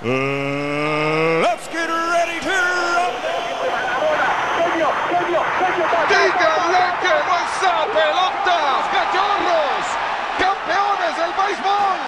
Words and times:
Uh, 0.00 1.42
let's 1.42 1.66
get 1.72 1.88
ready 1.90 2.38
to 2.38 2.46
rumble. 2.46 3.34
¡Díganle 6.08 6.84
que 7.02 7.10
no 7.26 7.34
esa 7.42 7.82
pelota! 7.90 8.58
¡Cachorros! 8.94 9.86
¡Campeones 10.38 11.14
del 11.18 11.32
béisbol! 11.34 11.98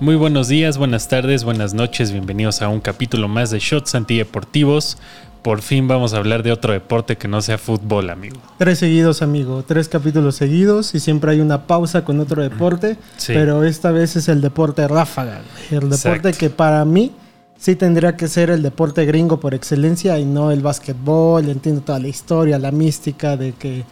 Muy 0.00 0.16
buenos 0.16 0.48
días, 0.48 0.76
buenas 0.76 1.06
tardes, 1.06 1.44
buenas 1.44 1.72
noches, 1.72 2.10
bienvenidos 2.10 2.62
a 2.62 2.68
un 2.68 2.80
capítulo 2.80 3.28
más 3.28 3.52
de 3.52 3.60
Shots 3.60 3.94
Antideportivos. 3.94 4.98
Por 5.42 5.60
fin 5.60 5.88
vamos 5.88 6.14
a 6.14 6.18
hablar 6.18 6.44
de 6.44 6.52
otro 6.52 6.72
deporte 6.72 7.16
que 7.16 7.26
no 7.26 7.42
sea 7.42 7.58
fútbol, 7.58 8.10
amigo. 8.10 8.36
Tres 8.58 8.78
seguidos, 8.78 9.22
amigo. 9.22 9.64
Tres 9.66 9.88
capítulos 9.88 10.36
seguidos 10.36 10.94
y 10.94 11.00
siempre 11.00 11.32
hay 11.32 11.40
una 11.40 11.66
pausa 11.66 12.04
con 12.04 12.20
otro 12.20 12.42
deporte. 12.42 12.96
Sí. 13.16 13.32
Pero 13.34 13.64
esta 13.64 13.90
vez 13.90 14.14
es 14.14 14.28
el 14.28 14.40
deporte 14.40 14.86
ráfaga. 14.86 15.40
El 15.70 15.90
deporte 15.90 16.28
Exacto. 16.28 16.38
que 16.38 16.50
para 16.50 16.84
mí 16.84 17.10
sí 17.58 17.74
tendría 17.74 18.16
que 18.16 18.28
ser 18.28 18.50
el 18.50 18.62
deporte 18.62 19.04
gringo 19.04 19.40
por 19.40 19.52
excelencia 19.52 20.16
y 20.18 20.24
no 20.24 20.52
el 20.52 20.60
básquetbol. 20.60 21.48
Entiendo 21.48 21.80
toda 21.80 21.98
la 21.98 22.08
historia, 22.08 22.58
la 22.60 22.70
mística 22.70 23.36
de 23.36 23.52
que 23.52 23.84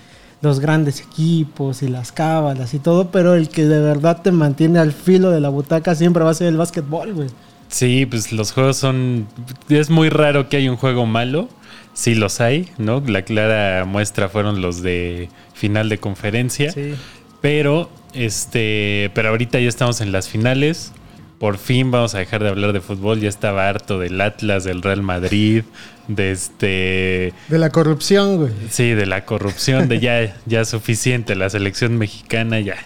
los 0.43 0.61
grandes 0.61 1.01
equipos 1.01 1.83
y 1.83 1.89
las 1.89 2.13
cábalas 2.13 2.75
y 2.75 2.79
todo, 2.79 3.11
pero 3.11 3.35
el 3.35 3.49
que 3.49 3.67
de 3.67 3.81
verdad 3.81 4.23
te 4.23 4.33
mantiene 4.33 4.79
al 4.79 4.93
filo 4.93 5.31
de 5.31 5.41
la 5.41 5.49
butaca 5.49 5.95
siempre 5.95 6.25
va 6.25 6.31
a 6.31 6.35
ser 6.35 6.47
el 6.47 6.57
básquetbol, 6.57 7.13
güey. 7.13 7.29
Sí, 7.71 8.05
pues 8.05 8.33
los 8.33 8.53
juegos 8.53 8.77
son... 8.77 9.29
Es 9.69 9.89
muy 9.91 10.09
raro 10.11 10.49
que 10.49 10.57
haya 10.59 10.71
un 10.71 10.77
juego 10.77 11.07
malo. 11.07 11.49
Sí 11.95 12.15
los 12.15 12.41
hay, 12.41 12.69
¿no? 12.79 13.03
La 13.07 13.23
clara 13.23 13.85
muestra 13.85 14.29
fueron 14.29 14.61
los 14.61 14.83
de 14.83 15.29
final 15.55 15.89
de 15.89 15.99
conferencia. 15.99 16.73
Sí. 16.73 16.95
Pero, 17.41 17.91
este, 18.13 19.11
pero 19.15 19.31
ahorita 19.31 19.61
ya 19.61 19.69
estamos 19.69 20.01
en 20.01 20.13
las 20.13 20.29
finales. 20.29 20.93
Por 21.39 21.57
fin 21.57 21.91
vamos 21.91 22.15
a 22.15 22.19
dejar 22.19 22.43
de 22.43 22.51
hablar 22.51 22.73
de 22.73 22.81
fútbol. 22.81 23.21
Ya 23.21 23.29
estaba 23.29 23.69
harto 23.69 23.99
del 23.99 24.21
Atlas, 24.21 24.65
del 24.65 24.83
Real 24.83 25.03
Madrid, 25.03 25.63
de 26.07 26.33
este, 26.33 27.33
De 27.49 27.59
la 27.59 27.71
corrupción, 27.71 28.37
güey. 28.37 28.53
sí, 28.69 28.91
de 28.91 29.07
la 29.07 29.25
corrupción, 29.25 29.89
de 29.89 30.01
ya, 30.01 30.37
ya 30.47 30.65
suficiente. 30.65 31.35
La 31.37 31.49
selección 31.49 31.97
mexicana 31.97 32.61
ya, 32.61 32.77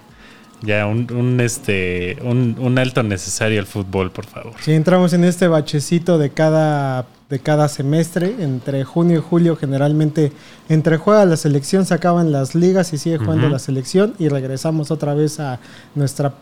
ya 0.64 0.86
un, 0.86 1.12
un, 1.12 1.40
este, 1.40 2.16
un, 2.22 2.56
un 2.58 2.78
alto 2.78 3.02
necesario 3.02 3.60
al 3.60 3.66
fútbol, 3.66 4.10
por 4.10 4.26
favor. 4.26 4.52
Si 4.60 4.72
entramos 4.72 5.12
en 5.12 5.24
este 5.24 5.48
bachecito 5.48 6.18
de 6.18 6.30
cada, 6.30 7.06
de 7.30 7.38
cada 7.38 7.68
semestre, 7.68 8.34
entre 8.40 8.84
junio 8.84 9.18
y 9.18 9.22
julio 9.22 9.56
generalmente 9.56 10.32
entre 10.68 10.96
juega 10.96 11.24
la 11.24 11.36
selección, 11.36 11.86
se 11.86 11.94
acaban 11.94 12.32
las 12.32 12.54
ligas 12.54 12.92
y 12.92 12.98
sigue 12.98 13.18
jugando 13.18 13.48
la 13.48 13.58
selección. 13.58 14.14
Y 14.18 14.28
regresamos 14.28 14.90
otra 14.90 15.14
vez 15.14 15.40
a 15.40 15.60
nuestra 15.94 16.34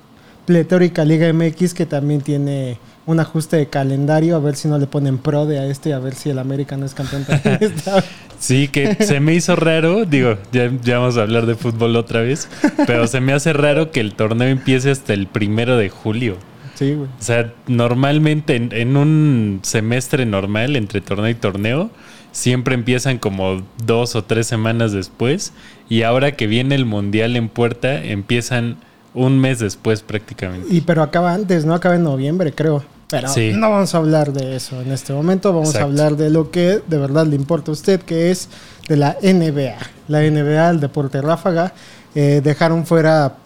pletórica 0.47 1.05
Liga 1.05 1.33
MX 1.33 1.75
que 1.75 1.87
también 1.87 2.21
tiene 2.21 2.79
un 3.07 3.21
ajuste 3.21 3.57
de 3.57 3.67
calendario, 3.67 4.37
a 4.37 4.39
ver 4.39 4.55
si 4.57 4.69
no 4.69 4.79
le 4.79 4.87
ponen 4.87 5.19
pro 5.19 5.47
de 5.47 5.59
a 5.59 5.67
este 5.67 5.91
y 5.91 5.93
a 5.93 5.99
ver 5.99 6.15
si 6.15 6.31
el 6.31 6.39
América 6.39 6.77
no 6.77 6.87
es 6.87 6.95
campeón 6.95 7.25
también 7.25 7.59
esta 7.61 7.97
vez. 7.97 8.05
Sí, 8.39 8.69
que 8.69 8.97
se 9.05 9.21
me 9.21 9.35
hizo 9.35 9.57
raro, 9.57 10.05
digo, 10.05 10.37
ya, 10.53 10.71
ya 10.83 10.99
vamos 10.99 11.17
a 11.17 11.23
hablar 11.23 11.47
de 11.47 11.55
fútbol 11.55 11.97
otra 11.97 12.21
vez, 12.23 12.49
pero 12.87 13.07
se 13.07 13.21
me 13.21 13.33
hace 13.33 13.53
raro 13.53 13.91
que 13.91 14.01
el 14.01 14.15
torneo 14.15 14.49
empiece 14.49 14.91
hasta 14.91 15.15
el 15.15 15.27
primero 15.27 15.77
de 15.77 15.89
julio. 15.91 16.37
Sí, 16.75 16.95
güey. 16.95 17.09
O 17.09 17.23
sea, 17.23 17.53
normalmente 17.67 18.57
en, 18.57 18.71
en 18.73 18.97
un 18.97 19.61
semestre 19.63 20.27
normal, 20.27 20.75
entre 20.75 21.01
torneo 21.01 21.29
y 21.29 21.35
torneo, 21.35 21.91
siempre 22.33 22.75
empiezan 22.75 23.19
como 23.19 23.63
dos 23.85 24.17
o 24.17 24.25
tres 24.25 24.47
semanas 24.47 24.93
después. 24.93 25.53
Y 25.89 26.03
ahora 26.03 26.33
que 26.33 26.47
viene 26.47 26.75
el 26.75 26.87
mundial 26.87 27.37
en 27.37 27.49
puerta, 27.49 28.03
empiezan 28.03 28.79
un 29.15 29.39
mes 29.39 29.59
después 29.59 30.03
prácticamente. 30.03 30.67
Y 30.71 30.81
pero 30.83 31.03
acaba 31.03 31.33
antes, 31.35 31.65
¿no? 31.65 31.75
Acaba 31.75 31.97
en 31.97 32.03
noviembre, 32.05 32.53
creo. 32.53 32.83
Pero 33.11 33.29
Sí. 33.29 33.53
no 33.55 33.71
vamos 33.71 33.95
a 33.95 33.99
hablar 33.99 34.33
de 34.33 34.57
eso 34.57 34.81
en 34.81 34.91
este 34.91 35.13
momento. 35.13 35.53
Vamos 35.53 35.69
Exacto. 35.71 35.87
a 35.87 35.91
hablar 35.91 36.17
de 36.17 36.31
lo 36.31 36.51
que 36.51 36.81
de 36.87 36.97
verdad 36.97 37.27
le 37.27 37.37
importa 37.37 37.71
a 37.71 37.75
usted, 37.75 38.01
que 38.01 38.31
es 38.31 38.49
de 38.89 38.97
la 38.97 39.17
NBA. 39.23 39.77
La 40.09 40.23
NBA, 40.25 40.71
el 40.71 40.81
deporte 40.81 41.21
ráfaga. 41.21 41.73
eh, 42.15 42.41
dejaron 42.45 42.85
fuera. 42.85 43.37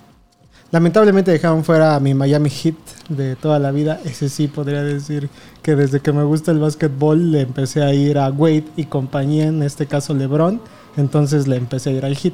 Lamentablemente 0.72 1.30
dejaron 1.30 1.64
fuera 1.64 1.94
a 1.94 2.00
mi 2.00 2.14
Miami 2.14 2.50
Heat 2.50 2.74
de 3.08 3.36
toda 3.36 3.60
la 3.60 3.70
vida. 3.70 4.00
Ese 4.04 4.28
sí 4.28 4.48
podría 4.48 4.82
decir 4.82 5.28
que 5.62 5.76
desde 5.76 6.00
que 6.00 6.12
me 6.12 6.24
gusta 6.24 6.50
el 6.50 6.58
básquetbol 6.58 7.30
le 7.30 7.42
empecé 7.42 7.82
a 7.84 7.94
ir 7.94 8.18
a 8.18 8.28
Wade 8.30 8.64
y 8.76 8.84
compañía, 8.86 9.44
en 9.46 9.62
este 9.62 9.86
caso 9.86 10.14
LeBron. 10.14 10.60
Entonces 10.96 11.46
le 11.46 11.54
empecé 11.56 11.90
a 11.90 11.92
ir 11.92 12.04
al 12.04 12.16
Heat. 12.16 12.32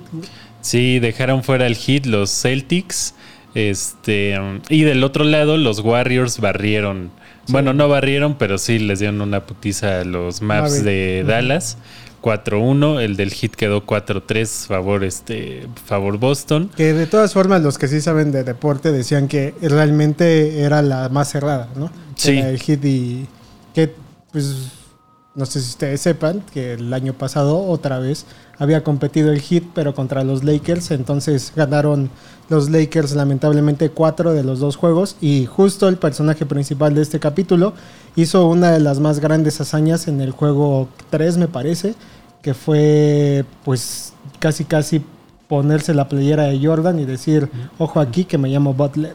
Sí, 0.63 0.99
dejaron 1.01 1.43
fuera 1.45 1.67
el 1.67 1.77
hit 1.77 2.07
los 2.07 2.31
Celtics. 2.31 3.15
Este, 3.55 4.39
y 4.69 4.83
del 4.83 5.05
otro 5.05 5.25
lado, 5.25 5.57
los 5.57 5.81
Warriors 5.81 6.41
barrieron. 6.41 7.11
Bueno, 7.49 7.73
no 7.73 7.89
barrieron, 7.89 8.37
pero 8.39 8.57
sí 8.57 8.79
les 8.79 9.01
dieron 9.01 9.21
una 9.21 9.45
putiza 9.45 10.01
a 10.01 10.05
los 10.05 10.43
Maps 10.43 10.85
de. 10.85 11.25
Dallas. 11.27 11.79
4-1. 12.23 13.01
El 13.01 13.17
del 13.17 13.33
hit 13.33 13.55
quedó 13.57 13.85
4-3, 13.85 14.67
favor, 14.67 15.05
este, 15.05 15.67
favor 15.85 16.19
Boston. 16.19 16.71
Que 16.77 16.93
de 16.93 17.07
todas 17.07 17.33
formas 17.33 17.63
los 17.63 17.79
que 17.79 17.89
sí 17.89 18.01
saben 18.01 18.31
de 18.31 18.45
deporte 18.45 18.93
decían 18.93 19.27
que 19.27 19.55
realmente 19.61 20.61
era 20.61 20.83
la 20.83 21.09
más 21.09 21.31
cerrada, 21.31 21.69
¿no? 21.75 21.91
Sí. 22.15 22.39
Era 22.39 22.49
el 22.49 22.61
hit 22.61 22.85
y 22.85 23.27
que 23.75 23.93
pues 24.31 24.71
no 25.35 25.47
sé 25.47 25.61
si 25.61 25.71
ustedes 25.71 26.01
sepan 26.01 26.43
que 26.53 26.75
el 26.75 26.93
año 26.93 27.15
pasado 27.15 27.65
otra 27.65 27.99
vez 27.99 28.27
había 28.59 28.85
competido 28.85 29.33
el 29.33 29.41
hit 29.41 29.65
pero 29.75 29.95
contra 29.95 30.25
los 30.25 30.45
Lakers, 30.45 30.91
entonces 30.91 31.53
ganaron 31.57 32.11
los 32.51 32.69
Lakers 32.69 33.15
lamentablemente 33.15 33.89
cuatro 33.89 34.35
de 34.35 34.45
los 34.45 34.61
dos 34.61 34.77
juegos. 34.77 35.17
Y 35.21 35.47
justo 35.47 35.89
el 35.89 35.97
personaje 35.97 36.45
principal 36.45 36.95
de 36.95 37.03
este 37.03 37.19
capítulo 37.19 37.73
hizo 38.15 38.47
una 38.47 38.73
de 38.73 38.81
las 38.81 39.01
más 39.01 39.21
grandes 39.21 39.61
hazañas 39.61 40.07
en 40.07 40.21
el 40.21 40.33
juego 40.33 40.89
3 41.09 41.39
me 41.39 41.49
parece, 41.49 41.95
que 42.43 42.53
fue 42.53 43.47
pues 43.65 44.13
casi 44.39 44.65
casi 44.65 45.03
ponerse 45.49 45.95
la 45.95 46.09
playera 46.09 46.45
de 46.45 46.65
Jordan 46.65 46.99
y 46.99 47.05
decir, 47.07 47.49
ojo 47.79 48.01
aquí 48.01 48.25
que 48.25 48.39
me 48.39 48.51
llamo 48.51 48.75
Butler. 48.75 49.15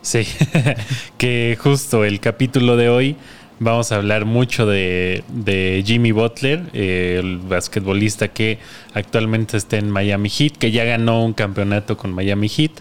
Sí, 0.00 0.26
que 1.18 1.58
justo 1.60 2.04
el 2.04 2.20
capítulo 2.20 2.76
de 2.76 2.88
hoy 2.88 3.16
vamos 3.60 3.92
a 3.92 3.96
hablar 3.96 4.24
mucho 4.24 4.66
de, 4.66 5.24
de 5.28 5.82
Jimmy 5.86 6.12
Butler, 6.12 6.62
eh, 6.72 7.18
el 7.20 7.38
basquetbolista 7.38 8.28
que 8.28 8.58
actualmente 8.92 9.56
está 9.56 9.76
en 9.76 9.90
Miami 9.90 10.28
Heat, 10.28 10.52
que 10.52 10.70
ya 10.70 10.84
ganó 10.84 11.24
un 11.24 11.32
campeonato 11.32 11.96
con 11.96 12.12
Miami 12.12 12.48
Heat 12.48 12.72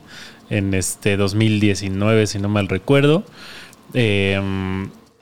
en 0.50 0.74
este 0.74 1.18
2019, 1.18 2.28
si 2.28 2.40
no 2.40 2.50
mal 2.50 2.68
recuerdo. 2.68 3.24
Eh, 3.94 4.40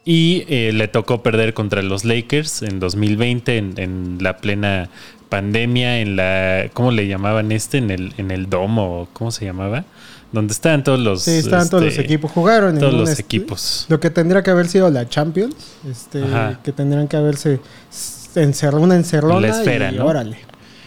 y 0.04 0.46
eh, 0.48 0.72
le 0.74 0.88
tocó 0.88 1.22
perder 1.22 1.54
contra 1.54 1.82
los 1.84 2.06
Lakers 2.06 2.64
en 2.64 2.80
2020, 2.80 3.58
en, 3.58 3.74
en 3.78 4.18
la 4.20 4.38
plena 4.38 4.90
pandemia, 5.30 6.00
en 6.00 6.16
la. 6.16 6.70
¿Cómo 6.74 6.92
le 6.92 7.08
llamaban 7.08 7.52
este? 7.52 7.78
En 7.78 7.92
el, 7.92 8.14
en 8.18 8.32
el 8.32 8.50
domo, 8.50 9.08
¿cómo 9.14 9.32
se 9.32 9.46
llamaba? 9.46 9.86
Donde 10.32 10.54
estaban 10.54 10.84
todos 10.84 11.00
los. 11.00 11.24
Sí, 11.24 11.42
todos 11.44 11.72
los 11.74 11.84
este, 11.84 12.02
equipos, 12.02 12.32
jugaron 12.32 12.78
Todos 12.80 12.94
los 12.94 13.10
est- 13.10 13.20
equipos. 13.20 13.86
Lo 13.90 14.00
que 14.00 14.10
tendría 14.10 14.42
que 14.44 14.52
haber 14.52 14.68
sido 14.68 14.90
la 14.90 15.08
Champions, 15.10 15.56
este, 15.90 16.24
Ajá. 16.24 16.60
que 16.64 16.72
tendrían 16.72 17.08
que 17.10 17.18
haberse 17.18 17.60
encer 18.36 18.76
una 18.76 18.96
encerrona 18.96 19.42
La 19.42 19.50
esfera, 19.60 19.92
y 19.92 19.98
¿no? 19.98 20.06
órale, 20.06 20.38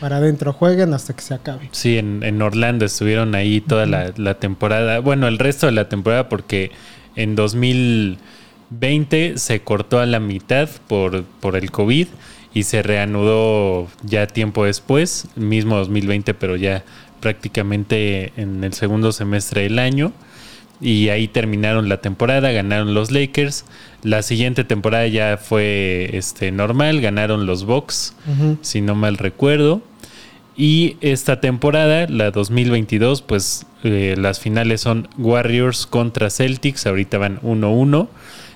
para 0.00 0.16
adentro 0.16 0.54
jueguen 0.54 0.94
hasta 0.94 1.14
que 1.14 1.20
se 1.22 1.34
acabe. 1.34 1.68
Sí, 1.72 1.98
en, 1.98 2.22
en 2.22 2.40
Orlando 2.40 2.86
estuvieron 2.86 3.34
ahí 3.34 3.60
toda 3.60 3.84
la, 3.84 4.12
la 4.16 4.34
temporada. 4.38 5.00
Bueno, 5.00 5.28
el 5.28 5.38
resto 5.38 5.66
de 5.66 5.72
la 5.72 5.90
temporada, 5.90 6.30
porque 6.30 6.70
en 7.16 7.36
2020 7.36 9.38
se 9.38 9.60
cortó 9.60 10.00
a 10.00 10.06
la 10.06 10.20
mitad 10.20 10.68
por, 10.88 11.24
por 11.24 11.56
el 11.56 11.70
COVID 11.70 12.08
y 12.52 12.62
se 12.62 12.82
reanudó 12.82 13.88
ya 14.04 14.26
tiempo 14.26 14.64
después, 14.64 15.26
mismo 15.36 15.76
2020, 15.76 16.34
pero 16.34 16.56
ya 16.56 16.84
prácticamente 17.24 18.34
en 18.36 18.62
el 18.62 18.74
segundo 18.74 19.10
semestre 19.10 19.62
del 19.62 19.78
año. 19.78 20.12
Y 20.78 21.08
ahí 21.08 21.26
terminaron 21.26 21.88
la 21.88 22.02
temporada, 22.02 22.52
ganaron 22.52 22.92
los 22.92 23.10
Lakers. 23.10 23.64
La 24.02 24.20
siguiente 24.20 24.62
temporada 24.64 25.06
ya 25.06 25.38
fue 25.38 26.10
este, 26.12 26.52
normal, 26.52 27.00
ganaron 27.00 27.46
los 27.46 27.64
Bucks, 27.64 28.14
si 28.60 28.82
no 28.82 28.94
mal 28.94 29.16
recuerdo. 29.16 29.80
Y 30.54 30.98
esta 31.00 31.40
temporada, 31.40 32.06
la 32.08 32.30
2022, 32.30 33.22
pues 33.22 33.64
eh, 33.84 34.16
las 34.18 34.38
finales 34.38 34.82
son 34.82 35.08
Warriors 35.16 35.86
contra 35.86 36.28
Celtics, 36.28 36.86
ahorita 36.86 37.16
van 37.16 37.40
1-1. 37.40 38.08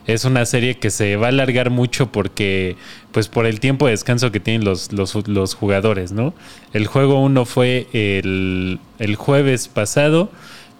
Es 0.08 0.24
una 0.24 0.44
serie 0.46 0.78
que 0.78 0.90
se 0.90 1.16
va 1.16 1.26
a 1.26 1.28
alargar 1.28 1.68
mucho 1.70 2.10
porque, 2.10 2.76
pues 3.12 3.28
por 3.28 3.46
el 3.46 3.60
tiempo 3.60 3.86
de 3.86 3.92
descanso 3.92 4.32
que 4.32 4.40
tienen 4.40 4.64
los, 4.64 4.90
los, 4.90 5.54
jugadores, 5.54 6.12
¿no? 6.12 6.34
El 6.72 6.86
juego 6.86 7.22
1 7.22 7.44
fue 7.44 7.86
el, 7.92 8.80
el 8.98 9.16
jueves 9.16 9.68
pasado, 9.68 10.32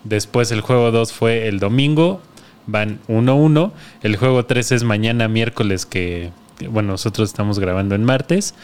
después 0.02 0.50
el 0.50 0.62
juego 0.62 0.90
2 0.90 1.12
fue 1.12 1.46
el 1.46 1.60
domingo, 1.60 2.22
van 2.66 3.00
1-1. 3.08 3.72
El 4.02 4.16
juego 4.16 4.46
3 4.46 4.72
es 4.72 4.84
mañana 4.84 5.28
miércoles 5.28 5.84
que, 5.84 6.30
bueno, 6.70 6.92
nosotros 6.92 7.28
estamos 7.28 7.58
grabando 7.58 7.94
en 7.94 8.04
martes. 8.04 8.54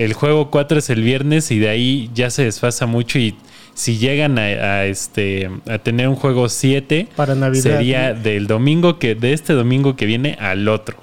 El 0.00 0.14
juego 0.14 0.50
4 0.50 0.78
es 0.78 0.88
el 0.88 1.02
viernes 1.02 1.50
y 1.50 1.58
de 1.58 1.68
ahí 1.68 2.10
ya 2.14 2.30
se 2.30 2.44
desfasa 2.44 2.86
mucho 2.86 3.18
y 3.18 3.36
si 3.74 3.98
llegan 3.98 4.38
a, 4.38 4.44
a, 4.44 4.86
este 4.86 5.50
a 5.68 5.76
tener 5.76 6.08
un 6.08 6.16
juego 6.16 6.48
7 6.48 7.08
Para 7.14 7.34
Navidad, 7.34 7.62
sería 7.62 8.14
¿no? 8.14 8.22
del 8.22 8.46
domingo 8.46 8.98
que 8.98 9.14
de 9.14 9.34
este 9.34 9.52
domingo 9.52 9.96
que 9.96 10.06
viene 10.06 10.38
al 10.40 10.66
otro. 10.68 10.96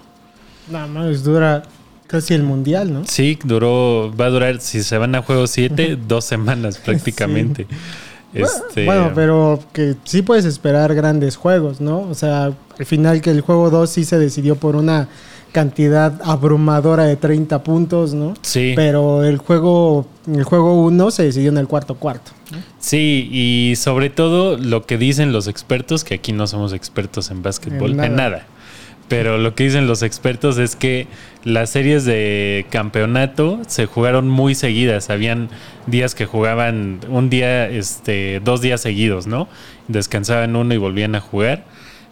Nada 0.72 0.88
más 0.88 1.24
dura 1.24 1.62
casi 2.08 2.34
el 2.34 2.42
mundial, 2.42 2.92
¿no? 2.92 3.06
Sí, 3.06 3.38
duró 3.44 4.12
va 4.20 4.26
a 4.26 4.30
durar 4.30 4.60
si 4.62 4.82
se 4.82 4.98
van 4.98 5.14
a 5.14 5.22
juego 5.22 5.46
7 5.46 6.00
dos 6.08 6.26
semanas 6.26 6.78
prácticamente. 6.84 7.68
Este, 8.34 8.86
Bueno, 8.86 9.12
pero 9.14 9.60
que 9.74 9.94
sí 10.06 10.24
puedes 10.24 10.46
esperar 10.46 10.96
grandes 10.96 11.36
juegos, 11.36 11.82
¿no? 11.82 12.00
O 12.02 12.16
sea, 12.16 12.46
al 12.46 12.86
final 12.88 13.22
que 13.22 13.30
el 13.30 13.42
juego 13.42 13.70
2 13.70 13.88
sí 13.88 14.06
se 14.06 14.18
decidió 14.18 14.56
por 14.56 14.76
una 14.76 15.08
cantidad 15.57 16.21
abrumadora 16.24 17.06
de 17.06 17.15
30 17.15 17.63
puntos, 17.63 18.13
¿no? 18.13 18.36
Sí. 18.44 18.74
Pero 18.75 19.24
el 19.24 19.38
juego 19.38 20.06
el 20.31 20.44
juego 20.44 20.83
1 20.83 21.09
se 21.09 21.24
decidió 21.24 21.50
en 21.50 21.57
el 21.57 21.68
cuarto 21.68 21.95
cuarto. 21.95 22.31
¿no? 22.51 22.59
Sí, 22.77 23.27
y 23.31 23.75
sobre 23.75 24.12
todo 24.12 24.56
lo 24.56 24.86
que 24.86 25.00
dicen 25.00 25.31
los 25.31 25.48
expertos, 25.48 26.04
que 26.04 26.13
aquí 26.13 26.31
no 26.31 26.45
somos 26.45 26.74
expertos 26.74 27.31
en 27.31 27.42
básquetbol, 27.42 27.94
En 27.94 28.04
en 28.04 28.15
nada. 28.15 28.30
nada. 28.30 28.45
Pero 29.07 29.39
lo 29.39 29.56
que 29.56 29.63
dicen 29.63 29.88
los 29.88 30.04
expertos 30.04 30.59
es 30.59 30.75
que 30.75 31.07
las 31.44 31.71
series 31.71 32.06
de 32.06 32.68
campeonato 32.69 33.59
se 33.65 33.88
jugaron 33.88 34.30
muy 34.30 34.54
seguidas. 34.54 35.09
Habían 35.09 35.50
días 35.88 36.13
que 36.13 36.27
jugaban 36.27 37.00
un 37.09 37.31
día, 37.31 37.68
este, 37.68 38.42
dos 38.44 38.62
días 38.62 38.81
seguidos, 38.81 39.25
¿no? 39.25 39.48
Descansaban 39.88 40.56
uno 40.56 40.71
y 40.75 40.77
volvían 40.77 41.15
a 41.15 41.19
jugar. 41.19 41.63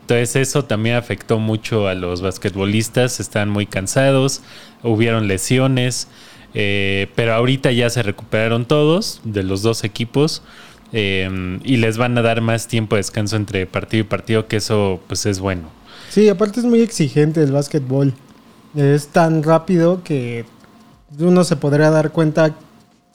Entonces 0.06 0.36
eso 0.36 0.66
también 0.66 0.98
afectó 0.98 1.40
mucho 1.40 1.88
a 1.88 1.96
los 1.96 2.22
basquetbolistas. 2.22 3.20
Estaban 3.20 3.50
muy 3.50 3.66
cansados, 3.66 4.42
hubieron 4.84 5.28
lesiones. 5.28 6.08
eh, 6.54 7.08
pero 7.16 7.34
ahorita 7.34 7.72
ya 7.72 7.90
se 7.90 8.02
recuperaron 8.04 8.66
todos 8.66 9.20
de 9.24 9.44
los 9.44 9.62
dos 9.64 9.84
equipos. 9.84 10.42
eh, 10.94 11.60
y 11.64 11.78
les 11.78 11.98
van 11.98 12.18
a 12.18 12.22
dar 12.22 12.40
más 12.42 12.68
tiempo 12.68 12.96
de 12.96 13.00
descanso 13.00 13.36
entre 13.36 13.66
partido 13.66 14.02
y 14.02 14.04
partido, 14.08 14.48
que 14.48 14.58
eso 14.58 15.02
pues 15.08 15.26
es 15.26 15.40
bueno. 15.40 15.64
Sí, 16.10 16.30
aparte 16.30 16.60
es 16.60 16.66
muy 16.66 16.82
exigente 16.82 17.42
el 17.44 17.52
básquetbol. 17.52 18.14
Es 18.76 19.08
tan 19.08 19.44
rápido 19.44 20.04
que 20.04 20.46
uno 21.20 21.44
se 21.44 21.56
podría 21.56 21.90
dar 21.90 22.12
cuenta, 22.12 22.56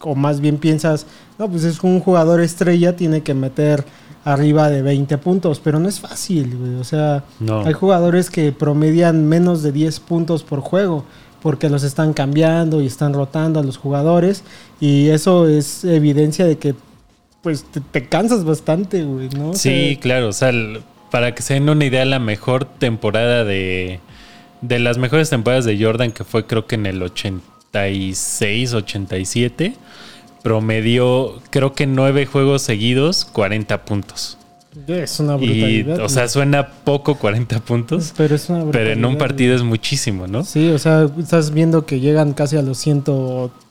o 0.01 0.15
más 0.15 0.41
bien 0.41 0.59
piensas, 0.59 1.07
no, 1.39 1.49
pues 1.49 1.65
es 1.65 1.81
un 1.83 2.01
jugador 2.01 2.41
estrella, 2.41 2.97
tiene 2.97 3.23
que 3.23 3.35
meter 3.35 3.85
arriba 4.25 4.69
de 4.69 4.83
20 4.83 5.17
puntos, 5.19 5.61
pero 5.61 5.79
no 5.79 5.89
es 5.89 6.01
fácil, 6.01 6.57
güey. 6.57 6.75
O 6.75 6.85
sea, 6.85 7.25
No. 7.39 7.65
hay 7.65 7.73
jugadores 7.73 8.31
que 8.31 8.53
promedian 8.53 9.27
menos 9.29 9.63
de 9.63 9.73
10 9.73 10.01
puntos 10.01 10.43
por 10.43 10.61
juego, 10.61 11.05
porque 11.43 11.71
los 11.71 11.83
están 11.85 12.13
cambiando 12.13 12.83
y 12.83 12.87
están 12.87 13.15
rotando 13.15 13.61
a 13.61 13.63
los 13.63 13.79
jugadores, 13.79 14.45
y 14.79 15.09
eso 15.09 15.49
es 15.49 15.85
evidencia 15.85 16.45
de 16.45 16.59
que, 16.59 16.75
pues, 17.43 17.65
te, 17.65 17.81
te 17.81 18.09
cansas 18.09 18.45
bastante, 18.45 19.05
güey, 19.05 19.31
¿no? 19.31 19.51
O 19.51 19.55
Sí, 19.55 19.93
sea, 19.95 20.01
claro, 20.01 20.29
o 20.29 20.33
sea, 20.33 20.53
para 21.11 21.35
que 21.35 21.41
se 21.43 21.55
den 21.55 21.69
una 21.71 21.85
idea, 21.87 22.05
la 22.05 22.19
mejor 22.19 22.67
temporada 22.67 23.45
de, 23.45 24.01
de 24.61 24.79
las 24.81 24.99
mejores 24.99 25.31
temporadas 25.31 25.65
de 25.65 25.83
Jordan, 25.83 26.13
que 26.13 26.25
fue 26.25 26.45
creo 26.47 26.67
que 26.67 26.75
en 26.75 26.85
el 26.85 27.03
86, 27.03 28.75
87, 28.75 29.75
promedió 30.43 31.41
creo 31.51 31.75
que 31.75 31.87
nueve 31.87 32.27
juegos 32.27 32.63
seguidos, 32.63 33.25
40 33.25 33.85
puntos. 33.85 34.39
es 34.87 35.21
una 35.21 35.35
Y, 35.37 35.83
brutalidad. 35.83 36.01
o 36.05 36.09
sea, 36.09 36.29
suena 36.29 36.69
poco 36.85 37.17
40 37.17 37.61
puntos, 37.61 38.13
Pero 38.17 38.35
es 38.35 38.49
una 38.49 38.65
pero 38.71 38.91
en 38.91 39.05
un 39.05 39.13
brutalidad, 39.13 39.19
partido 39.19 39.57
es 39.57 39.63
muchísimo, 39.63 40.27
¿no? 40.27 40.45
Sí, 40.45 40.69
o 40.71 40.79
sea, 40.79 41.09
estás 41.19 41.51
viendo 41.53 41.85
que 41.87 42.01
llegan 42.01 42.33
casi 42.35 42.57
a 42.57 42.63
los 42.63 42.79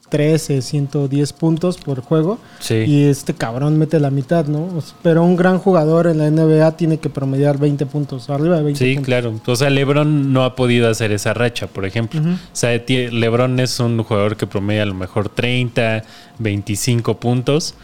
113, 0.09 0.61
110 0.61 1.33
puntos 1.33 1.77
por 1.77 2.01
juego. 2.01 2.39
Sí. 2.59 2.75
Y 2.75 3.03
este 3.05 3.33
cabrón 3.35 3.77
mete 3.77 3.99
la 3.99 4.09
mitad, 4.09 4.45
¿no? 4.45 4.67
Pero 5.03 5.23
un 5.23 5.35
gran 5.35 5.59
jugador 5.59 6.07
en 6.07 6.17
la 6.17 6.29
NBA 6.29 6.75
tiene 6.77 6.97
que 6.97 7.09
promediar 7.09 7.57
20 7.59 7.85
puntos, 7.85 8.29
arriba 8.29 8.57
de 8.57 8.63
20 8.63 8.79
Sí, 8.83 8.93
puntos. 8.95 9.05
claro. 9.05 9.39
O 9.45 9.55
sea, 9.55 9.69
LeBron 9.69 10.33
no 10.33 10.43
ha 10.43 10.55
podido 10.55 10.89
hacer 10.89 11.11
esa 11.11 11.33
racha, 11.33 11.67
por 11.67 11.85
ejemplo. 11.85 12.19
O 12.21 12.25
sea, 12.53 12.71
LeBron 12.87 13.59
es 13.59 13.79
un 13.79 14.03
jugador 14.03 14.35
que 14.37 14.47
promedia 14.47 14.83
a 14.83 14.87
lo 14.87 14.95
mejor 14.95 15.29
30, 15.29 16.03
25 16.39 17.19
puntos, 17.19 17.75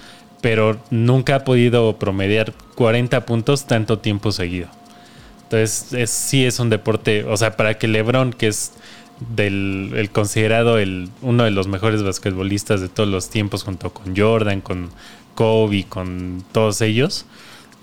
pero 0.42 0.78
nunca 0.90 1.36
ha 1.38 1.44
podido 1.44 1.98
promediar 1.98 2.54
40 2.76 3.26
puntos 3.26 3.66
tanto 3.66 4.00
tiempo 4.00 4.32
seguido. 4.32 4.68
Entonces, 5.44 5.94
es- 5.94 6.10
sí 6.10 6.44
es 6.44 6.60
un 6.60 6.70
deporte, 6.72 7.24
o 7.24 7.38
sea, 7.38 7.56
para 7.56 7.78
que 7.78 7.88
LeBron, 7.88 8.34
que 8.34 8.48
es 8.48 8.72
del 9.36 9.92
el 9.96 10.10
considerado 10.12 10.78
el, 10.78 11.10
uno 11.22 11.44
de 11.44 11.52
los 11.52 11.68
mejores 11.68 12.04
basquetbolistas 12.04 12.82
de 12.82 12.90
todos 12.90 13.08
los 13.10 13.30
tiempos, 13.30 13.64
junto 13.64 13.92
con 13.94 14.16
Jordan, 14.16 14.62
con 14.62 14.90
Kobe, 15.36 15.86
con 15.88 16.44
todos 16.52 16.82
ellos, 16.82 17.26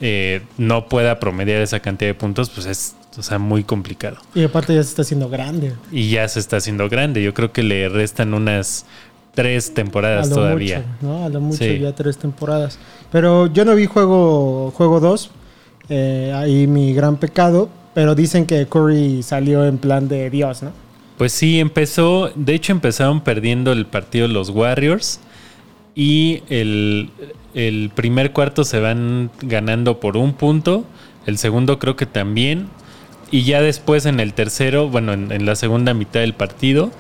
eh, 0.01 0.43
no 0.59 0.89
pueda 0.89 1.21
promediar 1.21 1.63
esa 1.63 1.81
cantidad 1.81 2.11
de 2.11 2.15
puntos, 2.15 2.51
pues 2.51 2.67
es 2.67 2.97
o 3.19 3.23
sea, 3.23 3.39
muy 3.39 3.63
complicado. 3.63 4.17
Y 4.35 4.43
aparte 4.43 4.75
ya 4.75 4.83
se 4.83 4.89
está 4.89 5.03
haciendo 5.03 5.29
grande. 5.29 5.75
Y 5.91 6.11
ya 6.11 6.27
se 6.29 6.41
está 6.41 6.57
haciendo 6.57 6.89
grande. 6.89 7.23
Yo 7.23 7.35
creo 7.35 7.53
que 7.53 7.63
le 7.63 7.89
restan 7.91 8.33
unas 8.33 8.87
tres 9.35 9.71
A 9.71 9.75
temporadas 9.75 10.29
lo 10.31 10.37
todavía. 10.37 10.79
mucho, 10.79 10.89
¿no? 11.03 11.25
A 11.25 11.29
lo 11.29 11.41
mucho 11.41 11.59
Sí. 11.59 11.79
ya 11.79 11.95
tres 11.95 12.17
temporadas. 12.17 12.79
Pero 13.11 13.53
yo 13.53 13.65
no 13.67 13.75
vi 13.75 13.85
juego 13.87 14.71
juego 14.75 15.01
2. 15.01 15.31
eh, 15.89 16.33
ahí 16.35 16.67
mi 16.67 16.95
gran 16.95 17.17
pecado. 17.19 17.69
Pero 17.93 18.15
dicen 18.15 18.47
que 18.47 18.67
Curry 18.67 19.23
salió 19.23 19.67
en 19.67 19.77
plan 19.77 20.09
de 20.09 20.31
Dios, 20.31 20.63
¿no? 20.63 20.73
Pues 21.23 21.31
sí, 21.31 21.61
empezó. 21.61 22.33
De 22.35 22.53
hecho, 22.53 22.73
empezaron 22.73 23.21
perdiendo 23.21 23.71
el 23.71 23.87
partido 23.87 24.27
los 24.27 24.51
Warriors. 24.51 25.21
Y 25.95 26.43
el, 26.49 27.13
primer 27.95 28.33
cuarto 28.33 28.65
se 28.65 28.81
van 28.81 29.31
ganando 29.41 30.01
por 30.01 30.17
un 30.17 30.33
punto. 30.33 30.85
El 31.25 31.39
segundo 31.39 31.79
creo 31.79 31.95
que 31.95 32.07
también. 32.07 32.67
Y 33.31 33.45
ya 33.45 33.63
después 33.63 34.05
en 34.05 34.19
el 34.19 34.35
tercero, 34.35 34.89
bueno, 34.89 35.13
en, 35.13 35.31
en 35.31 35.47
la 35.47 35.55
segunda 35.55 35.95
mitad 35.95 36.19
del 36.19 36.35
partido, 36.35 36.91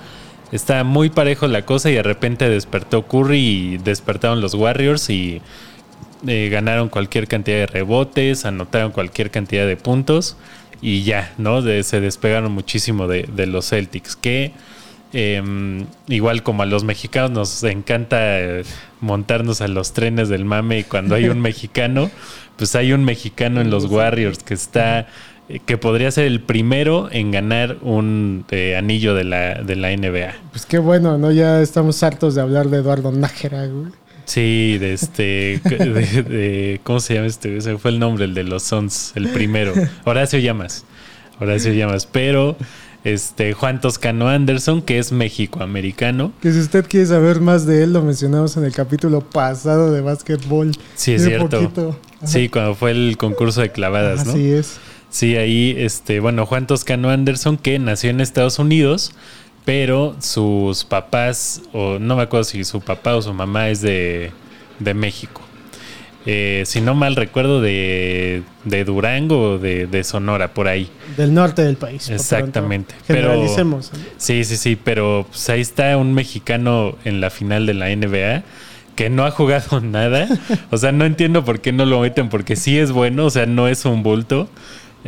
está 0.52 0.84
muy 0.84 1.10
parejo 1.10 1.48
la 1.48 1.66
cosa 1.66 1.90
y 1.90 1.94
de 1.94 2.04
repente 2.04 2.48
despertó 2.48 3.08
Curry 3.08 3.40
y 3.40 3.78
despertaron 3.78 4.40
los 4.40 4.54
Warriors 4.54 5.10
y 5.10 5.42
eh, 6.28 6.48
ganaron 6.48 6.90
cualquier 6.90 7.26
cantidad 7.26 7.56
de 7.56 7.66
rebotes, 7.66 8.44
anotaron 8.44 8.92
cualquier 8.92 9.32
cantidad 9.32 9.66
de 9.66 9.76
puntos 9.76 10.36
y 10.82 11.04
ya, 11.04 11.32
¿no? 11.38 11.62
De- 11.62 11.82
se 11.84 12.00
despegaron 12.00 12.52
muchísimo 12.52 13.06
de, 13.06 13.28
de 13.34 13.46
los 13.46 13.70
Celtics, 13.70 14.16
que 14.16 14.52
eh, 15.14 15.42
igual 16.08 16.42
como 16.42 16.62
a 16.62 16.66
los 16.66 16.84
mexicanos 16.84 17.30
nos 17.30 17.62
encanta 17.64 18.40
eh, 18.40 18.64
montarnos 19.00 19.60
a 19.60 19.68
los 19.68 19.92
trenes 19.92 20.28
del 20.28 20.44
mame 20.44 20.80
y 20.80 20.84
cuando 20.84 21.14
hay 21.14 21.28
un 21.28 21.40
mexicano, 21.42 22.10
pues 22.56 22.74
hay 22.74 22.92
un 22.92 23.04
mexicano 23.04 23.60
en 23.60 23.70
los 23.70 23.84
Warriors 23.86 24.38
que 24.42 24.54
está 24.54 25.06
eh, 25.48 25.60
que 25.66 25.76
podría 25.76 26.10
ser 26.10 26.24
el 26.26 26.40
primero 26.40 27.08
en 27.12 27.30
ganar 27.30 27.76
un 27.82 28.44
eh, 28.50 28.74
anillo 28.76 29.14
de 29.14 29.24
la, 29.24 29.54
de 29.62 29.76
la 29.76 29.94
NBA. 29.94 30.34
Pues 30.50 30.64
qué 30.66 30.78
bueno, 30.78 31.18
¿no? 31.18 31.30
Ya 31.30 31.60
estamos 31.60 32.02
hartos 32.02 32.34
de 32.34 32.40
hablar 32.40 32.68
de 32.70 32.78
Eduardo 32.78 33.12
Nájera, 33.12 33.66
güey. 33.66 33.92
Sí, 34.24 34.78
de 34.78 34.92
este. 34.94 35.60
de- 35.64 36.22
de- 36.22 36.80
¿Cómo 36.84 37.00
se 37.00 37.14
llama 37.14 37.26
este? 37.26 37.56
Ese 37.56 37.76
fue 37.78 37.90
el 37.90 37.98
nombre, 37.98 38.24
el 38.24 38.34
de 38.34 38.44
los 38.44 38.62
Sons, 38.62 39.12
el 39.16 39.28
primero. 39.28 39.72
Horacio 40.04 40.38
Llamas. 40.38 40.84
Horacio 41.40 41.72
Llamas. 41.72 42.06
Pero, 42.06 42.56
este, 43.04 43.52
Juan 43.52 43.80
Toscano 43.80 44.28
Anderson, 44.28 44.80
que 44.82 44.98
es 44.98 45.10
mexicoamericano. 45.12 46.32
Que 46.40 46.52
si 46.52 46.60
usted 46.60 46.86
quiere 46.88 47.06
saber 47.06 47.40
más 47.40 47.66
de 47.66 47.82
él, 47.84 47.92
lo 47.92 48.02
mencionamos 48.02 48.56
en 48.56 48.64
el 48.64 48.72
capítulo 48.72 49.20
pasado 49.20 49.92
de 49.92 50.00
básquetbol. 50.00 50.72
Sí, 50.94 51.12
es 51.14 51.24
cierto. 51.24 51.98
Sí, 52.24 52.48
cuando 52.48 52.74
fue 52.74 52.92
el 52.92 53.16
concurso 53.18 53.60
de 53.60 53.70
clavadas, 53.72 54.24
¿no? 54.26 54.32
Así 54.32 54.52
es. 54.52 54.76
Sí, 55.10 55.36
ahí, 55.36 55.74
este, 55.76 56.20
bueno, 56.20 56.46
Juan 56.46 56.66
Toscano 56.66 57.10
Anderson, 57.10 57.58
que 57.58 57.78
nació 57.78 58.08
en 58.10 58.20
Estados 58.20 58.58
Unidos, 58.58 59.12
pero 59.64 60.16
sus 60.20 60.84
papás, 60.84 61.62
o 61.72 61.98
no 61.98 62.16
me 62.16 62.22
acuerdo 62.22 62.44
si 62.44 62.64
su 62.64 62.80
papá 62.80 63.14
o 63.14 63.22
su 63.22 63.32
mamá 63.32 63.68
es 63.68 63.80
de, 63.80 64.32
de 64.78 64.94
México. 64.94 65.42
Eh, 66.24 66.62
si 66.66 66.80
no 66.80 66.94
mal 66.94 67.16
recuerdo, 67.16 67.60
de, 67.60 68.42
de 68.64 68.84
Durango 68.84 69.52
o 69.52 69.58
de, 69.58 69.86
de 69.86 70.04
Sonora, 70.04 70.54
por 70.54 70.68
ahí. 70.68 70.88
Del 71.16 71.34
norte 71.34 71.62
del 71.62 71.76
país. 71.76 72.08
Exactamente. 72.10 72.94
Generalicemos. 73.06 73.90
Sí, 74.18 74.44
sí, 74.44 74.56
sí, 74.56 74.76
pero 74.76 75.26
pues, 75.28 75.48
ahí 75.50 75.60
está 75.60 75.96
un 75.96 76.14
mexicano 76.14 76.96
en 77.04 77.20
la 77.20 77.30
final 77.30 77.66
de 77.66 77.74
la 77.74 77.94
NBA 77.94 78.44
que 78.94 79.10
no 79.10 79.24
ha 79.24 79.30
jugado 79.30 79.80
nada. 79.82 80.28
O 80.70 80.76
sea, 80.76 80.92
no 80.92 81.04
entiendo 81.04 81.44
por 81.44 81.60
qué 81.60 81.72
no 81.72 81.86
lo 81.86 82.00
meten, 82.00 82.28
porque 82.28 82.56
sí 82.56 82.78
es 82.78 82.92
bueno, 82.92 83.26
o 83.26 83.30
sea, 83.30 83.46
no 83.46 83.66
es 83.66 83.84
un 83.84 84.02
bulto. 84.02 84.48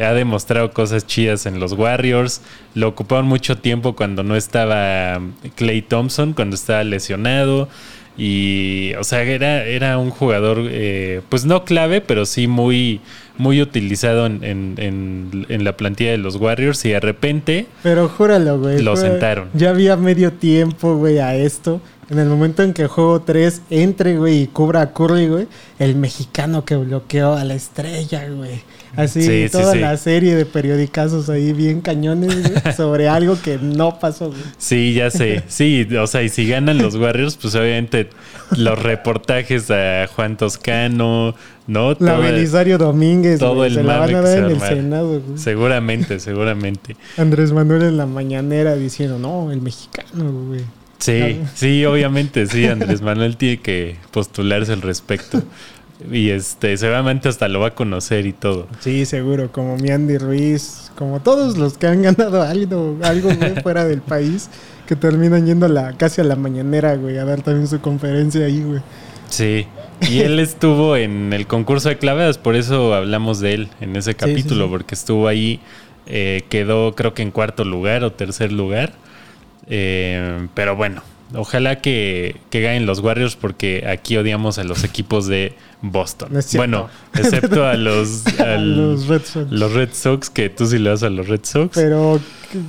Ha 0.00 0.12
demostrado 0.12 0.72
cosas 0.72 1.06
chidas 1.06 1.46
en 1.46 1.60
los 1.60 1.72
Warriors. 1.72 2.40
Lo 2.74 2.88
ocuparon 2.88 3.26
mucho 3.26 3.58
tiempo 3.58 3.94
cuando 3.94 4.22
no 4.24 4.34
estaba 4.36 5.20
Clay 5.56 5.82
Thompson, 5.82 6.32
cuando 6.32 6.56
estaba 6.56 6.82
lesionado. 6.84 7.68
Y, 8.16 8.92
o 8.94 9.02
sea, 9.04 9.22
era, 9.22 9.64
era 9.64 9.98
un 9.98 10.10
jugador, 10.10 10.58
eh, 10.70 11.20
pues 11.28 11.44
no 11.46 11.64
clave, 11.64 12.00
pero 12.00 12.26
sí 12.26 12.46
muy, 12.46 13.00
muy 13.38 13.60
utilizado 13.60 14.26
en, 14.26 14.44
en- 14.44 14.74
en- 14.78 15.46
en 15.48 15.64
la 15.64 15.76
plantilla 15.76 16.12
de 16.12 16.18
los 16.18 16.36
Warriors 16.36 16.84
y 16.84 16.90
de 16.90 17.00
repente 17.00 17.66
Pero 17.82 18.08
júralo, 18.08 18.60
güey. 18.60 18.80
Lo 18.82 18.96
sentaron. 18.96 19.48
Ya 19.54 19.70
había 19.70 19.96
medio 19.96 20.32
tiempo, 20.32 20.94
güey, 20.96 21.18
a 21.18 21.34
esto. 21.34 21.80
En 22.08 22.18
el 22.20 22.28
momento 22.28 22.62
en 22.62 22.72
que 22.72 22.86
juego 22.86 23.22
3 23.22 23.62
entre, 23.70 24.16
güey, 24.16 24.42
y 24.42 24.46
cubra 24.46 24.82
a 24.82 24.92
Curry, 24.92 25.26
güey, 25.26 25.48
el 25.80 25.96
mexicano 25.96 26.64
que 26.64 26.76
bloqueó 26.76 27.32
a 27.34 27.42
la 27.44 27.54
estrella, 27.54 28.28
güey. 28.28 28.62
Así, 28.96 29.22
Sí, 29.22 29.44
sí, 29.44 29.52
toda 29.52 29.72
sí. 29.72 29.78
la 29.78 29.96
serie 29.96 30.34
de 30.34 30.46
periodicazos 30.46 31.28
ahí 31.28 31.52
bien 31.52 31.80
cañones, 31.80 32.48
güey, 32.48 32.74
sobre 32.76 33.08
algo 33.08 33.40
que 33.40 33.58
no 33.58 33.98
pasó, 33.98 34.28
güey. 34.28 34.40
Sí, 34.58 34.94
ya 34.94 35.10
sé. 35.10 35.42
Sí, 35.48 35.86
o 36.00 36.06
sea, 36.06 36.22
y 36.22 36.28
si 36.28 36.46
ganan 36.46 36.78
los 36.78 36.96
Warriors, 36.96 37.36
pues 37.36 37.54
obviamente 37.54 38.10
los 38.56 38.80
reportajes 38.80 39.70
a 39.70 40.06
Juan 40.14 40.36
Toscano, 40.36 41.34
¿no? 41.66 41.96
La 41.98 42.18
Belisario 42.18 42.78
Domínguez, 42.78 43.38
todo 43.38 43.56
güey, 43.56 43.70
el 43.70 43.76
se 43.76 43.82
la 43.82 43.98
van 43.98 44.14
a 44.14 44.26
se 44.26 44.38
en 44.38 44.44
el. 44.44 44.60
Senado, 44.60 45.20
güey. 45.20 45.38
Seguramente, 45.38 46.20
seguramente. 46.20 46.96
Andrés 47.16 47.52
Manuel 47.52 47.82
en 47.82 47.96
la 47.96 48.06
mañanera 48.06 48.74
diciendo, 48.76 49.18
no, 49.18 49.50
el 49.50 49.60
mexicano, 49.60 50.30
güey. 50.48 50.60
Sí, 50.98 51.40
sí, 51.54 51.84
obviamente, 51.84 52.46
sí, 52.46 52.66
Andrés 52.66 53.02
Manuel 53.02 53.36
tiene 53.36 53.60
que 53.60 53.96
postularse 54.10 54.72
al 54.72 54.82
respecto. 54.82 55.42
Y 56.10 56.30
este, 56.30 56.76
seguramente 56.76 57.28
hasta 57.28 57.48
lo 57.48 57.60
va 57.60 57.68
a 57.68 57.74
conocer 57.74 58.26
y 58.26 58.32
todo. 58.32 58.66
Sí, 58.80 59.06
seguro, 59.06 59.52
como 59.52 59.76
mi 59.76 59.90
Andy 59.90 60.18
Ruiz, 60.18 60.90
como 60.96 61.20
todos 61.20 61.56
los 61.56 61.78
que 61.78 61.86
han 61.86 62.02
ganado 62.02 62.42
algo, 62.42 62.98
algo 63.02 63.30
güey, 63.34 63.54
fuera 63.62 63.84
del 63.84 64.00
país, 64.00 64.50
que 64.86 64.96
terminan 64.96 65.46
yendo 65.46 65.66
a 65.66 65.68
la, 65.68 65.92
casi 65.96 66.20
a 66.20 66.24
la 66.24 66.36
mañanera, 66.36 66.96
güey, 66.96 67.18
a 67.18 67.24
dar 67.24 67.42
también 67.42 67.68
su 67.68 67.80
conferencia 67.80 68.44
ahí, 68.44 68.62
güey. 68.62 68.80
Sí. 69.28 69.66
Y 70.08 70.20
él 70.20 70.38
estuvo 70.40 70.96
en 70.96 71.32
el 71.32 71.46
concurso 71.46 71.88
de 71.88 71.96
clavadas, 71.96 72.38
por 72.38 72.56
eso 72.56 72.94
hablamos 72.94 73.40
de 73.40 73.54
él 73.54 73.68
en 73.80 73.96
ese 73.96 74.14
capítulo, 74.14 74.64
sí. 74.64 74.70
porque 74.70 74.94
estuvo 74.94 75.28
ahí, 75.28 75.60
eh, 76.06 76.42
quedó 76.48 76.94
creo 76.94 77.14
que 77.14 77.22
en 77.22 77.30
cuarto 77.30 77.64
lugar 77.64 78.02
o 78.04 78.12
tercer 78.12 78.52
lugar. 78.52 78.92
Eh, 79.68 80.48
pero 80.54 80.76
bueno, 80.76 81.02
ojalá 81.34 81.80
que, 81.80 82.36
que 82.50 82.60
ganen 82.60 82.86
los 82.86 83.00
Warriors 83.00 83.36
porque 83.36 83.86
aquí 83.88 84.16
odiamos 84.16 84.58
a 84.58 84.64
los 84.64 84.84
equipos 84.84 85.26
de 85.26 85.54
Boston. 85.90 86.28
No 86.32 86.40
bueno, 86.56 86.88
excepto 87.14 87.66
a 87.66 87.74
los, 87.74 88.26
al- 88.38 88.76
los 88.76 89.06
Red 89.08 89.22
Sox. 89.24 89.50
los 89.52 89.72
Red 89.72 89.88
Sox, 89.92 90.30
que 90.30 90.50
tú 90.50 90.66
sí 90.66 90.78
le 90.78 90.90
das 90.90 91.02
a 91.02 91.10
los 91.10 91.28
Red 91.28 91.40
Sox. 91.44 91.70
Pero, 91.74 92.20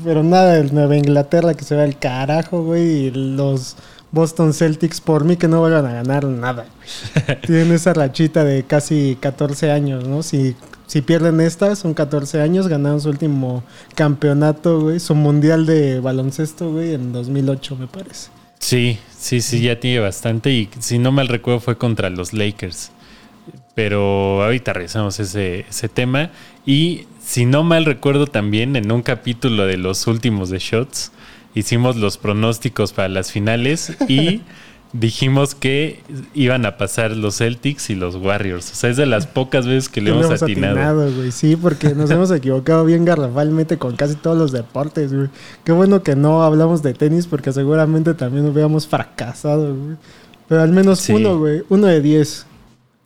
pero 0.04 0.24
nada, 0.24 0.58
el 0.58 0.74
Nueva 0.74 0.96
Inglaterra 0.98 1.54
que 1.54 1.64
se 1.64 1.76
va 1.76 1.84
al 1.84 1.98
carajo, 1.98 2.64
güey, 2.64 3.08
y 3.08 3.12
los 3.12 3.76
Boston 4.12 4.54
Celtics, 4.54 5.02
por 5.02 5.24
mí 5.26 5.36
que 5.38 5.48
no 5.48 5.60
vuelvan 5.60 5.86
a 5.86 5.94
ganar 5.94 6.26
nada. 6.26 6.66
Tienen 7.46 7.72
esa 7.74 7.94
rachita 7.94 8.44
de 8.44 8.64
casi 8.64 9.18
14 9.20 9.72
años, 9.72 10.08
¿no? 10.08 10.24
Si, 10.24 10.56
si 10.88 11.02
pierden 11.02 11.42
esta, 11.42 11.76
son 11.76 11.94
14 11.94 12.42
años, 12.42 12.68
ganaron 12.68 13.02
su 13.02 13.10
último 13.10 13.64
campeonato, 13.96 14.82
güey, 14.82 15.00
su 15.00 15.16
mundial 15.16 15.66
de 15.66 16.00
baloncesto, 16.00 16.72
güey, 16.72 16.94
en 16.94 17.12
2008, 17.12 17.76
me 17.76 17.88
parece. 17.88 18.30
Sí, 18.60 18.98
sí, 19.16 19.42
sí, 19.42 19.62
ya 19.62 19.80
tiene 19.80 20.00
bastante. 20.00 20.50
Y 20.52 20.70
si 20.80 20.98
no 20.98 21.12
mal 21.12 21.28
recuerdo, 21.28 21.60
fue 21.60 21.78
contra 21.78 22.10
los 22.10 22.34
Lakers. 22.34 22.92
Pero 23.76 24.44
ahorita 24.44 24.74
revisamos 24.74 25.20
ese, 25.20 25.66
ese 25.70 25.90
tema. 25.90 26.32
Y 26.66 27.06
si 27.22 27.46
no 27.46 27.64
mal 27.64 27.86
recuerdo 27.86 28.26
también, 28.26 28.76
en 28.76 28.92
un 28.92 29.02
capítulo 29.02 29.66
de 29.66 29.78
los 29.78 30.08
últimos 30.08 30.50
de 30.50 30.60
Shots, 30.60 31.12
hicimos 31.54 31.98
los 31.98 32.18
pronósticos 32.18 32.94
para 32.94 33.10
las 33.10 33.32
finales 33.32 33.96
y 34.08 34.42
dijimos 34.94 35.56
que 35.56 36.00
iban 36.34 36.66
a 36.66 36.78
pasar 36.78 37.12
los 37.12 37.40
Celtics 37.40 37.90
y 37.90 37.96
los 37.96 38.16
Warriors. 38.16 38.72
O 38.72 38.76
sea, 38.76 38.90
es 38.90 38.96
de 38.96 39.06
las 39.06 39.28
pocas 39.28 39.68
veces 39.68 39.90
que 39.90 40.00
le 40.00 40.12
hemos 40.12 40.28
hemos 40.28 40.42
atinado. 40.42 41.12
Sí, 41.32 41.58
porque 41.58 41.94
nos 41.94 42.10
hemos 42.12 42.32
equivocado 42.32 42.86
bien 42.86 43.04
garrafalmente 43.04 43.78
con 43.78 43.98
casi 43.98 44.16
todos 44.16 44.38
los 44.38 44.54
deportes, 44.54 45.14
güey. 45.14 45.28
Qué 45.66 45.74
bueno 45.74 46.02
que 46.02 46.16
no 46.16 46.44
hablamos 46.44 46.82
de 46.82 46.94
tenis 46.94 47.28
porque 47.28 47.52
seguramente 47.52 48.14
también 48.14 48.46
hubiéramos 48.46 48.88
fracasado, 48.88 49.76
güey. 49.76 49.98
Pero 50.48 50.62
al 50.62 50.72
menos 50.72 51.00
Sí. 51.00 51.12
uno, 51.12 51.40
güey. 51.40 51.64
Uno 51.68 51.88
de 51.88 52.00
diez. 52.02 52.46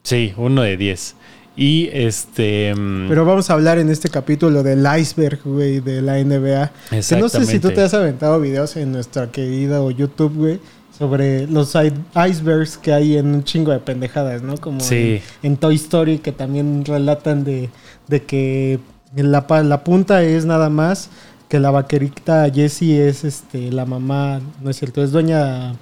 Sí, 0.03 0.33
uno 0.37 0.61
de 0.61 0.77
diez. 0.77 1.15
Y 1.55 1.89
este. 1.91 2.73
mm, 2.73 3.09
Pero 3.09 3.25
vamos 3.25 3.49
a 3.49 3.53
hablar 3.53 3.79
en 3.79 3.89
este 3.89 4.09
capítulo 4.09 4.63
del 4.63 4.85
iceberg, 4.99 5.39
güey, 5.43 5.81
de 5.81 6.01
la 6.01 6.17
NBA. 6.23 6.71
Que 6.89 6.95
no 7.17 7.27
sé 7.29 7.45
si 7.45 7.59
tú 7.59 7.67
Exactamente. 7.67 7.69
te 7.75 7.81
has 7.81 7.93
aventado 7.93 8.39
videos 8.39 8.75
en 8.77 8.91
nuestra 8.93 9.29
querida 9.31 9.81
o 9.81 9.91
YouTube, 9.91 10.33
güey, 10.35 10.59
sobre 10.97 11.47
los 11.47 11.73
icebergs 11.75 12.77
que 12.77 12.93
hay 12.93 13.17
en 13.17 13.27
un 13.35 13.43
chingo 13.43 13.71
de 13.71 13.79
pendejadas, 13.79 14.41
¿no? 14.41 14.57
Como 14.57 14.79
Sí. 14.79 15.21
en, 15.43 15.51
en 15.51 15.57
Toy 15.57 15.75
Story, 15.75 16.19
que 16.19 16.31
también 16.31 16.85
relatan 16.85 17.43
de, 17.43 17.69
de 18.07 18.23
que 18.23 18.79
la, 19.15 19.45
la 19.63 19.83
punta 19.83 20.23
es 20.23 20.45
nada 20.45 20.69
más 20.69 21.09
que 21.49 21.59
la 21.59 21.71
vaquerita 21.71 22.47
Jessie 22.53 23.07
es 23.07 23.23
este 23.25 23.71
la 23.71 23.85
mamá, 23.85 24.39
no 24.61 24.69
es 24.69 24.77
cierto, 24.77 25.03
es 25.03 25.11
dueña, 25.11 25.73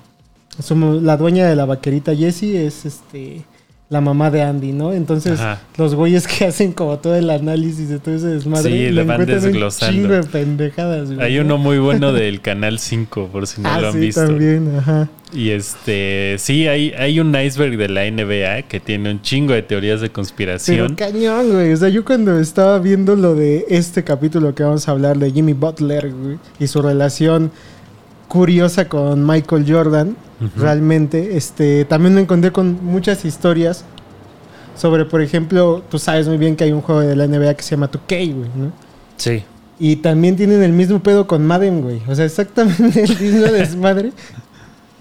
la 1.02 1.18
dueña 1.18 1.46
de 1.48 1.56
la 1.58 1.66
vaquerita 1.66 2.16
Jessie 2.16 2.66
es 2.66 2.86
este 2.86 3.44
la 3.90 4.02
mamá 4.02 4.30
de 4.32 4.42
Andy, 4.42 4.74
¿no? 4.74 4.92
Entonces, 4.92 5.40
Ajá. 5.40 5.62
los 5.78 5.96
güeyes 5.96 6.28
que 6.28 6.44
hacen 6.46 6.74
como 6.74 6.98
todo 7.00 7.16
el 7.16 7.30
análisis 7.30 7.88
de 7.88 8.00
todo 8.00 8.16
ese 8.16 8.28
desmadre, 8.28 8.70
Sí, 8.70 8.92
le 8.92 9.04
van 9.04 9.22
un 9.22 9.26
desglosando. 9.28 9.96
chingo 9.96 10.14
de 10.14 10.24
pendejadas, 10.24 11.14
güey, 11.14 11.26
Hay 11.26 11.36
¿no? 11.38 11.42
uno 11.46 11.58
muy 11.58 11.78
bueno 11.80 12.12
del 12.14 12.42
Canal 12.42 12.80
5, 12.80 13.30
por 13.32 13.48
si 13.48 13.62
no 13.62 13.70
ah, 13.70 13.80
lo 13.80 13.88
han 13.88 13.94
sí, 13.94 14.00
visto. 14.00 14.26
también, 14.26 14.76
ajá. 14.78 15.08
Y 15.34 15.52
este, 15.52 16.36
sí, 16.38 16.68
hay, 16.68 16.92
hay 16.98 17.20
un 17.22 17.34
iceberg 17.36 17.78
de 17.78 17.88
la 17.90 18.10
NBA 18.10 18.64
que 18.68 18.80
tiene 18.82 19.10
un 19.12 19.22
chingo 19.22 19.54
de 19.54 19.62
teorías 19.62 20.02
de 20.02 20.08
Pero 20.08 20.14
conspiración. 20.16 20.96
cañón, 20.96 21.52
güey. 21.52 21.72
O 21.74 21.78
sea, 21.78 21.90
yo 21.90 22.04
cuando 22.04 22.38
estaba 22.40 22.80
viendo 22.80 23.16
lo 23.16 23.36
de 23.36 23.66
este 23.70 24.04
capítulo 24.04 24.54
que 24.56 24.64
vamos 24.64 24.88
a 24.88 24.92
hablar 24.92 25.18
de 25.18 25.32
Jimmy 25.32 25.54
Butler, 25.54 26.12
güey, 26.14 26.38
y 26.60 26.68
su 26.68 26.82
relación 26.82 27.52
curiosa 28.28 28.88
con 28.90 29.26
Michael 29.26 29.66
Jordan, 29.68 30.16
realmente, 30.56 31.36
este, 31.38 31.86
también 31.86 32.14
me 32.14 32.22
encontré 32.22 32.52
con 32.52 32.84
muchas 32.86 33.26
historias 33.26 33.84
sobre, 34.76 35.06
por 35.06 35.22
ejemplo, 35.22 35.82
tú 35.90 35.98
sabes 35.98 36.28
muy 36.28 36.38
bien 36.38 36.56
que 36.56 36.64
hay 36.66 36.72
un 36.72 36.82
juego 36.82 37.02
de 37.02 37.16
la 37.16 37.26
NBA 37.28 37.56
que 37.56 37.64
se 37.64 37.72
llama 37.72 37.90
2K, 37.90 38.36
güey, 38.36 38.50
¿no? 38.56 38.72
Sí, 39.18 39.44
Y 39.80 39.96
también 39.98 40.36
tienen 40.36 40.62
el 40.62 40.72
mismo 40.74 41.02
pedo 41.02 41.26
con 41.28 41.46
Madden, 41.46 41.82
güey. 41.82 42.02
O 42.08 42.14
sea, 42.16 42.26
exactamente 42.26 43.04
el 43.04 43.20
mismo 43.20 43.46
desmadre. 43.46 44.12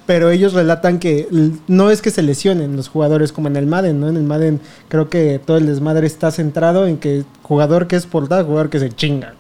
Pero 0.06 0.30
ellos 0.30 0.52
relatan 0.52 0.98
que 1.00 1.26
no 1.66 1.90
es 1.90 2.00
que 2.00 2.10
se 2.10 2.22
lesionen 2.22 2.76
los 2.76 2.88
jugadores 2.88 3.32
como 3.32 3.48
en 3.48 3.56
el 3.56 3.66
Madden, 3.66 4.00
¿no? 4.00 4.08
En 4.08 4.16
el 4.16 4.22
Madden 4.22 4.60
creo 4.88 5.08
que 5.10 5.40
todo 5.44 5.56
el 5.56 5.66
desmadre 5.66 6.06
está 6.06 6.30
centrado 6.30 6.86
en 6.86 6.96
que 6.98 7.24
jugador 7.42 7.88
que 7.88 7.96
es 7.96 8.06
portada, 8.06 8.44
jugador 8.44 8.70
que 8.70 8.78
se 8.78 8.90
chinga. 8.90 9.34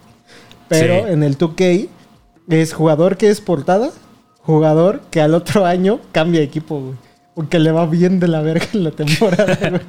Pero 0.68 1.06
Sí. 1.06 1.12
en 1.12 1.22
el 1.22 1.38
2K 1.38 1.88
es 2.48 2.72
jugador 2.72 3.16
que 3.16 3.28
es 3.28 3.40
portada, 3.40 3.90
jugador 4.40 5.00
que 5.10 5.20
al 5.20 5.34
otro 5.34 5.66
año 5.66 6.00
cambia 6.12 6.40
de 6.40 6.46
equipo, 6.46 6.80
güey. 6.80 6.94
Porque 7.34 7.58
le 7.58 7.70
va 7.70 7.84
bien 7.86 8.18
de 8.18 8.28
la 8.28 8.40
verga 8.40 8.66
en 8.72 8.84
la 8.84 8.90
temporada, 8.92 9.58
güey. 9.70 9.82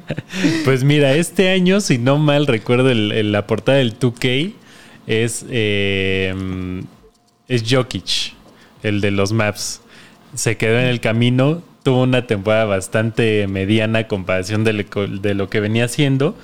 pues 0.64 0.84
mira, 0.84 1.14
este 1.14 1.50
año, 1.50 1.80
si 1.80 1.96
no 1.96 2.18
mal 2.18 2.46
recuerdo, 2.46 2.90
el- 2.90 3.12
el- 3.12 3.32
la 3.32 3.46
portada 3.46 3.78
del 3.78 3.98
2K 3.98 4.52
es, 5.06 5.46
eh, 5.48 6.34
es 7.48 7.64
Jokic, 7.68 8.34
el 8.82 9.00
de 9.00 9.10
los 9.12 9.32
maps. 9.32 9.80
Se 10.34 10.58
quedó 10.58 10.78
en 10.78 10.86
el 10.86 11.00
camino, 11.00 11.62
tuvo 11.82 12.02
una 12.02 12.26
temporada 12.26 12.66
bastante 12.66 13.46
mediana 13.48 14.00
a 14.00 14.08
comparación 14.08 14.62
de 14.64 15.34
lo 15.34 15.48
que 15.48 15.60
venía 15.60 15.86
haciendo, 15.86 16.36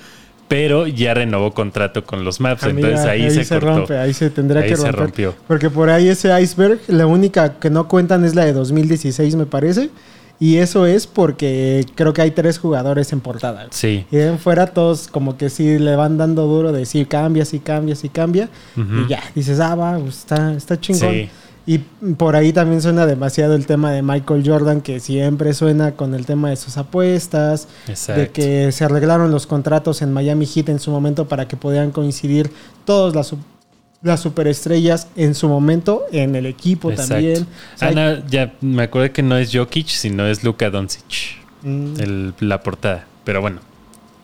pero 0.47 0.87
ya 0.87 1.13
renovó 1.13 1.53
contrato 1.53 2.03
con 2.03 2.23
los 2.23 2.39
maps. 2.39 2.63
Ah, 2.63 2.69
entonces 2.69 3.05
ahí, 3.05 3.29
se, 3.31 3.47
cortó. 3.47 3.77
rompe, 3.77 3.97
ahí 3.97 4.13
se 4.13 4.29
tendría 4.29 4.61
Ahí 4.61 4.69
que 4.69 4.75
se 4.75 4.83
romper. 4.83 4.99
rompió. 5.01 5.35
Porque 5.47 5.69
por 5.69 5.89
ahí 5.89 6.07
ese 6.07 6.39
iceberg, 6.39 6.79
la 6.87 7.07
única 7.07 7.59
que 7.59 7.69
no 7.69 7.87
cuentan 7.87 8.25
es 8.25 8.35
la 8.35 8.45
de 8.45 8.53
2016, 8.53 9.35
me 9.35 9.45
parece. 9.45 9.89
Y 10.37 10.57
eso 10.57 10.85
es 10.85 11.07
porque 11.07 11.85
creo 11.95 12.11
que 12.11 12.21
hay 12.21 12.31
tres 12.31 12.59
jugadores 12.59 13.13
en 13.13 13.21
portada. 13.21 13.67
Sí. 13.71 14.05
Y 14.11 14.17
de 14.17 14.27
en 14.27 14.39
fuera 14.39 14.67
todos 14.67 15.07
como 15.07 15.37
que 15.37 15.49
sí 15.49 15.79
le 15.79 15.95
van 15.95 16.17
dando 16.17 16.45
duro 16.45 16.73
de 16.73 16.85
sí 16.85 17.05
cambia, 17.05 17.45
sí 17.45 17.59
cambia, 17.59 17.95
sí 17.95 18.09
cambia. 18.09 18.49
Y 18.75 19.09
ya, 19.09 19.23
dices, 19.33 19.59
ah, 19.61 19.75
va, 19.75 19.97
pues 19.97 20.19
está, 20.19 20.53
está 20.53 20.79
chingón. 20.79 21.11
Sí. 21.13 21.29
Y 21.67 21.79
por 21.79 22.35
ahí 22.35 22.53
también 22.53 22.81
suena 22.81 23.07
demasiado 23.07 23.55
el 23.55 23.65
tema 23.65 23.91
de 23.91 24.03
Michael 24.03 24.43
Jordan, 24.45 24.81
que 24.81 24.99
siempre 24.99 25.53
suena 25.55 25.93
con 25.93 26.13
el 26.13 26.25
tema 26.27 26.49
de 26.51 26.57
sus 26.57 26.77
apuestas, 26.77 27.67
Exacto. 27.87 28.21
de 28.21 28.29
que 28.29 28.71
se 28.71 28.83
arreglaron 28.85 29.31
los 29.31 29.47
contratos 29.47 30.01
en 30.03 30.13
Miami 30.13 30.45
Heat 30.45 30.69
en 30.69 30.79
su 30.79 30.91
momento 30.91 31.27
para 31.27 31.47
que 31.47 31.57
pudieran 31.57 31.89
coincidir 31.91 32.51
todas 32.85 33.15
las, 33.15 33.33
las 34.03 34.19
superestrellas 34.19 35.07
en 35.15 35.33
su 35.33 35.47
momento 35.49 36.03
en 36.11 36.35
el 36.35 36.45
equipo 36.45 36.91
Exacto. 36.91 37.13
también. 37.15 37.47
O 37.73 37.77
sea, 37.79 37.91
no, 37.91 38.27
ya 38.27 38.53
me 38.61 38.83
acuerdo 38.83 39.11
que 39.11 39.23
no 39.23 39.35
es 39.35 39.49
Jokic, 39.51 39.87
sino 39.87 40.27
es 40.27 40.43
Luka 40.43 40.69
Doncic, 40.69 41.37
mm, 41.63 41.99
el- 41.99 42.33
la 42.41 42.61
portada. 42.61 43.07
Pero 43.23 43.41
bueno, 43.41 43.59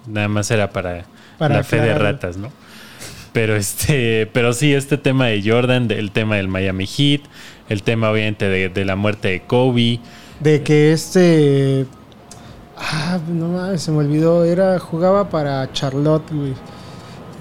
nada 0.07 0.27
más 0.27 0.51
era 0.51 0.69
para, 0.71 1.05
Para 1.39 1.55
la 1.57 1.63
fe 1.63 1.77
de 1.81 1.95
ratas, 1.95 2.37
¿no? 2.37 2.49
Pero 3.33 3.55
este, 3.55 4.27
pero 4.33 4.51
sí, 4.53 4.73
este 4.73 4.97
tema 4.97 5.27
de 5.27 5.41
Jordan, 5.43 5.89
el 5.91 6.11
tema 6.11 6.35
del 6.35 6.47
Miami 6.49 6.85
Heat, 6.85 7.21
el 7.69 7.81
tema 7.83 8.09
obviamente 8.11 8.49
de, 8.49 8.69
de 8.69 8.85
la 8.85 8.95
muerte 8.95 9.29
de 9.29 9.41
Kobe. 9.41 9.99
de 10.39 10.61
que 10.63 10.91
este... 10.91 11.85
Ah, 12.77 13.19
no 13.29 13.47
mames, 13.49 13.81
se 13.83 13.91
me 13.91 13.99
olvidó. 13.99 14.43
Era, 14.43 14.79
jugaba 14.79 15.29
para 15.29 15.71
Charlotte, 15.71 16.29
güey. 16.31 16.53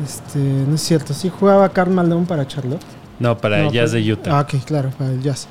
Este, 0.05 0.39
no 0.39 0.75
es 0.75 0.83
cierto. 0.83 1.13
Sí, 1.15 1.31
jugaba 1.31 1.69
Karl 1.71 1.91
Malone 1.91 2.27
para 2.27 2.47
Charlotte. 2.47 2.83
No, 3.19 3.37
para 3.39 3.59
No, 3.59 3.67
el 3.69 3.73
Jazz 3.73 3.91
pero- 3.93 4.05
de 4.05 4.13
Utah. 4.13 4.39
Ah, 4.39 4.41
ok, 4.43 4.65
claro, 4.65 4.91
para 4.97 5.11
el 5.11 5.23
Jazz. 5.23 5.49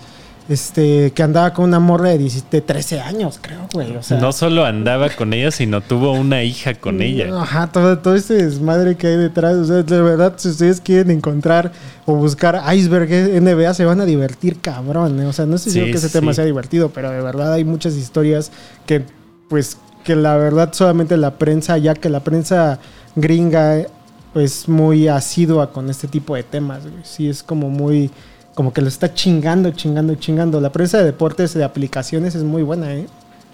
Este, 0.50 1.12
que 1.12 1.22
andaba 1.22 1.54
con 1.54 1.66
una 1.66 1.80
morra 1.80 2.10
de 2.10 2.18
17, 2.18 2.62
13 2.62 3.02
años, 3.02 3.38
creo, 3.40 3.68
güey. 3.72 3.96
O 3.96 4.02
sea, 4.02 4.18
no 4.20 4.32
solo 4.32 4.66
andaba 4.66 5.08
con 5.10 5.32
ella, 5.32 5.52
sino 5.52 5.82
tuvo 5.82 6.12
una 6.14 6.42
hija 6.42 6.74
con 6.74 7.04
ella. 7.04 7.30
Ajá, 7.40 7.68
todo, 7.72 8.00
todo 8.00 8.16
ese 8.16 8.34
desmadre 8.34 8.96
que 8.98 9.06
hay 9.06 9.18
detrás. 9.18 9.54
O 9.58 9.66
sea, 9.66 9.84
de 9.84 10.02
verdad, 10.02 10.34
si 10.38 10.50
ustedes 10.50 10.82
quieren 10.82 11.12
encontrar 11.12 11.72
o 12.08 12.16
buscar 12.16 12.64
Iceberg 12.74 13.12
NBA, 13.40 13.76
se 13.76 13.86
van 13.86 14.02
a 14.02 14.06
divertir 14.06 14.60
cabrón. 14.60 15.20
¿eh? 15.22 15.28
O 15.28 15.34
sea, 15.34 15.46
no 15.46 15.60
sé 15.60 15.70
si 15.70 15.82
Sí, 15.82 15.86
que 15.86 15.98
ese 15.98 16.08
sí, 16.08 16.14
tema 16.14 16.34
sea 16.34 16.46
divertido, 16.46 16.90
pero 16.90 17.12
de 17.12 17.22
verdad 17.22 17.54
hay 17.54 17.64
muchas 17.64 17.94
historias 17.94 18.52
que, 18.88 19.04
pues, 19.50 19.78
que 20.04 20.16
la 20.16 20.36
verdad 20.36 20.74
solamente 20.74 21.16
la 21.18 21.38
prensa, 21.38 21.78
ya 21.78 21.94
que 21.94 22.10
la 22.10 22.22
prensa 22.22 22.80
gringa, 23.16 23.86
pues, 24.34 24.68
muy 24.68 25.10
asidua 25.10 25.72
con 25.72 25.92
este 25.92 26.08
tipo 26.08 26.34
de 26.36 26.42
temas. 26.42 26.82
güey. 26.90 27.04
Sí, 27.04 27.30
es 27.30 27.44
como 27.44 27.70
muy. 27.70 28.10
Como 28.54 28.74
que 28.74 28.82
lo 28.82 28.88
está 28.88 29.14
chingando, 29.14 29.72
chingando, 29.72 30.16
chingando. 30.16 30.60
La 30.60 30.72
prensa 30.72 30.98
de 30.98 31.06
deportes, 31.06 31.54
de 31.54 31.64
aplicaciones 31.64 32.36
es 32.36 32.44
muy 32.44 32.64
buena, 32.64 32.94
¿eh? 32.94 33.06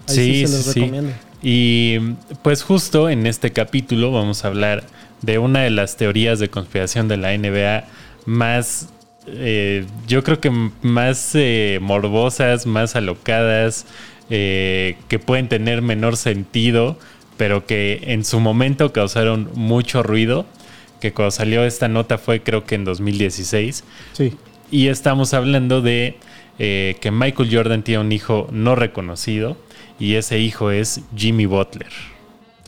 Ahí 0.08 0.14
Sí, 0.14 0.46
se 0.46 0.52
los 0.52 0.64
sí, 0.64 0.72
sí. 0.72 0.80
recomiendo. 0.80 1.12
Y 1.42 1.98
pues 2.42 2.62
justo 2.62 3.08
en 3.08 3.26
este 3.26 3.52
capítulo 3.52 4.10
vamos 4.10 4.44
a 4.44 4.48
hablar 4.48 4.84
de 5.22 5.38
una 5.38 5.60
de 5.60 5.70
las 5.70 5.96
teorías 5.96 6.38
de 6.38 6.48
conspiración 6.48 7.08
de 7.08 7.16
la 7.18 7.36
NBA 7.36 7.84
más, 8.24 8.88
eh, 9.28 9.86
yo 10.08 10.24
creo 10.24 10.40
que 10.40 10.50
más 10.82 11.30
eh, 11.34 11.78
morbosas, 11.80 12.66
más 12.66 12.96
alocadas, 12.96 13.86
eh, 14.30 14.96
que 15.08 15.18
pueden 15.18 15.48
tener 15.48 15.82
menor 15.82 16.16
sentido, 16.16 16.98
pero 17.36 17.66
que 17.66 18.00
en 18.06 18.24
su 18.24 18.40
momento 18.40 18.92
causaron 18.92 19.50
mucho 19.54 20.02
ruido, 20.02 20.46
que 21.00 21.12
cuando 21.12 21.30
salió 21.30 21.64
esta 21.64 21.86
nota 21.88 22.18
fue 22.18 22.42
creo 22.42 22.64
que 22.64 22.74
en 22.74 22.84
2016. 22.84 23.84
Sí. 24.14 24.34
Y 24.70 24.88
estamos 24.88 25.34
hablando 25.34 25.80
de 25.80 26.18
eh, 26.58 26.96
que 27.00 27.10
Michael 27.10 27.48
Jordan 27.52 27.82
tiene 27.82 28.00
un 28.00 28.12
hijo 28.12 28.48
no 28.50 28.74
reconocido 28.74 29.56
y 29.98 30.14
ese 30.14 30.38
hijo 30.38 30.70
es 30.70 31.00
Jimmy 31.14 31.46
Butler. 31.46 31.92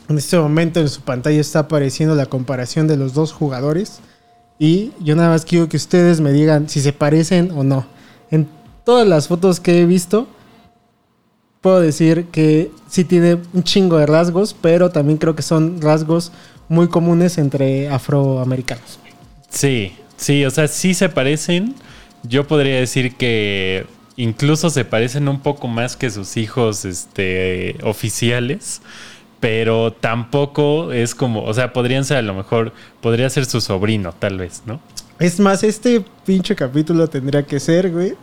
En 0.07 0.17
este 0.17 0.39
momento 0.39 0.79
en 0.79 0.89
su 0.89 1.01
pantalla 1.01 1.39
está 1.39 1.59
apareciendo 1.59 2.15
la 2.15 2.25
comparación 2.25 2.87
de 2.87 2.97
los 2.97 3.13
dos 3.13 3.31
jugadores. 3.31 3.99
Y 4.57 4.91
yo 4.99 5.15
nada 5.15 5.29
más 5.29 5.45
quiero 5.45 5.69
que 5.69 5.77
ustedes 5.77 6.19
me 6.19 6.31
digan 6.31 6.67
si 6.67 6.81
se 6.81 6.93
parecen 6.93 7.51
o 7.51 7.63
no. 7.63 7.85
En 8.31 8.47
todas 8.83 9.07
las 9.07 9.27
fotos 9.27 9.59
que 9.59 9.81
he 9.81 9.85
visto, 9.85 10.27
puedo 11.61 11.79
decir 11.79 12.25
que 12.31 12.71
sí 12.89 13.03
tiene 13.03 13.37
un 13.53 13.63
chingo 13.63 13.97
de 13.97 14.05
rasgos, 14.05 14.55
pero 14.59 14.89
también 14.89 15.17
creo 15.17 15.35
que 15.35 15.43
son 15.43 15.81
rasgos 15.81 16.31
muy 16.67 16.87
comunes 16.87 17.37
entre 17.37 17.89
afroamericanos. 17.89 18.99
Sí, 19.49 19.93
sí, 20.17 20.45
o 20.45 20.51
sea, 20.51 20.67
sí 20.67 20.93
se 20.93 21.09
parecen. 21.09 21.75
Yo 22.23 22.47
podría 22.47 22.75
decir 22.75 23.15
que 23.15 23.85
incluso 24.19 24.69
se 24.69 24.85
parecen 24.85 25.27
un 25.27 25.39
poco 25.39 25.67
más 25.67 25.95
que 25.95 26.09
sus 26.09 26.37
hijos 26.37 26.85
este, 26.85 27.77
oficiales. 27.83 28.81
Pero 29.39 29.93
tampoco 29.93 30.91
es 30.91 31.15
como, 31.15 31.45
o 31.45 31.53
sea, 31.53 31.71
podrían 31.71 32.03
ser 32.03 32.17
a 32.17 32.21
lo 32.21 32.33
mejor, 32.33 32.73
podría 32.99 33.29
ser 33.29 33.45
su 33.45 33.61
sobrino, 33.61 34.11
tal 34.11 34.37
vez, 34.37 34.63
¿no? 34.65 34.81
Es 35.17 35.39
más, 35.39 35.63
este 35.63 36.03
pinche 36.25 36.57
capítulo 36.57 37.07
tendría 37.07 37.43
que 37.43 37.61
ser, 37.61 37.89
güey, 37.89 38.15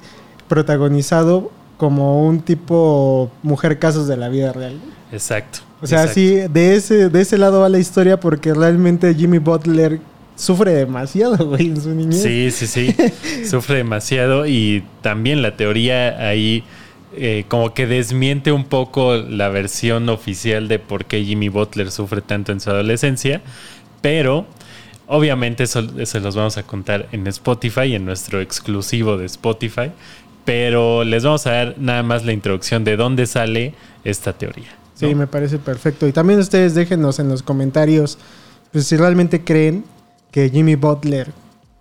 protagonizado 0.46 1.50
como 1.78 2.26
un 2.26 2.40
tipo 2.40 3.30
mujer 3.42 3.78
casos 3.78 4.06
de 4.08 4.18
la 4.18 4.28
vida 4.28 4.52
real. 4.52 4.78
Exacto. 5.10 5.60
O 5.80 5.86
sea, 5.86 6.00
exacto. 6.00 6.14
sí, 6.14 6.34
de 6.52 6.76
ese, 6.76 7.08
de 7.08 7.20
ese 7.20 7.38
lado 7.38 7.60
va 7.60 7.70
la 7.70 7.78
historia 7.78 8.20
porque 8.20 8.52
realmente 8.52 9.14
Jimmy 9.14 9.38
Butler 9.38 10.00
sufre 10.36 10.72
demasiado, 10.72 11.46
güey, 11.46 11.66
en 11.68 11.80
su 11.80 11.90
niñez. 11.90 12.22
Sí, 12.22 12.50
sí, 12.50 12.66
sí. 12.66 12.94
Sufre 13.48 13.78
demasiado 13.78 14.46
y 14.46 14.84
también 15.02 15.42
la 15.42 15.56
teoría 15.56 16.28
ahí 16.28 16.62
eh, 17.16 17.44
como 17.48 17.72
que 17.72 17.86
desmiente 17.86 18.52
un 18.52 18.64
poco 18.64 19.16
la 19.16 19.48
versión 19.48 20.08
oficial 20.08 20.68
de 20.68 20.78
por 20.78 21.06
qué 21.06 21.24
Jimmy 21.24 21.48
Butler 21.48 21.90
sufre 21.90 22.20
tanto 22.20 22.52
en 22.52 22.60
su 22.60 22.68
adolescencia, 22.68 23.40
pero 24.02 24.46
obviamente 25.06 25.64
eso, 25.64 25.82
se 26.04 26.20
los 26.20 26.36
vamos 26.36 26.58
a 26.58 26.64
contar 26.64 27.08
en 27.12 27.26
Spotify, 27.28 27.94
en 27.94 28.04
nuestro 28.04 28.40
exclusivo 28.40 29.16
de 29.16 29.26
Spotify, 29.26 29.92
pero 30.44 31.04
les 31.04 31.24
vamos 31.24 31.46
a 31.46 31.52
dar 31.52 31.74
nada 31.78 32.02
más 32.02 32.24
la 32.24 32.32
introducción 32.32 32.84
de 32.84 32.96
dónde 32.96 33.26
sale 33.26 33.72
esta 34.04 34.34
teoría. 34.34 34.68
Sí, 34.94 35.14
me 35.14 35.26
parece 35.26 35.58
perfecto. 35.58 36.06
Y 36.06 36.12
también 36.12 36.38
ustedes 36.38 36.74
déjenos 36.74 37.18
en 37.18 37.28
los 37.28 37.42
comentarios 37.42 38.18
pues, 38.72 38.86
si 38.86 38.96
realmente 38.96 39.42
creen 39.42 39.84
que 40.36 40.50
Jimmy 40.50 40.74
Butler, 40.74 41.32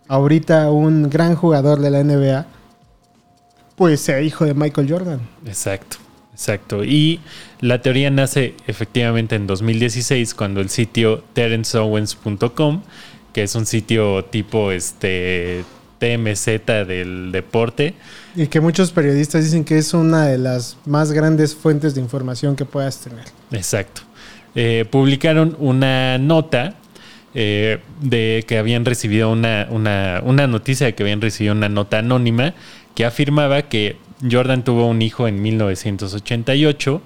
ahorita 0.08 0.72
un 0.72 1.10
gran 1.10 1.36
jugador 1.36 1.82
de 1.82 1.90
la 1.90 2.02
NBA, 2.02 2.46
pues 3.76 4.00
sea 4.00 4.22
hijo 4.22 4.46
de 4.46 4.54
Michael 4.54 4.90
Jordan. 4.90 5.20
Exacto, 5.46 5.98
exacto. 6.32 6.86
Y 6.86 7.20
la 7.60 7.82
teoría 7.82 8.10
nace 8.12 8.56
efectivamente 8.66 9.36
en 9.36 9.46
2016 9.46 10.34
cuando 10.36 10.62
el 10.62 10.70
sitio 10.70 11.22
terenceowens.com, 11.34 12.84
que 13.34 13.44
es 13.44 13.56
un 13.56 13.66
sitio 13.66 14.24
tipo 14.24 14.72
este 14.72 15.66
TMZ 16.00 16.46
del 16.88 17.34
deporte, 17.34 17.94
Y 18.38 18.48
que 18.48 18.62
muchos 18.62 18.94
periodistas 18.94 19.44
dicen 19.44 19.66
que 19.66 19.78
es 19.78 19.94
una 19.94 20.28
de 20.28 20.38
las 20.38 20.78
más 20.86 21.12
grandes 21.12 21.54
fuentes 21.54 21.94
de 21.94 22.00
información 22.00 22.56
que 22.56 22.64
puedas 22.64 23.00
tener. 23.00 23.26
exacto, 23.52 24.04
eh, 24.56 24.86
publicaron 24.90 25.58
una 25.60 26.18
nota 26.20 26.76
eh, 27.38 27.80
de 28.00 28.46
que 28.48 28.58
habían 28.58 28.86
recibido 28.86 29.30
una, 29.30 29.68
una, 29.70 30.48
noticia 30.48 30.94
que 30.94 31.04
habían 31.04 31.20
recibido 31.20 31.54
una 31.54 31.68
nota 31.68 32.00
anónima 32.00 32.54
que 32.96 33.04
afirmaba 33.04 33.64
que 33.64 33.98
Jordan 34.32 34.64
tuvo 34.64 34.88
un 34.88 35.02
hijo 35.02 35.28
en 35.28 35.42
1988. 35.42 37.02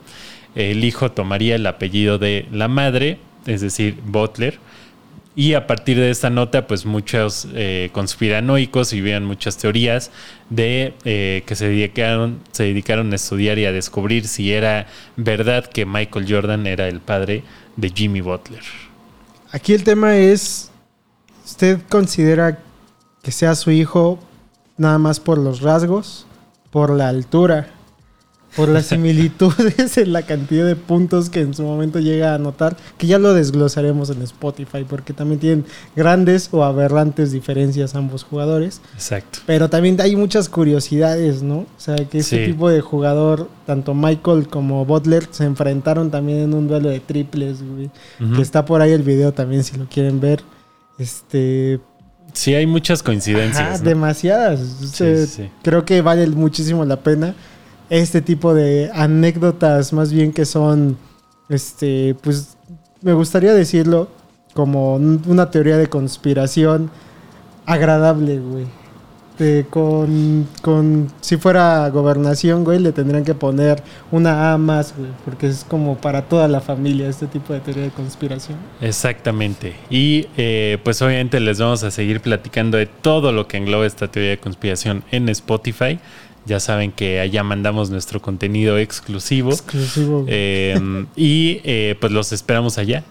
El 0.54 0.84
hijo 0.84 1.12
tomaría 1.12 1.56
el 1.56 1.66
apellido 1.66 2.20
de 2.20 2.46
la 2.52 2.68
madre, 2.68 3.18
es 3.48 3.62
decir, 3.62 3.98
Butler. 4.06 4.60
Y 5.36 5.56
a 5.56 5.66
partir 5.66 5.98
de 5.98 6.12
esta 6.12 6.30
nota, 6.30 6.68
pues 6.68 6.86
muchos 6.86 7.48
eh, 7.56 7.90
conspiranoicos 7.92 8.94
y 8.94 9.02
vean 9.02 9.26
muchas 9.26 9.58
teorías 9.58 10.12
de 10.52 10.94
eh, 11.06 11.42
que 11.48 11.56
se 11.56 11.70
dedicaron, 11.70 12.40
se 12.52 12.66
dedicaron 12.66 13.12
a 13.14 13.16
estudiar 13.16 13.58
y 13.58 13.66
a 13.66 13.72
descubrir 13.72 14.28
si 14.28 14.54
era 14.54 14.86
verdad 15.16 15.66
que 15.66 15.88
Michael 15.88 16.26
Jordan 16.30 16.68
era 16.68 16.88
el 16.88 17.00
padre 17.00 17.44
de 17.78 17.90
Jimmy 17.90 18.22
Butler. 18.22 18.89
Aquí 19.52 19.74
el 19.74 19.84
tema 19.84 20.16
es, 20.16 20.70
¿usted 21.44 21.80
considera 21.90 22.60
que 23.24 23.32
sea 23.32 23.56
su 23.56 23.72
hijo 23.72 24.20
nada 24.78 25.00
más 25.00 25.20
por 25.20 25.40
los 25.40 25.62
rasgos, 25.62 26.28
por 26.70 26.92
la 26.92 27.10
altura, 27.10 27.68
por 28.56 28.68
las 28.70 28.88
similitudes 28.88 29.98
en 29.98 30.12
la 30.14 30.24
cantidad 30.24 30.66
de 30.66 30.76
puntos 30.76 31.30
que 31.30 31.42
en 31.42 31.54
su 31.54 31.64
momento 31.64 32.00
llega 32.00 32.32
a 32.32 32.36
anotar? 32.36 32.76
Que 32.98 33.08
ya 33.08 33.20
lo 33.20 33.34
desglosaremos 33.34 34.10
en 34.10 34.22
Spotify 34.24 34.86
porque 34.88 35.14
también 35.14 35.40
tienen 35.40 35.66
grandes 35.96 36.50
o 36.52 36.64
aberrantes 36.64 37.32
diferencias 37.32 37.96
ambos 37.96 38.24
jugadores. 38.24 38.82
Exacto. 38.96 39.40
Pero 39.46 39.70
también 39.70 40.00
hay 40.02 40.16
muchas 40.16 40.50
curiosidades, 40.50 41.42
¿no? 41.44 41.60
O 41.60 41.68
sea, 41.78 41.96
que 41.96 42.20
este 42.20 42.46
Sí. 42.46 42.52
tipo 42.52 42.70
de 42.70 42.82
jugador, 42.82 43.50
tanto 43.66 43.94
Michael 43.94 44.48
como 44.48 44.86
Butler, 44.86 45.28
se 45.32 45.44
enfrentaron 45.46 46.10
también 46.12 46.40
en 46.40 46.54
un 46.54 46.68
duelo 46.68 46.90
de 46.90 47.00
triples, 47.00 47.58
güey. 47.64 47.90
Que 48.36 48.42
está 48.42 48.66
por 48.66 48.82
ahí 48.82 48.92
el 48.92 49.04
video 49.04 49.32
también 49.34 49.64
si 49.64 49.78
lo 49.78 49.86
quieren 49.86 50.20
ver. 50.20 50.42
Este, 50.98 51.80
Sí, 52.34 52.54
hay 52.54 52.68
muchas 52.68 53.02
coincidencias. 53.02 53.60
ajá, 53.70 53.78
¿no? 53.80 53.84
demasiadas. 53.84 54.60
Sí. 54.94 55.50
Creo 55.64 55.84
que 55.86 56.02
vale 56.02 56.28
muchísimo 56.28 56.86
la 56.86 56.98
pena 56.98 57.34
este 57.90 58.22
tipo 58.22 58.54
de 58.54 58.90
anécdotas, 58.94 59.94
más 59.94 60.12
bien 60.14 60.32
que 60.32 60.46
son, 60.46 60.98
este, 61.50 62.16
pues, 62.22 62.58
me 63.02 63.14
gustaría 63.14 63.54
decirlo 63.54 64.10
como 64.54 64.96
un- 64.96 65.22
una 65.28 65.50
teoría 65.52 65.78
de 65.78 65.88
conspiración 65.88 66.90
agradable, 67.66 68.40
güey. 68.40 68.66
Con, 69.70 70.50
con, 70.62 71.08
si 71.22 71.38
fuera 71.38 71.88
gobernación, 71.92 72.66
güey, 72.66 72.78
le 72.78 72.92
tendrían 72.92 73.24
que 73.24 73.34
poner 73.34 73.82
una 74.12 74.52
A 74.52 74.58
más, 74.58 74.94
güey, 74.98 75.12
porque 75.24 75.48
es 75.48 75.64
como 75.66 75.96
para 75.96 76.24
toda 76.24 76.50
la 76.50 76.60
familia 76.60 77.08
este 77.08 77.26
tipo 77.26 77.54
de 77.54 77.62
teoría 77.62 77.84
de 77.84 77.90
conspiración. 77.92 78.58
Exactamente. 78.82 79.76
Y 79.90 80.28
eh, 80.36 80.78
pues 80.84 81.02
obviamente 81.02 81.40
les 81.40 81.58
vamos 81.58 81.84
a 81.84 81.92
seguir 81.92 82.20
platicando 82.20 82.78
de 82.78 82.86
todo 82.86 83.32
lo 83.32 83.48
que 83.48 83.56
engloba 83.56 83.86
esta 83.86 84.10
teoría 84.10 84.32
de 84.32 84.40
conspiración 84.40 85.06
en 85.10 85.30
Spotify. 85.30 86.00
Ya 86.46 86.60
saben 86.60 86.92
que 86.92 87.20
allá 87.20 87.44
mandamos 87.44 87.90
nuestro 87.90 88.22
contenido 88.22 88.78
exclusivo. 88.78 89.52
Exclusivo. 89.52 90.26
Eh, 90.28 91.06
y 91.16 91.62
eh, 91.64 91.96
pues 92.00 92.12
los 92.12 92.32
esperamos 92.32 92.78
allá. 92.78 93.04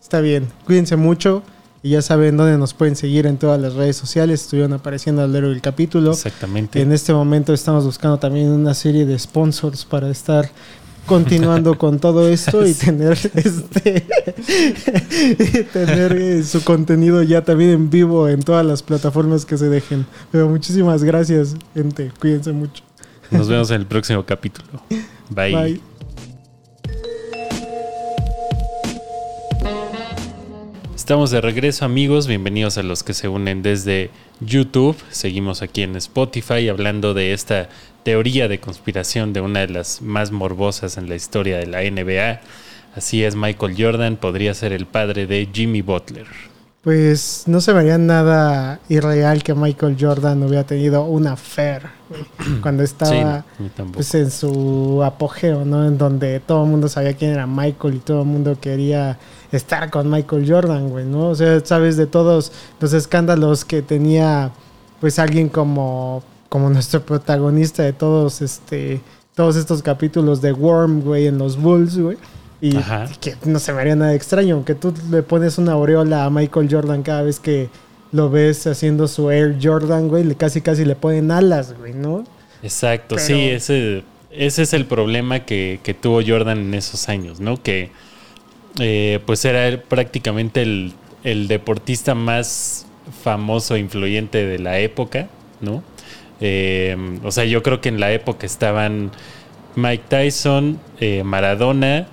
Está 0.00 0.20
bien, 0.20 0.48
cuídense 0.66 0.96
mucho 0.96 1.42
y 1.82 1.90
ya 1.90 2.02
saben 2.02 2.36
dónde 2.36 2.56
nos 2.58 2.74
pueden 2.74 2.94
seguir 2.94 3.26
en 3.26 3.38
todas 3.38 3.60
las 3.60 3.74
redes 3.74 3.96
sociales. 3.96 4.42
Estuvieron 4.42 4.72
apareciendo 4.72 5.22
al 5.22 5.32
largo 5.32 5.48
del 5.48 5.60
capítulo. 5.60 6.12
Exactamente. 6.12 6.80
En 6.80 6.92
este 6.92 7.12
momento 7.12 7.52
estamos 7.52 7.84
buscando 7.84 8.18
también 8.18 8.48
una 8.48 8.74
serie 8.74 9.04
de 9.04 9.18
sponsors 9.18 9.84
para 9.84 10.08
estar 10.08 10.48
continuando 11.06 11.78
con 11.78 11.98
todo 11.98 12.28
esto 12.28 12.66
y 12.66 12.74
tener 12.74 13.12
este 13.34 14.04
y 15.38 15.62
tener 15.72 16.12
eh, 16.12 16.42
su 16.42 16.62
contenido 16.64 17.22
ya 17.22 17.42
también 17.42 17.70
en 17.70 17.90
vivo 17.90 18.28
en 18.28 18.40
todas 18.40 18.64
las 18.64 18.82
plataformas 18.82 19.44
que 19.44 19.58
se 19.58 19.68
dejen. 19.68 20.06
Pero 20.30 20.48
muchísimas 20.48 21.04
gracias, 21.04 21.56
gente. 21.74 22.12
Cuídense 22.20 22.52
mucho. 22.52 22.82
Nos 23.30 23.48
vemos 23.48 23.70
en 23.70 23.80
el 23.80 23.86
próximo 23.86 24.24
capítulo. 24.24 24.82
Bye. 25.30 25.54
Bye. 25.54 25.92
Estamos 31.02 31.32
de 31.32 31.40
regreso 31.40 31.84
amigos, 31.84 32.28
bienvenidos 32.28 32.78
a 32.78 32.82
los 32.84 33.02
que 33.02 33.12
se 33.12 33.26
unen 33.26 33.60
desde 33.62 34.10
YouTube. 34.38 34.96
Seguimos 35.10 35.60
aquí 35.60 35.82
en 35.82 35.96
Spotify 35.96 36.68
hablando 36.68 37.12
de 37.12 37.32
esta 37.32 37.68
teoría 38.02 38.48
de 38.48 38.60
conspiración 38.60 39.32
de 39.32 39.40
una 39.40 39.60
de 39.60 39.68
las 39.68 40.02
más 40.02 40.32
morbosas 40.32 40.96
en 40.96 41.08
la 41.08 41.14
historia 41.14 41.58
de 41.58 41.66
la 41.66 41.82
NBA. 41.82 42.40
Así 42.94 43.24
es, 43.24 43.36
Michael 43.36 43.74
Jordan 43.78 44.16
podría 44.16 44.54
ser 44.54 44.72
el 44.72 44.86
padre 44.86 45.26
de 45.26 45.48
Jimmy 45.52 45.82
Butler. 45.82 46.26
Pues 46.82 47.44
no 47.46 47.60
se 47.60 47.72
vería 47.72 47.96
nada 47.96 48.80
irreal 48.88 49.44
que 49.44 49.54
Michael 49.54 49.96
Jordan 49.98 50.42
hubiera 50.42 50.64
tenido 50.64 51.04
una 51.04 51.34
affair 51.34 51.82
cuando 52.60 52.84
Sí, 52.84 52.92
estaba 52.92 53.44
no, 53.60 53.92
pues 53.92 54.12
en 54.16 54.32
su 54.32 55.00
apogeo, 55.04 55.64
¿no? 55.64 55.86
En 55.86 55.96
donde 55.96 56.40
todo 56.40 56.64
el 56.64 56.70
mundo 56.70 56.88
sabía 56.88 57.14
quién 57.14 57.30
era 57.30 57.46
Michael 57.46 57.94
y 57.94 57.98
todo 58.00 58.22
el 58.22 58.28
mundo 58.28 58.58
quería 58.60 59.16
estar 59.52 59.90
con 59.90 60.10
Michael 60.10 60.44
Jordan, 60.50 60.88
güey, 60.90 61.04
¿no? 61.04 61.28
O 61.28 61.34
sea, 61.36 61.64
sabes 61.64 61.96
de 61.96 62.06
todos 62.06 62.50
los 62.80 62.92
escándalos 62.92 63.64
que 63.64 63.80
tenía 63.80 64.50
pues 65.00 65.20
alguien 65.20 65.48
como 65.48 66.24
como 66.52 66.68
nuestro 66.68 67.00
protagonista 67.00 67.82
de 67.82 67.94
todos 67.94 68.42
este 68.42 69.00
todos 69.34 69.56
estos 69.56 69.82
capítulos 69.82 70.42
de 70.42 70.52
Worm, 70.52 71.00
güey, 71.00 71.26
en 71.26 71.38
los 71.38 71.56
Bulls, 71.56 71.96
güey. 71.96 72.18
Y 72.60 72.76
Ajá. 72.76 73.08
que 73.22 73.34
no 73.46 73.58
se 73.58 73.72
me 73.72 73.80
haría 73.80 73.96
nada 73.96 74.12
extraño, 74.12 74.56
aunque 74.56 74.74
tú 74.74 74.92
le 75.10 75.22
pones 75.22 75.56
una 75.56 75.72
aureola 75.72 76.26
a 76.26 76.30
Michael 76.30 76.68
Jordan 76.70 77.02
cada 77.02 77.22
vez 77.22 77.40
que 77.40 77.70
lo 78.12 78.28
ves 78.28 78.66
haciendo 78.66 79.08
su 79.08 79.30
Air 79.30 79.56
Jordan, 79.62 80.08
güey, 80.08 80.24
le 80.24 80.34
casi 80.34 80.60
casi 80.60 80.84
le 80.84 80.94
ponen 80.94 81.30
alas, 81.30 81.74
güey, 81.78 81.94
¿no? 81.94 82.24
Exacto, 82.62 83.14
Pero- 83.14 83.26
sí, 83.26 83.48
ese, 83.48 84.04
ese 84.30 84.60
es 84.60 84.74
el 84.74 84.84
problema 84.84 85.46
que, 85.46 85.80
que 85.82 85.94
tuvo 85.94 86.20
Jordan 86.24 86.58
en 86.58 86.74
esos 86.74 87.08
años, 87.08 87.40
¿no? 87.40 87.62
Que 87.62 87.90
eh, 88.78 89.20
pues 89.24 89.42
era 89.46 89.82
prácticamente 89.82 90.60
el, 90.60 90.92
el 91.24 91.48
deportista 91.48 92.14
más 92.14 92.84
famoso 93.24 93.74
e 93.74 93.78
influyente 93.78 94.44
de 94.44 94.58
la 94.58 94.78
época, 94.80 95.28
¿no? 95.62 95.82
Eh, 96.44 96.96
o 97.22 97.30
sea, 97.30 97.44
yo 97.44 97.62
creo 97.62 97.80
que 97.80 97.88
en 97.88 98.00
la 98.00 98.12
época 98.12 98.44
estaban 98.46 99.10
Mike 99.76 100.04
Tyson, 100.08 100.78
eh, 101.00 101.22
Maradona, 101.24 102.08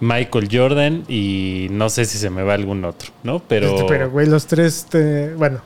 Michael 0.00 0.48
Jordan 0.50 1.04
y 1.08 1.66
no 1.70 1.90
sé 1.90 2.06
si 2.06 2.16
se 2.16 2.30
me 2.30 2.42
va 2.42 2.54
algún 2.54 2.84
otro, 2.86 3.10
¿no? 3.22 3.40
Pero, 3.46 3.68
Este, 3.74 3.84
Pero, 3.86 4.10
güey, 4.10 4.26
los 4.26 4.46
tres, 4.46 4.86
te- 4.88 5.34
bueno, 5.34 5.60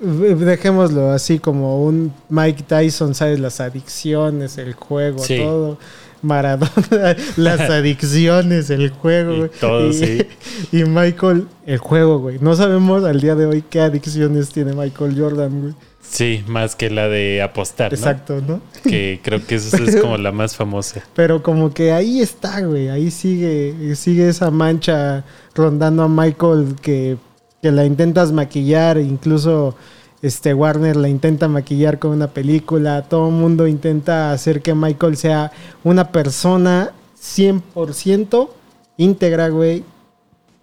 v- 0.00 0.34
dejémoslo 0.34 1.10
así 1.12 1.38
como 1.38 1.84
un 1.84 2.12
Mike 2.28 2.64
Tyson, 2.64 3.14
¿sabes? 3.14 3.38
Las 3.38 3.60
adicciones, 3.60 4.58
el 4.58 4.74
juego, 4.74 5.20
Sí. 5.20 5.38
todo. 5.38 5.78
Maradona, 6.22 7.14
las 7.36 7.60
adicciones, 7.70 8.68
el 8.70 8.90
juego, 8.90 9.32
Y 9.32 9.38
güey. 9.38 9.50
todo, 9.60 9.88
y, 9.88 9.92
sí. 9.92 10.22
y 10.72 10.82
Michael, 10.84 11.46
el 11.66 11.78
juego, 11.78 12.18
güey. 12.18 12.38
No 12.40 12.56
sabemos 12.56 13.04
al 13.04 13.20
día 13.20 13.36
de 13.36 13.46
hoy 13.46 13.62
qué 13.70 13.80
adicciones 13.80 14.48
tiene 14.48 14.72
Michael 14.72 15.14
Jordan, 15.16 15.60
güey. 15.60 15.74
Sí, 16.08 16.44
más 16.46 16.76
que 16.76 16.90
la 16.90 17.08
de 17.08 17.42
apostar, 17.42 17.92
¿no? 17.92 17.98
Exacto, 17.98 18.40
¿no? 18.40 18.60
Que 18.82 19.20
creo 19.22 19.44
que 19.46 19.56
esa 19.56 19.76
es 19.82 19.96
como 19.96 20.16
la 20.16 20.32
más 20.32 20.56
famosa. 20.56 21.02
Pero 21.14 21.42
como 21.42 21.72
que 21.72 21.92
ahí 21.92 22.20
está, 22.20 22.60
güey. 22.60 22.88
Ahí 22.88 23.10
sigue, 23.10 23.94
sigue 23.96 24.28
esa 24.28 24.50
mancha 24.50 25.24
rondando 25.54 26.02
a 26.02 26.08
Michael 26.08 26.76
que, 26.80 27.16
que 27.62 27.72
la 27.72 27.84
intentas 27.84 28.32
maquillar. 28.32 28.98
Incluso 28.98 29.76
este 30.22 30.54
Warner 30.54 30.96
la 30.96 31.08
intenta 31.08 31.48
maquillar 31.48 31.98
con 31.98 32.12
una 32.12 32.28
película. 32.28 33.02
Todo 33.02 33.28
el 33.28 33.34
mundo 33.34 33.66
intenta 33.66 34.32
hacer 34.32 34.62
que 34.62 34.74
Michael 34.74 35.16
sea 35.16 35.52
una 35.84 36.10
persona 36.10 36.92
100% 37.20 38.48
íntegra, 38.96 39.48
güey. 39.48 39.84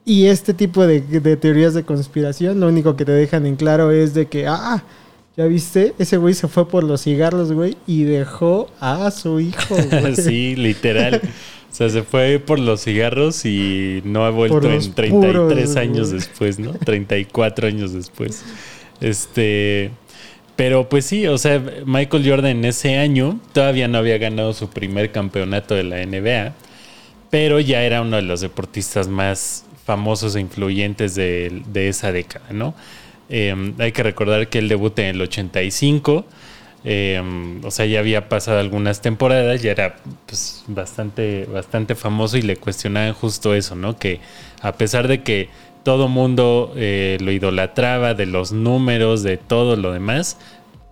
Y 0.06 0.25
este 0.25 0.53
tipo 0.53 0.86
de, 0.86 0.99
de 1.01 1.38
teorías 1.38 1.73
de 1.73 1.84
conspiración, 1.84 2.60
lo 2.60 2.67
único 2.67 2.97
que 2.97 3.06
te 3.06 3.13
dejan 3.13 3.45
en 3.45 3.56
claro 3.56 3.91
es 3.91 4.13
de 4.13 4.25
que, 4.25 4.47
ah, 4.47 4.84
ya 5.36 5.46
viste, 5.46 5.93
ese 5.98 6.17
güey 6.17 6.34
se 6.34 6.48
fue 6.48 6.67
por 6.67 6.84
los 6.84 7.04
cigarros, 7.04 7.52
güey, 7.52 7.76
y 7.88 8.04
dejó 8.04 8.69
a 8.80 9.10
su 9.12 9.39
hijo, 9.39 9.76
güey. 10.02 10.15
sí, 10.15 10.56
literal. 10.56 11.22
O 11.72 11.76
sea, 11.76 11.89
se 11.89 12.04
fue 12.04 12.38
por 12.38 12.60
los 12.60 12.84
cigarros 12.84 13.46
y 13.46 14.02
no 14.06 14.26
ha 14.26 14.30
vuelto 14.30 14.58
en 14.69 14.93
33 14.93 15.12
puros, 15.12 15.76
años 15.76 16.10
güey. 16.10 16.19
después, 16.19 16.60
¿no? 16.60 16.74
34 16.74 17.67
años 17.67 17.93
después. 17.93 18.43
Este. 19.02 19.89
Pero 20.56 20.88
pues 20.88 21.08
sí, 21.08 21.26
o 21.26 21.39
sea, 21.39 21.63
Michael 21.84 22.30
Jordan 22.30 22.58
en 22.58 22.65
ese 22.65 23.00
año 23.00 23.39
todavía 23.54 23.88
no 23.88 23.98
había 23.98 24.19
ganado 24.19 24.54
su 24.54 24.69
primer 24.69 25.12
campeonato 25.12 25.74
de 25.74 25.84
la 25.84 26.06
NBA, 26.06 26.54
pero 27.32 27.60
ya 27.60 27.82
era 27.82 28.04
uno 28.04 28.17
de 28.17 28.22
los 28.22 28.41
deportistas 28.41 29.08
más 29.08 29.65
famosos 29.84 30.36
e 30.36 30.41
influyentes 30.41 31.15
de, 31.15 31.63
de 31.74 31.89
esa 31.89 32.12
década, 32.12 32.46
¿no? 32.52 32.76
Eh, 33.36 33.74
hay 33.80 33.91
que 33.91 34.04
recordar 34.04 34.48
que 34.48 34.60
él 34.60 34.69
debuta 34.69 35.02
en 35.02 35.15
el 35.15 35.22
85. 35.22 36.24
eh, 36.86 37.60
o 37.63 37.72
sea, 37.72 37.88
ya 37.88 37.98
había 37.98 38.30
pasado 38.30 38.60
algunas 38.60 39.02
temporadas, 39.02 39.63
ya 39.63 39.72
era 39.72 39.96
pues, 40.28 40.63
bastante, 40.67 41.46
bastante 41.52 41.96
famoso 41.96 42.38
y 42.38 42.43
le 42.43 42.58
cuestionaban 42.58 43.13
justo 43.13 43.56
eso, 43.56 43.76
¿no? 43.76 43.98
Que 43.98 44.19
a 44.62 44.74
pesar 44.74 45.08
de 45.08 45.24
que 45.24 45.50
todo 45.84 46.10
mundo 46.10 46.74
eh, 46.76 47.17
lo 47.22 47.32
idolatraba, 47.32 48.13
de 48.13 48.28
los 48.28 48.52
números, 48.52 49.24
de 49.24 49.38
todo 49.38 49.78
lo 49.78 49.93
demás, 49.93 50.38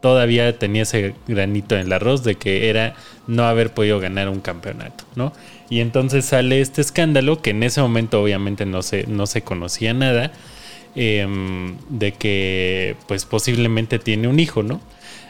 todavía 0.02 0.58
tenía 0.58 0.82
ese 0.82 1.14
granito 1.28 1.76
en 1.76 1.82
el 1.82 1.94
arroz 1.94 2.24
de 2.24 2.36
que 2.36 2.70
era 2.72 2.96
no 3.28 3.44
haber 3.44 3.72
podido 3.72 4.00
ganar 4.00 4.30
un 4.30 4.42
campeonato, 4.42 5.04
¿no? 5.16 5.32
Y 5.70 5.80
entonces 5.80 6.26
sale 6.26 6.60
este 6.60 6.82
escándalo 6.82 7.42
que 7.44 7.52
en 7.52 7.62
ese 7.62 7.82
momento 7.82 8.20
obviamente 8.20 8.66
no 8.66 8.82
se, 8.82 9.06
no 9.06 9.28
se 9.28 9.44
conocía 9.44 9.94
nada, 9.94 10.32
em, 10.96 11.78
de 11.90 12.14
que 12.14 12.96
pues 13.08 13.26
posiblemente 13.26 14.00
tiene 14.00 14.28
un 14.28 14.40
hijo, 14.40 14.64
¿no? 14.64 14.82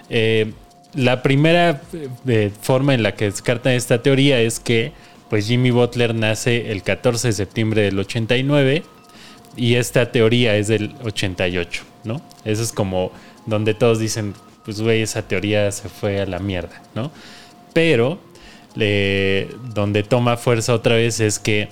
Eh, 0.09 0.51
la 0.93 1.23
primera 1.23 1.81
eh, 2.27 2.51
forma 2.61 2.93
en 2.93 3.03
la 3.03 3.15
que 3.15 3.25
descartan 3.25 3.73
esta 3.73 4.01
teoría 4.01 4.41
es 4.41 4.59
que 4.59 4.91
pues 5.29 5.47
Jimmy 5.47 5.71
Butler 5.71 6.13
nace 6.13 6.71
el 6.71 6.83
14 6.83 7.29
de 7.29 7.33
septiembre 7.33 7.81
del 7.83 7.97
89 7.97 8.83
y 9.55 9.75
esta 9.75 10.11
teoría 10.11 10.55
es 10.57 10.67
del 10.67 10.95
88, 11.03 11.83
¿no? 12.03 12.21
Eso 12.43 12.63
es 12.63 12.73
como 12.73 13.11
donde 13.45 13.73
todos 13.73 13.99
dicen, 13.99 14.33
pues 14.65 14.81
güey, 14.81 15.01
esa 15.01 15.27
teoría 15.27 15.71
se 15.71 15.87
fue 15.87 16.19
a 16.19 16.25
la 16.25 16.39
mierda, 16.39 16.81
¿no? 16.95 17.11
Pero 17.73 18.19
donde 18.75 20.03
toma 20.03 20.37
fuerza 20.37 20.73
otra 20.73 20.95
vez 20.95 21.19
es 21.19 21.39
que 21.39 21.67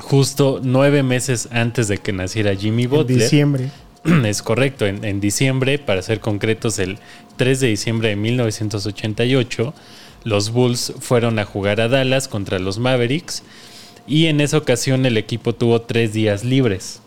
justo 0.00 0.60
nueve 0.62 1.02
meses 1.02 1.48
antes 1.52 1.88
de 1.88 1.98
que 1.98 2.12
naciera 2.12 2.54
Jimmy 2.54 2.84
En 2.84 2.90
Butler, 2.90 3.18
diciembre. 3.18 3.70
es 4.24 4.42
correcto, 4.42 4.86
en, 4.86 5.04
en 5.04 5.20
diciembre, 5.20 5.78
para 5.78 6.02
ser 6.02 6.20
concretos, 6.20 6.78
el 6.78 6.98
3 7.36 7.60
de 7.60 7.68
diciembre 7.68 8.08
de 8.10 8.16
1988, 8.16 9.74
los 10.24 10.50
Bulls 10.50 10.92
fueron 11.00 11.38
a 11.38 11.44
jugar 11.44 11.80
a 11.80 11.88
Dallas 11.88 12.28
contra 12.28 12.58
los 12.58 12.78
Mavericks 12.78 13.42
y 14.06 14.26
en 14.26 14.40
esa 14.40 14.58
ocasión 14.58 15.06
el 15.06 15.16
equipo 15.16 15.54
tuvo 15.54 15.80
tres 15.82 16.12
días 16.12 16.44
libres. 16.44 17.00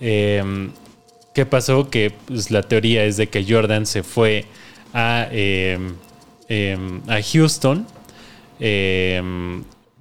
Eh, 0.00 0.70
¿Qué 1.34 1.46
pasó? 1.46 1.88
Que 1.90 2.12
pues, 2.26 2.50
la 2.50 2.62
teoría 2.62 3.04
es 3.04 3.16
de 3.16 3.28
que 3.28 3.44
Jordan 3.48 3.86
se 3.86 4.02
fue 4.02 4.44
a, 4.92 5.28
eh, 5.30 5.78
eh, 6.48 6.78
a 7.08 7.20
Houston. 7.22 7.86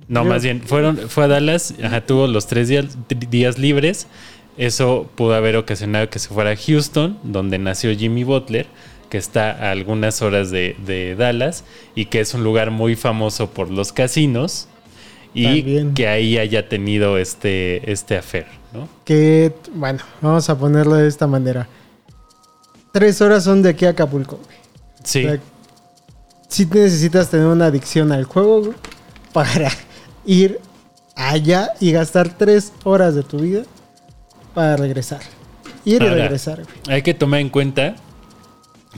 No, 0.08 0.26
más 0.26 0.44
bien, 0.44 0.62
fueron, 0.62 0.98
fue 1.10 1.26
a 1.26 1.28
Dallas, 1.28 1.74
ajá, 1.82 2.06
tuvo 2.06 2.28
los 2.28 2.48
tres 2.48 2.68
días, 2.68 2.98
días 3.30 3.58
libres. 3.58 4.08
Eso 4.58 5.10
pudo 5.16 5.34
haber 5.34 5.56
ocasionado 5.56 6.10
que 6.10 6.20
se 6.20 6.28
fuera 6.28 6.52
a 6.52 6.56
Houston, 6.56 7.18
donde 7.24 7.58
nació 7.58 7.96
Jimmy 7.96 8.24
Butler, 8.26 8.68
que 9.10 9.18
está 9.18 9.52
a 9.52 9.72
algunas 9.72 10.22
horas 10.22 10.52
de, 10.52 10.76
de 10.86 11.16
Dallas 11.16 11.64
y 11.96 12.06
que 12.06 12.20
es 12.20 12.34
un 12.34 12.44
lugar 12.44 12.72
muy 12.72 12.96
famoso 12.96 13.50
por 13.50 13.70
los 13.72 13.92
casinos 13.94 14.68
y 15.34 15.62
También. 15.62 15.94
que 15.94 16.08
ahí 16.08 16.38
haya 16.38 16.68
tenido 16.68 17.18
este, 17.18 17.90
este 17.92 18.18
affair, 18.18 18.46
¿no? 18.74 18.90
Que, 19.06 19.54
bueno, 19.74 20.00
vamos 20.22 20.50
a 20.50 20.58
ponerlo 20.58 20.96
de 20.96 21.08
esta 21.08 21.28
manera. 21.28 21.68
Tres 22.92 23.22
horas 23.22 23.44
son 23.46 23.62
de 23.62 23.70
aquí 23.70 23.86
a 23.86 23.90
Acapulco, 23.90 24.38
güey. 24.44 24.58
Sí, 25.04 25.26
O 25.26 25.30
sea, 25.30 25.40
sí 26.50 26.68
necesitas 26.72 27.30
tener 27.30 27.48
una 27.48 27.68
adicción 27.68 28.12
al 28.12 28.26
juego, 28.26 28.62
güey, 28.62 28.78
para 29.32 29.72
ir 30.26 30.60
allá 31.16 31.72
y 31.80 31.92
gastar 31.92 32.30
tres 32.38 32.74
horas 32.84 33.16
de 33.16 33.24
tu 33.24 33.40
vida 33.40 33.64
para 34.54 34.78
regresar. 34.78 35.22
Ir 35.86 36.02
y 36.04 36.08
regresar, 36.08 36.64
güey. 36.64 36.96
hay 36.96 37.02
que 37.02 37.14
tomar 37.14 37.40
en 37.40 37.50
cuenta 37.50 37.96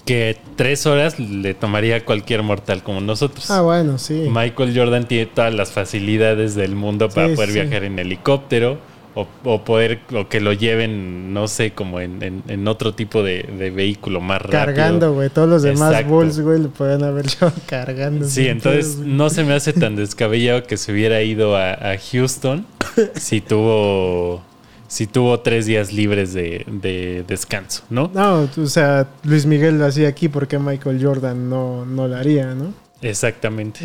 que 0.05 0.37
tres 0.55 0.85
horas 0.85 1.19
le 1.19 1.53
tomaría 1.53 2.03
cualquier 2.03 2.43
mortal 2.43 2.83
como 2.83 2.99
nosotros. 2.99 3.49
Ah, 3.51 3.61
bueno, 3.61 3.97
sí. 3.97 4.27
Michael 4.29 4.77
Jordan 4.77 5.07
tiene 5.07 5.27
todas 5.27 5.53
las 5.53 5.71
facilidades 5.71 6.55
del 6.55 6.75
mundo 6.75 7.09
para 7.09 7.29
Sí, 7.29 7.35
poder 7.35 7.49
sí. 7.49 7.55
viajar 7.61 7.83
en 7.83 7.99
helicóptero 7.99 8.79
o, 9.15 9.27
o 9.43 9.63
poder 9.63 9.99
o 10.15 10.27
que 10.27 10.39
lo 10.41 10.53
lleven, 10.53 11.33
no 11.33 11.47
sé, 11.47 11.71
como 11.71 11.99
en, 11.99 12.21
en- 12.23 12.43
en 12.47 12.67
otro 12.67 12.93
tipo 12.93 13.21
de, 13.23 13.43
de 13.57 13.69
vehículo 13.69 14.21
más 14.21 14.41
rápido. 14.41 14.65
Cargando, 14.65 15.13
güey. 15.13 15.29
Todos 15.29 15.47
los 15.49 15.61
demás. 15.63 16.05
Bulls, 16.07 16.39
güey, 16.39 16.61
lo 16.61 16.69
pueden 16.69 17.03
haber 17.03 17.27
llevado 17.27 17.53
cargando. 17.67 18.27
Sí, 18.27 18.47
entonces 18.47 18.97
no 18.97 19.29
se 19.29 19.43
me 19.43 19.53
hace 19.53 19.73
tan 19.73 19.95
descabellado 19.95 20.63
que 20.63 20.77
se 20.77 20.91
hubiera 20.91 21.21
ido 21.21 21.55
a, 21.55 21.73
a 21.73 21.97
Houston 22.11 22.65
si 23.15 23.41
tuvo 23.41 24.41
si 24.87 25.07
tuvo 25.07 25.39
tres 25.39 25.65
días 25.65 25.91
libres 25.91 26.33
de, 26.33 26.65
de 26.67 27.23
descanso, 27.27 27.83
¿no? 27.89 28.11
No, 28.13 28.47
o 28.57 28.67
sea, 28.67 29.07
Luis 29.23 29.47
Miguel 29.47 29.79
lo 29.79 29.85
hacía 29.87 30.07
aquí 30.07 30.29
porque 30.29 30.59
Michael 30.59 31.03
Jordan 31.03 31.49
no, 31.49 31.83
no 31.83 32.07
lo 32.07 32.15
haría, 32.15 32.53
¿no? 32.53 32.73
Exactamente. 33.01 33.79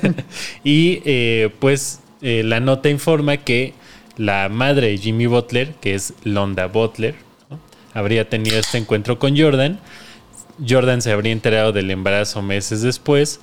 y 0.64 1.02
eh, 1.04 1.50
pues 1.58 2.00
eh, 2.22 2.42
la 2.44 2.60
nota 2.60 2.88
informa 2.88 3.36
que 3.38 3.74
la 4.18 4.48
madre 4.48 4.88
de 4.88 4.98
Jimmy 4.98 5.26
Butler, 5.26 5.74
que 5.80 5.94
es 5.94 6.12
Londa 6.24 6.66
Butler, 6.66 7.14
¿no? 7.48 7.58
habría 7.94 8.28
tenido 8.28 8.58
este 8.58 8.76
encuentro 8.76 9.18
con 9.18 9.38
Jordan. 9.38 9.78
Jordan 10.68 11.00
se 11.00 11.12
habría 11.12 11.32
enterado 11.32 11.72
del 11.72 11.90
embarazo 11.90 12.42
meses 12.42 12.82
después 12.82 13.40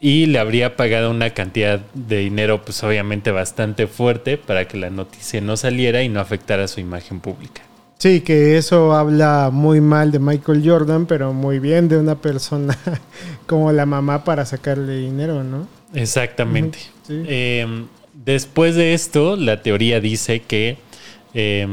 y 0.00 0.26
le 0.26 0.38
habría 0.38 0.76
pagado 0.76 1.10
una 1.10 1.30
cantidad 1.30 1.80
de 1.92 2.18
dinero, 2.18 2.64
pues 2.64 2.82
obviamente 2.82 3.30
bastante 3.30 3.86
fuerte, 3.86 4.38
para 4.38 4.66
que 4.66 4.78
la 4.78 4.90
noticia 4.90 5.40
no 5.40 5.56
saliera 5.56 6.02
y 6.02 6.08
no 6.08 6.20
afectara 6.20 6.68
su 6.68 6.80
imagen 6.80 7.20
pública. 7.20 7.62
Sí, 7.98 8.20
que 8.20 8.56
eso 8.56 8.94
habla 8.94 9.50
muy 9.52 9.80
mal 9.80 10.12
de 10.12 10.20
Michael 10.20 10.62
Jordan, 10.64 11.06
pero 11.06 11.32
muy 11.32 11.58
bien 11.58 11.88
de 11.88 11.98
una 11.98 12.14
persona 12.14 12.78
como 13.46 13.72
la 13.72 13.86
mamá 13.86 14.22
para 14.22 14.46
sacarle 14.46 14.98
dinero, 14.98 15.42
¿no? 15.42 15.66
Exactamente. 15.92 16.78
Sí. 17.06 17.24
Eh, 17.26 17.66
después 18.14 18.74
de 18.74 18.94
esto, 18.94 19.36
la 19.36 19.62
teoría 19.62 20.00
dice 20.00 20.40
que 20.40 20.78
eh, 21.34 21.66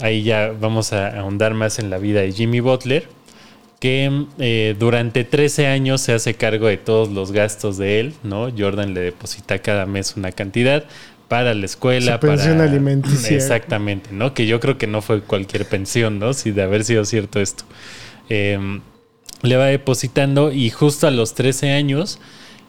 ahí 0.00 0.22
ya 0.22 0.52
vamos 0.58 0.92
a 0.92 1.18
ahondar 1.18 1.54
más 1.54 1.78
en 1.78 1.90
la 1.90 1.98
vida 1.98 2.20
de 2.20 2.32
Jimmy 2.32 2.60
Butler, 2.60 3.08
que 3.80 4.26
eh, 4.38 4.76
durante 4.78 5.24
13 5.24 5.66
años 5.66 6.00
se 6.00 6.12
hace 6.12 6.34
cargo 6.34 6.68
de 6.68 6.76
todos 6.76 7.08
los 7.10 7.32
gastos 7.32 7.78
de 7.78 8.00
él, 8.00 8.14
¿no? 8.22 8.48
Jordan 8.56 8.94
le 8.94 9.00
deposita 9.00 9.58
cada 9.58 9.86
mes 9.86 10.14
una 10.16 10.30
cantidad 10.32 10.84
para 11.28 11.54
la 11.54 11.64
escuela, 11.64 12.14
Su 12.14 12.20
pensión 12.20 12.58
para 12.58 12.70
alimenticia. 12.70 13.36
Exactamente, 13.36 14.10
¿no? 14.12 14.34
Que 14.34 14.46
yo 14.46 14.60
creo 14.60 14.78
que 14.78 14.86
no 14.86 15.02
fue 15.02 15.22
cualquier 15.22 15.66
pensión, 15.66 16.18
¿no? 16.18 16.32
Si 16.32 16.52
de 16.52 16.62
haber 16.62 16.84
sido 16.84 17.04
cierto 17.04 17.40
esto. 17.40 17.64
Eh, 18.28 18.80
le 19.42 19.56
va 19.56 19.66
depositando 19.66 20.52
y 20.52 20.70
justo 20.70 21.06
a 21.06 21.10
los 21.10 21.34
13 21.34 21.72
años 21.72 22.20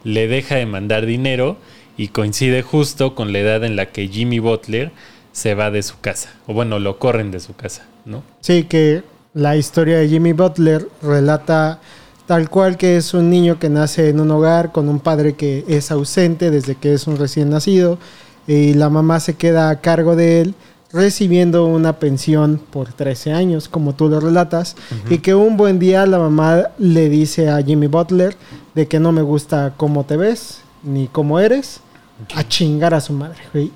le 0.02 0.26
deja 0.26 0.56
de 0.56 0.66
mandar 0.66 1.06
dinero 1.06 1.58
y 1.96 2.08
coincide 2.08 2.62
justo 2.62 3.14
con 3.14 3.32
la 3.32 3.38
edad 3.38 3.64
en 3.64 3.76
la 3.76 3.86
que 3.86 4.08
Jimmy 4.08 4.38
Butler 4.38 4.92
se 5.32 5.54
va 5.54 5.70
de 5.70 5.82
su 5.82 5.98
casa, 6.00 6.30
o 6.46 6.54
bueno, 6.54 6.78
lo 6.78 6.98
corren 6.98 7.30
de 7.30 7.40
su 7.40 7.54
casa, 7.54 7.84
¿no? 8.04 8.22
Sí, 8.40 8.64
que 8.64 9.02
la 9.34 9.56
historia 9.56 9.98
de 9.98 10.08
Jimmy 10.08 10.32
Butler 10.32 10.88
relata 11.02 11.80
tal 12.26 12.48
cual 12.48 12.76
que 12.76 12.96
es 12.96 13.14
un 13.14 13.30
niño 13.30 13.58
que 13.58 13.68
nace 13.68 14.08
en 14.08 14.20
un 14.20 14.30
hogar 14.30 14.72
con 14.72 14.88
un 14.88 15.00
padre 15.00 15.34
que 15.34 15.64
es 15.68 15.90
ausente 15.90 16.50
desde 16.50 16.76
que 16.76 16.94
es 16.94 17.06
un 17.06 17.16
recién 17.16 17.50
nacido 17.50 17.98
y 18.46 18.74
la 18.74 18.88
mamá 18.88 19.20
se 19.20 19.34
queda 19.34 19.70
a 19.70 19.80
cargo 19.80 20.16
de 20.16 20.40
él 20.40 20.54
recibiendo 20.92 21.66
una 21.66 21.98
pensión 21.98 22.60
por 22.70 22.92
13 22.92 23.32
años, 23.32 23.68
como 23.68 23.96
tú 23.96 24.08
lo 24.08 24.20
relatas, 24.20 24.76
y 25.10 25.18
que 25.18 25.34
un 25.34 25.56
buen 25.56 25.80
día 25.80 26.06
la 26.06 26.20
mamá 26.20 26.68
le 26.78 27.08
dice 27.08 27.50
a 27.50 27.60
Jimmy 27.60 27.88
Butler 27.88 28.36
de 28.76 28.86
que 28.86 29.00
no 29.00 29.10
me 29.10 29.22
gusta 29.22 29.74
cómo 29.76 30.04
te 30.04 30.16
ves 30.16 30.63
ni 30.84 31.08
cómo 31.08 31.40
eres, 31.40 31.80
a 32.34 32.46
chingar 32.46 32.94
a 32.94 33.00
su 33.00 33.12
madre, 33.12 33.38
güey. 33.52 33.70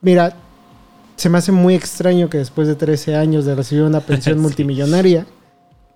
Mira, 0.00 0.34
se 1.16 1.28
me 1.28 1.38
hace 1.38 1.52
muy 1.52 1.74
extraño 1.74 2.30
que 2.30 2.38
después 2.38 2.68
de 2.68 2.74
13 2.76 3.16
años 3.16 3.44
de 3.44 3.54
recibir 3.54 3.84
una 3.84 4.00
pensión 4.00 4.36
Sí. 4.38 4.42
multimillonaria, 4.42 5.26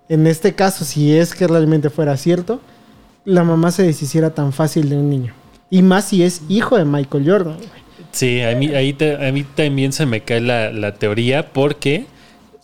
en 0.09 0.27
este 0.27 0.53
caso, 0.53 0.83
si 0.85 1.15
es 1.17 1.33
que 1.33 1.47
realmente 1.47 1.89
fuera 1.89 2.17
cierto, 2.17 2.59
la 3.25 3.43
mamá 3.43 3.71
se 3.71 3.83
deshiciera 3.83 4.31
tan 4.33 4.51
fácil 4.51 4.89
de 4.89 4.97
un 4.97 5.09
niño. 5.09 5.33
Y 5.69 5.81
más 5.81 6.05
si 6.05 6.23
es 6.23 6.41
hijo 6.49 6.77
de 6.77 6.85
Michael 6.85 7.25
Jordan. 7.29 7.55
güey. 7.55 7.69
Sí, 8.11 8.41
a 8.41 8.55
mí, 8.55 8.67
ahí 8.75 8.93
te- 8.93 9.25
a 9.27 9.31
mí 9.31 9.43
también 9.43 9.91
se 9.93 10.05
me 10.05 10.21
cae 10.21 10.41
la, 10.41 10.71
la 10.71 10.93
teoría 10.95 11.51
porque, 11.51 12.05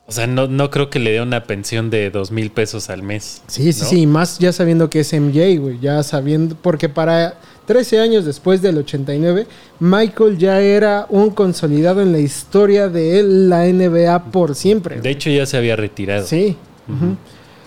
o 0.10 0.12
sea, 0.12 0.26
no, 0.26 0.48
no 0.48 0.72
creo 0.72 0.90
que 0.90 0.98
le 0.98 1.12
dé 1.12 1.22
una 1.22 1.44
pensión 1.44 1.92
de 1.92 2.10
dos 2.10 2.32
mil 2.32 2.50
pesos 2.50 2.90
al 2.90 3.04
mes. 3.04 3.44
Sí, 3.46 3.72
sí, 3.72 3.82
¿no? 3.84 3.90
sí, 3.90 4.02
y 4.02 4.08
más 4.08 4.40
ya 4.40 4.52
sabiendo 4.52 4.90
que 4.90 5.02
es 5.02 5.14
MJ, 5.14 5.60
güey, 5.60 5.80
ya 5.80 6.02
sabiendo, 6.02 6.56
porque 6.60 6.90
para 6.90 7.36
13 7.68 8.00
años 8.00 8.26
después 8.26 8.64
del 8.64 8.80
89, 8.80 9.46
Michael 9.80 10.40
ya 10.40 10.60
era 10.60 11.06
un 11.10 11.30
consolidado 11.30 12.02
en 12.02 12.12
la 12.12 12.18
historia 12.18 12.90
de 12.90 13.22
la 13.22 13.68
NBA 13.68 14.32
por 14.32 14.56
siempre. 14.56 15.00
De 15.00 15.12
hecho, 15.12 15.30
ya 15.30 15.46
se 15.46 15.58
había 15.58 15.76
retirado. 15.76 16.26
Sí. 16.26 16.58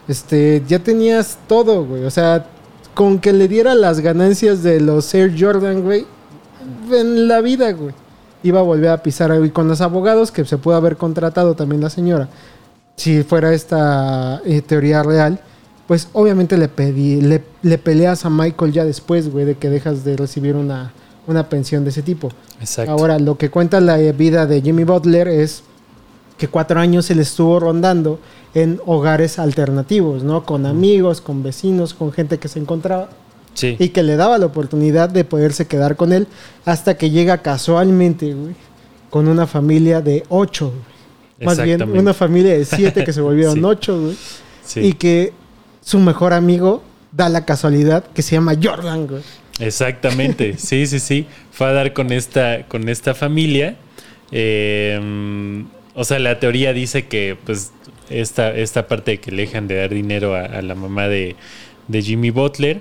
Este, 0.09 0.65
ya 0.67 0.81
tenías 0.81 1.39
todo, 1.47 1.85
güey. 1.85 2.03
O 2.03 2.11
sea, 2.11 2.45
con 2.95 3.21
que 3.21 3.33
le 3.33 3.47
diera 3.47 3.77
las 3.77 4.01
ganancias 4.01 4.65
de 4.65 4.81
los 4.81 5.15
Air 5.15 5.37
Jordan, 5.39 5.83
güey, 5.83 6.05
en 6.91 7.29
la 7.29 7.41
vida, 7.41 7.71
güey. 7.71 7.95
Iba 8.43 8.61
a 8.61 8.63
volver 8.63 8.91
a 8.91 9.03
pisar 9.03 9.31
ahí 9.31 9.51
con 9.51 9.69
los 9.69 9.81
abogados 9.81 10.33
que 10.33 10.45
se 10.45 10.59
pudo 10.59 10.77
haber 10.77 10.97
contratado 10.97 11.55
también 11.55 11.81
la 11.81 11.91
señora. 11.91 12.29
Si 12.97 13.23
fuera 13.23 13.55
esta 13.55 14.41
eh, 14.45 14.63
teoría 14.63 15.03
real, 15.03 15.41
pues 15.87 16.09
obviamente 16.13 16.57
le, 16.57 16.69
pedí, 16.69 17.21
le, 17.21 17.43
le 17.63 17.79
peleas 17.79 18.25
a 18.25 18.31
Michael 18.31 18.73
ya 18.73 18.85
después, 18.85 19.31
güey, 19.31 19.45
de 19.45 19.57
que 19.57 19.71
dejas 19.71 20.05
de 20.05 20.17
recibir 20.17 20.57
una, 20.57 20.93
una 21.27 21.49
pensión 21.49 21.85
de 21.85 21.91
ese 21.91 22.03
tipo. 22.03 22.31
Exacto. 22.61 22.93
Ahora, 22.93 23.19
lo 23.19 23.39
que 23.39 23.51
cuenta 23.51 23.81
la 23.81 23.97
vida 23.97 24.47
de 24.47 24.61
Jimmy 24.61 24.85
Butler 24.85 25.29
es 25.29 25.63
que 26.39 26.49
cuatro 26.49 26.81
años 26.81 27.11
él 27.11 27.21
estuvo 27.21 27.61
rondando 27.61 28.19
en 28.55 28.81
hogares 28.87 29.39
alternativos, 29.39 30.25
¿no? 30.25 30.45
Con 30.45 30.67
amigos, 30.67 31.21
con 31.21 31.43
vecinos, 31.43 31.95
con 31.95 32.13
gente 32.13 32.39
que 32.39 32.49
se 32.49 32.59
encontraba 32.59 33.09
sí. 33.55 33.77
y 33.79 33.89
que 33.91 34.03
le 34.03 34.17
daba 34.17 34.39
la 34.39 34.47
oportunidad 34.47 35.09
de 35.09 35.25
poderse 35.25 35.67
quedar 35.67 35.97
con 35.97 36.13
él 36.13 36.27
hasta 36.65 36.97
que 36.97 37.11
llega 37.11 37.39
casualmente, 37.39 38.33
güey, 38.35 38.55
con 39.11 39.29
una 39.29 39.47
familia 39.47 40.01
de 40.01 40.25
ocho. 40.29 40.73
Más 41.41 41.61
bien, 41.63 41.83
una 41.91 42.15
familia 42.15 42.53
de 42.57 42.65
siete 42.65 43.05
que 43.05 43.13
se 43.13 43.21
volvieron 43.29 43.55
Sí. 43.57 43.61
ocho, 43.65 44.01
güey. 44.01 44.17
sí. 44.65 44.81
Y 44.81 44.93
que 44.95 45.33
su 45.81 45.99
mejor 45.99 46.33
amigo 46.33 46.83
da 47.11 47.29
la 47.29 47.45
casualidad 47.45 48.05
que 48.05 48.23
se 48.23 48.37
llama 48.37 48.55
Jordan, 48.63 49.07
güey. 49.09 49.23
Exactamente, 49.59 50.55
sí, 50.59 50.87
sí, 50.87 50.99
sí. 51.01 51.27
Fue 51.51 51.67
a 51.67 51.73
dar 51.73 51.93
con 51.93 52.13
esta, 52.13 52.67
con 52.69 52.89
esta 52.89 53.15
familia. 53.15 53.77
Eh, 54.31 55.65
o 55.95 56.05
sea, 56.05 56.19
la 56.19 56.39
teoría 56.39 56.73
dice 56.73 57.07
que, 57.07 57.37
pues, 57.45 57.73
esta, 58.09 58.51
esta 58.55 58.87
parte 58.89 59.13
de 59.13 59.21
que 59.21 59.31
le 59.31 59.43
dejan 59.47 59.69
de 59.69 59.77
dar 59.77 59.91
dinero 59.91 60.35
a, 60.35 60.43
a 60.45 60.63
la 60.63 60.75
mamá 60.75 61.09
de, 61.09 61.37
de 61.89 62.03
Jimmy 62.03 62.31
Butler, 62.31 62.81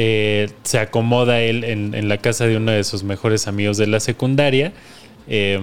eh, 0.00 0.50
se 0.62 0.78
acomoda 0.78 1.40
él 1.40 1.64
en, 1.64 2.08
la 2.08 2.18
casa 2.18 2.46
de 2.46 2.56
uno 2.56 2.70
de 2.70 2.84
sus 2.84 3.02
mejores 3.02 3.48
amigos 3.48 3.78
de 3.78 3.88
la 3.88 3.98
secundaria. 3.98 4.72
eh, 5.26 5.58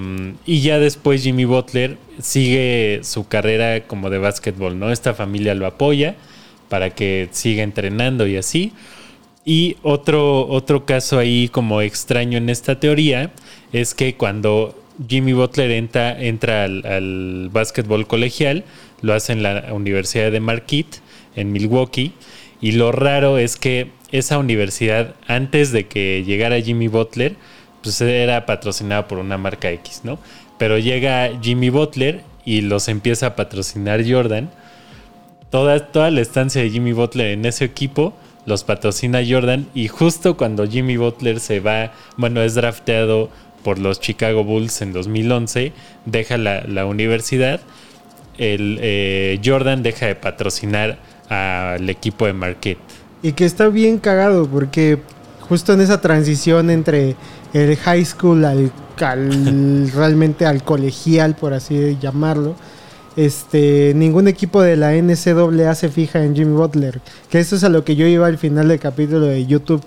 y 0.46 0.60
ya 0.60 0.78
después 0.78 1.24
Jimmy 1.24 1.46
Butler 1.46 1.96
sigue 2.20 3.00
su 3.04 3.30
carrera 3.30 3.88
como 3.88 4.10
de 4.10 4.18
básquetbol, 4.18 4.78
¿no? 4.78 4.92
Esta 4.92 5.14
familia 5.14 5.56
lo 5.56 5.66
apoya 5.66 6.18
para 6.68 6.90
que 6.90 7.30
siga 7.32 7.64
entrenando 7.64 8.28
y 8.28 8.36
así. 8.36 8.74
Y 9.46 9.78
otro, 9.84 10.46
otro 10.50 10.86
caso 10.86 11.18
ahí 11.18 11.48
como 11.48 11.82
extraño 11.82 12.38
en 12.38 12.50
esta 12.50 12.78
teoría 12.78 13.32
es 13.72 13.94
que 13.94 14.16
cuando 14.16 14.78
Jimmy 15.08 15.32
Butler 15.32 15.72
entra, 15.72 16.22
entra 16.22 16.66
al, 16.66 16.86
al 16.86 17.50
básquetbol 17.54 18.06
colegial, 18.06 18.66
lo 19.02 19.14
hace 19.14 19.32
en 19.32 19.44
la 19.44 19.72
Universidad 19.72 20.30
de 20.30 20.42
Marquette, 20.42 21.00
en 21.38 21.54
Milwaukee, 21.54 22.12
y 22.60 22.74
lo 22.74 22.92
raro 22.92 23.38
es 23.38 23.56
que 23.56 23.92
esa 24.18 24.38
universidad, 24.38 25.16
antes 25.28 25.72
de 25.72 25.88
que 25.88 26.24
llegara 26.26 26.62
Jimmy 26.62 26.88
Butler, 26.88 27.36
pues 27.82 28.00
era 28.02 28.46
patrocinada 28.46 29.08
por 29.08 29.20
una 29.20 29.38
marca 29.38 29.70
X, 29.72 30.02
¿no? 30.04 30.20
Pero 30.58 30.78
llega 30.78 31.32
Jimmy 31.42 31.70
Butler 31.70 32.22
y 32.46 32.62
los 32.62 32.88
empieza 32.88 33.28
a 33.28 33.36
patrocinar 33.36 34.04
Jordan 34.08 34.50
toda, 35.50 35.80
toda 35.92 36.12
la 36.12 36.22
estancia 36.22 36.62
de 36.62 36.70
Jimmy 36.70 36.94
Butler 36.94 37.28
en 37.28 37.46
ese 37.46 37.66
equipo 37.66 38.14
los 38.46 38.64
patrocina 38.64 39.22
Jordan 39.28 39.68
y 39.74 39.88
justo 39.88 40.38
cuando 40.38 40.68
Jimmy 40.68 40.98
Butler 40.98 41.40
se 41.40 41.60
va, 41.60 41.92
bueno, 42.18 42.42
es 42.42 42.56
drafteado 42.56 43.30
por 43.64 43.80
los 43.80 44.00
Chicago 44.00 44.44
Bulls 44.44 44.82
en 44.82 44.94
2011, 44.94 45.74
deja 46.06 46.38
la, 46.38 46.62
la 46.62 46.86
universidad, 46.86 47.62
el, 48.38 48.78
eh, 48.82 49.40
Jordan 49.44 49.82
deja 49.82 50.06
de 50.06 50.16
patrocinar 50.16 50.98
al 51.30 51.90
equipo 51.90 52.28
de 52.28 52.34
Marquette. 52.34 52.78
Y 53.24 53.34
que 53.34 53.46
está 53.46 53.68
bien 53.70 53.98
cagado 53.98 54.48
porque 54.48 55.00
justo 55.48 55.74
en 55.74 55.82
esa 55.82 56.02
transición 56.02 56.70
entre 56.70 57.16
el 57.54 57.76
high 57.78 58.06
school 58.06 58.46
al, 58.46 58.72
al- 59.02 59.92
realmente 59.96 60.46
al 60.46 60.64
colegial, 60.64 61.36
por 61.36 61.54
así 61.54 61.98
llamarlo, 62.00 62.56
este, 63.16 63.94
ningún 63.96 64.28
equipo 64.28 64.62
de 64.62 64.76
la 64.76 64.92
NCAA 64.94 65.74
se 65.76 65.90
fija 65.90 66.24
en 66.24 66.36
Jimmy 66.36 66.56
Butler. 66.56 67.00
Que 67.30 67.40
eso 67.40 67.56
es 67.56 67.64
a 67.64 67.70
lo 67.70 67.84
que 67.84 67.96
yo 67.96 68.06
iba 68.06 68.28
al 68.28 68.38
final 68.38 68.68
del 68.68 68.80
capítulo 68.80 69.22
de 69.28 69.46
YouTube. 69.46 69.82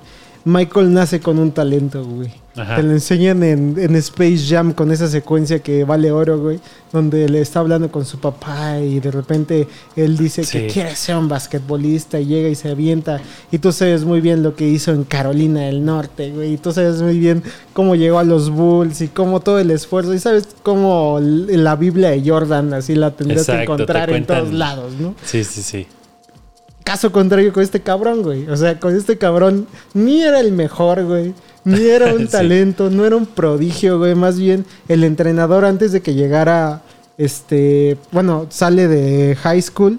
Michael 0.49 0.93
nace 0.93 1.21
con 1.21 1.39
un 1.39 1.53
talento, 1.53 2.05
güey. 2.05 2.31
Ajá. 2.57 2.77
Te 2.77 2.83
lo 2.83 2.93
enseñan 2.93 3.43
en, 3.45 3.77
en 3.79 3.95
Space 3.97 4.39
Jam 4.49 4.73
con 4.73 4.91
esa 4.91 5.07
secuencia 5.07 5.61
que 5.61 5.85
vale 5.85 6.11
oro, 6.11 6.39
güey. 6.39 6.59
Donde 6.91 7.29
le 7.29 7.41
está 7.41 7.61
hablando 7.61 7.93
con 7.93 8.05
su 8.05 8.19
papá 8.19 8.81
y 8.81 8.99
de 8.99 9.11
repente 9.11 9.69
él 9.95 10.17
dice 10.17 10.43
que 10.43 10.67
quiere 10.67 10.97
ser 10.97 11.17
un 11.17 11.29
basquetbolista 11.29 12.19
y 12.19 12.27
llega 12.27 12.49
y 12.49 12.55
se 12.55 12.71
avienta. 12.71 13.21
Y 13.53 13.59
tú 13.59 13.71
sabes 13.73 14.05
muy 14.05 14.21
bien 14.21 14.43
lo 14.43 14.57
que 14.57 14.67
hizo 14.67 14.91
en 14.91 15.05
Carolina 15.05 15.61
del 15.61 15.85
Norte, 15.85 16.33
güey. 16.33 16.55
Y 16.55 16.57
tú 16.57 16.73
sabes 16.73 17.03
muy 17.03 17.19
bien 17.19 17.43
cómo 17.75 17.95
llegó 17.95 18.19
a 18.19 18.25
los 18.25 18.51
Bulls 18.51 19.03
y 19.03 19.09
cómo 19.09 19.41
todo 19.41 19.59
el 19.59 19.71
esfuerzo. 19.71 20.15
Y 20.15 20.19
sabes 20.19 20.49
cómo 20.63 21.19
la 21.21 21.77
Biblia 21.77 22.09
de 22.11 22.29
Jordan 22.29 22.73
así 22.73 22.95
la 22.95 23.11
tendrás 23.11 23.47
que 23.47 23.53
Exacto, 23.53 23.75
encontrar 23.75 24.11
en 24.11 24.25
todos 24.25 24.53
lados, 24.53 24.95
¿no? 24.99 25.15
Sí, 25.25 25.45
sí, 25.45 25.63
sí. 25.63 25.87
Caso 26.89 27.13
contrario 27.13 27.53
con 27.53 27.63
este 27.63 27.81
cabrón, 27.81 28.23
güey. 28.23 28.49
O 28.49 28.57
sea, 28.57 28.81
con 28.81 28.97
este 28.97 29.19
cabrón 29.19 29.67
ni 29.93 30.23
era 30.23 30.41
el 30.41 30.53
mejor, 30.53 31.05
güey. 31.05 31.35
Ni 31.65 31.83
era 31.85 32.15
un 32.15 32.21
Sí. 32.27 32.29
talento, 32.33 32.89
no 32.89 33.05
era 33.05 33.15
un 33.15 33.27
prodigio, 33.27 33.99
güey. 33.99 34.15
Más 34.15 34.39
bien, 34.39 34.65
el 34.89 35.05
entrenador 35.05 35.67
antes 35.67 35.93
de 35.93 36.01
que 36.01 36.15
llegara, 36.15 36.81
este, 37.19 37.99
bueno, 38.11 38.47
sale 38.49 38.89
de 38.89 39.37
high 39.37 39.61
school 39.61 39.99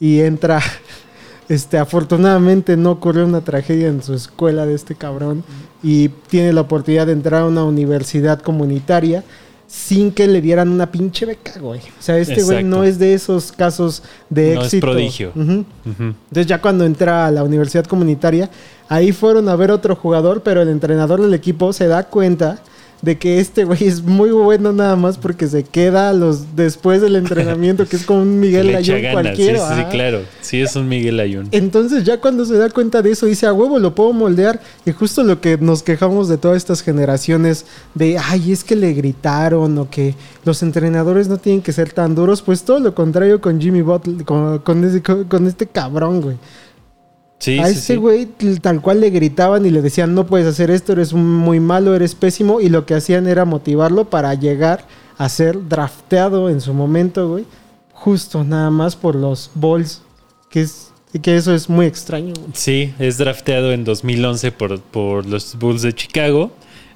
y 0.00 0.20
entra, 0.20 0.62
este, 1.50 1.76
afortunadamente 1.76 2.76
no 2.78 2.92
ocurrió 2.92 3.26
una 3.26 3.42
tragedia 3.42 3.88
en 3.88 4.02
su 4.02 4.14
escuela 4.14 4.64
de 4.64 4.74
este 4.74 4.94
cabrón 4.94 5.44
y 5.82 6.08
tiene 6.08 6.54
la 6.54 6.62
oportunidad 6.62 7.06
de 7.06 7.12
entrar 7.12 7.42
a 7.42 7.46
una 7.46 7.64
universidad 7.64 8.40
comunitaria 8.40 9.24
sin 9.70 10.10
que 10.10 10.26
le 10.26 10.40
dieran 10.40 10.68
una 10.68 10.90
pinche 10.90 11.24
beca, 11.26 11.60
güey. 11.60 11.78
O 11.80 12.02
sea, 12.02 12.18
este 12.18 12.42
güey 12.42 12.64
no 12.64 12.82
es 12.82 12.98
de 12.98 13.14
esos 13.14 13.52
casos 13.52 14.02
de 14.28 14.54
No 14.56 14.60
es 14.62 14.66
éxito. 14.66 14.86
prodigio. 14.86 15.32
Entonces 15.36 16.46
ya 16.46 16.60
cuando 16.60 16.84
entra 16.84 17.26
a 17.26 17.30
la 17.30 17.44
universidad 17.44 17.84
comunitaria, 17.84 18.50
ahí 18.88 19.12
fueron 19.12 19.48
a 19.48 19.54
ver 19.54 19.70
otro 19.70 19.94
jugador, 19.94 20.42
pero 20.42 20.60
el 20.62 20.68
entrenador 20.68 21.22
del 21.22 21.34
equipo 21.34 21.72
se 21.72 21.86
da 21.86 22.02
cuenta 22.02 22.58
de 23.02 23.16
que 23.16 23.40
este 23.40 23.64
güey 23.64 23.84
es 23.86 24.02
muy 24.02 24.30
bueno 24.30 24.72
nada 24.72 24.94
más 24.94 25.16
porque 25.16 25.46
se 25.46 25.62
queda 25.62 26.12
los 26.12 26.54
después 26.54 27.00
del 27.00 27.16
entrenamiento, 27.16 27.86
que 27.86 27.96
es 27.96 28.04
como 28.04 28.20
un 28.22 28.38
Miguel 28.40 28.70
ganas. 28.72 29.12
cualquiera. 29.12 29.68
Sí, 29.74 29.74
sí, 29.80 29.84
claro. 29.90 30.20
Sí, 30.42 30.60
es 30.60 30.76
un 30.76 30.86
Miguel 30.88 31.18
Ayun. 31.18 31.48
Entonces 31.52 32.04
ya 32.04 32.20
cuando 32.20 32.44
se 32.44 32.58
da 32.58 32.68
cuenta 32.68 33.00
de 33.00 33.12
eso 33.12 33.24
dice, 33.26 33.46
a 33.46 33.52
huevo, 33.54 33.78
lo 33.78 33.94
puedo 33.94 34.12
moldear. 34.12 34.60
Y 34.84 34.92
justo 34.92 35.22
lo 35.22 35.40
que 35.40 35.56
nos 35.56 35.82
quejamos 35.82 36.28
de 36.28 36.36
todas 36.36 36.58
estas 36.58 36.82
generaciones 36.82 37.64
de, 37.94 38.18
ay, 38.18 38.52
es 38.52 38.64
que 38.64 38.76
le 38.76 38.92
gritaron 38.92 39.78
o 39.78 39.88
que 39.88 40.14
los 40.44 40.62
entrenadores 40.62 41.28
no 41.28 41.38
tienen 41.38 41.62
que 41.62 41.72
ser 41.72 41.92
tan 41.92 42.14
duros, 42.14 42.42
pues 42.42 42.62
todo 42.64 42.80
lo 42.80 42.94
contrario 42.94 43.40
con 43.40 43.60
Jimmy 43.60 43.82
Butler, 43.82 44.24
con, 44.24 44.58
con 44.58 44.84
ese- 44.84 45.02
con- 45.02 45.24
con 45.24 45.46
este 45.46 45.66
cabrón, 45.66 46.20
güey. 46.20 46.36
Sí, 47.40 47.58
a 47.58 47.64
sí, 47.66 47.72
ese 47.72 47.80
sí. 47.94 47.96
güey 47.96 48.26
tal 48.60 48.80
cual 48.80 49.00
le 49.00 49.10
gritaban 49.10 49.66
y 49.66 49.70
le 49.70 49.82
decían 49.82 50.14
no 50.14 50.26
puedes 50.26 50.46
hacer 50.46 50.70
esto, 50.70 50.92
eres 50.92 51.12
muy 51.14 51.58
malo, 51.58 51.96
eres 51.96 52.14
pésimo 52.14 52.60
y 52.60 52.68
lo 52.68 52.86
que 52.86 52.94
hacían 52.94 53.26
era 53.26 53.44
motivarlo 53.44 54.08
para 54.10 54.34
llegar 54.34 54.86
a 55.18 55.28
ser 55.28 55.68
drafteado 55.68 56.48
en 56.50 56.60
su 56.60 56.72
momento, 56.74 57.28
güey, 57.28 57.46
justo 57.92 58.44
nada 58.44 58.70
más 58.70 58.94
por 58.94 59.14
los 59.14 59.50
Bulls, 59.54 60.02
que 60.50 60.60
es 60.60 60.92
que 61.22 61.36
eso 61.36 61.54
es 61.54 61.68
muy 61.68 61.86
extraño. 61.86 62.34
güey. 62.38 62.50
Sí, 62.54 62.94
es 62.98 63.18
drafteado 63.18 63.72
en 63.72 63.84
2011 63.84 64.52
por, 64.52 64.80
por 64.80 65.26
los 65.26 65.56
Bulls 65.58 65.82
de 65.82 65.92
Chicago. 65.92 66.52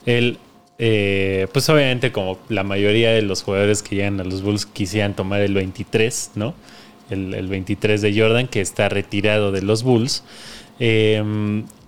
Él, 0.07 0.38
eh, 0.78 1.48
pues 1.52 1.68
obviamente 1.68 2.12
como 2.12 2.38
la 2.48 2.62
mayoría 2.62 3.11
de 3.11 3.22
los 3.22 3.42
jugadores 3.42 3.83
que 3.83 3.96
llegan 3.96 4.20
a 4.20 4.24
los 4.24 4.42
Bulls 4.42 4.66
quisieran 4.66 5.14
tomar 5.14 5.40
el 5.40 5.54
23, 5.54 6.30
¿no? 6.37 6.54
El, 7.11 7.35
el 7.35 7.49
23 7.49 8.01
de 8.01 8.19
Jordan, 8.19 8.49
que 8.49 8.61
está 8.61 8.88
retirado 8.88 9.53
de 9.53 9.62
los 9.62 9.83
Bulls. 9.83 10.25
Eh, 10.81 11.23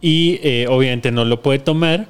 y 0.01 0.39
eh, 0.43 0.67
obviamente 0.69 1.11
no 1.11 1.25
lo 1.25 1.43
puede 1.43 1.59
tomar. 1.59 2.07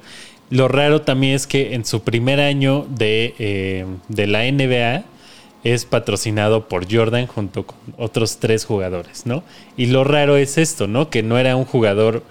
Lo 0.49 0.67
raro 0.67 1.01
también 1.01 1.33
es 1.33 1.47
que 1.47 1.73
en 1.73 1.85
su 1.85 2.01
primer 2.03 2.39
año 2.39 2.85
de, 2.89 3.33
eh, 3.39 3.85
de 4.07 4.27
la 4.27 4.49
NBA 4.49 5.03
es 5.63 5.85
patrocinado 5.85 6.67
por 6.67 6.91
Jordan 6.91 7.27
junto 7.27 7.65
con 7.65 7.77
otros 7.97 8.37
tres 8.37 8.63
jugadores, 8.65 9.25
¿no? 9.25 9.43
Y 9.75 9.87
lo 9.87 10.03
raro 10.03 10.37
es 10.37 10.57
esto, 10.57 10.87
¿no? 10.87 11.09
Que 11.09 11.23
no 11.23 11.37
era 11.37 11.55
un 11.55 11.65
jugador, 11.65 12.23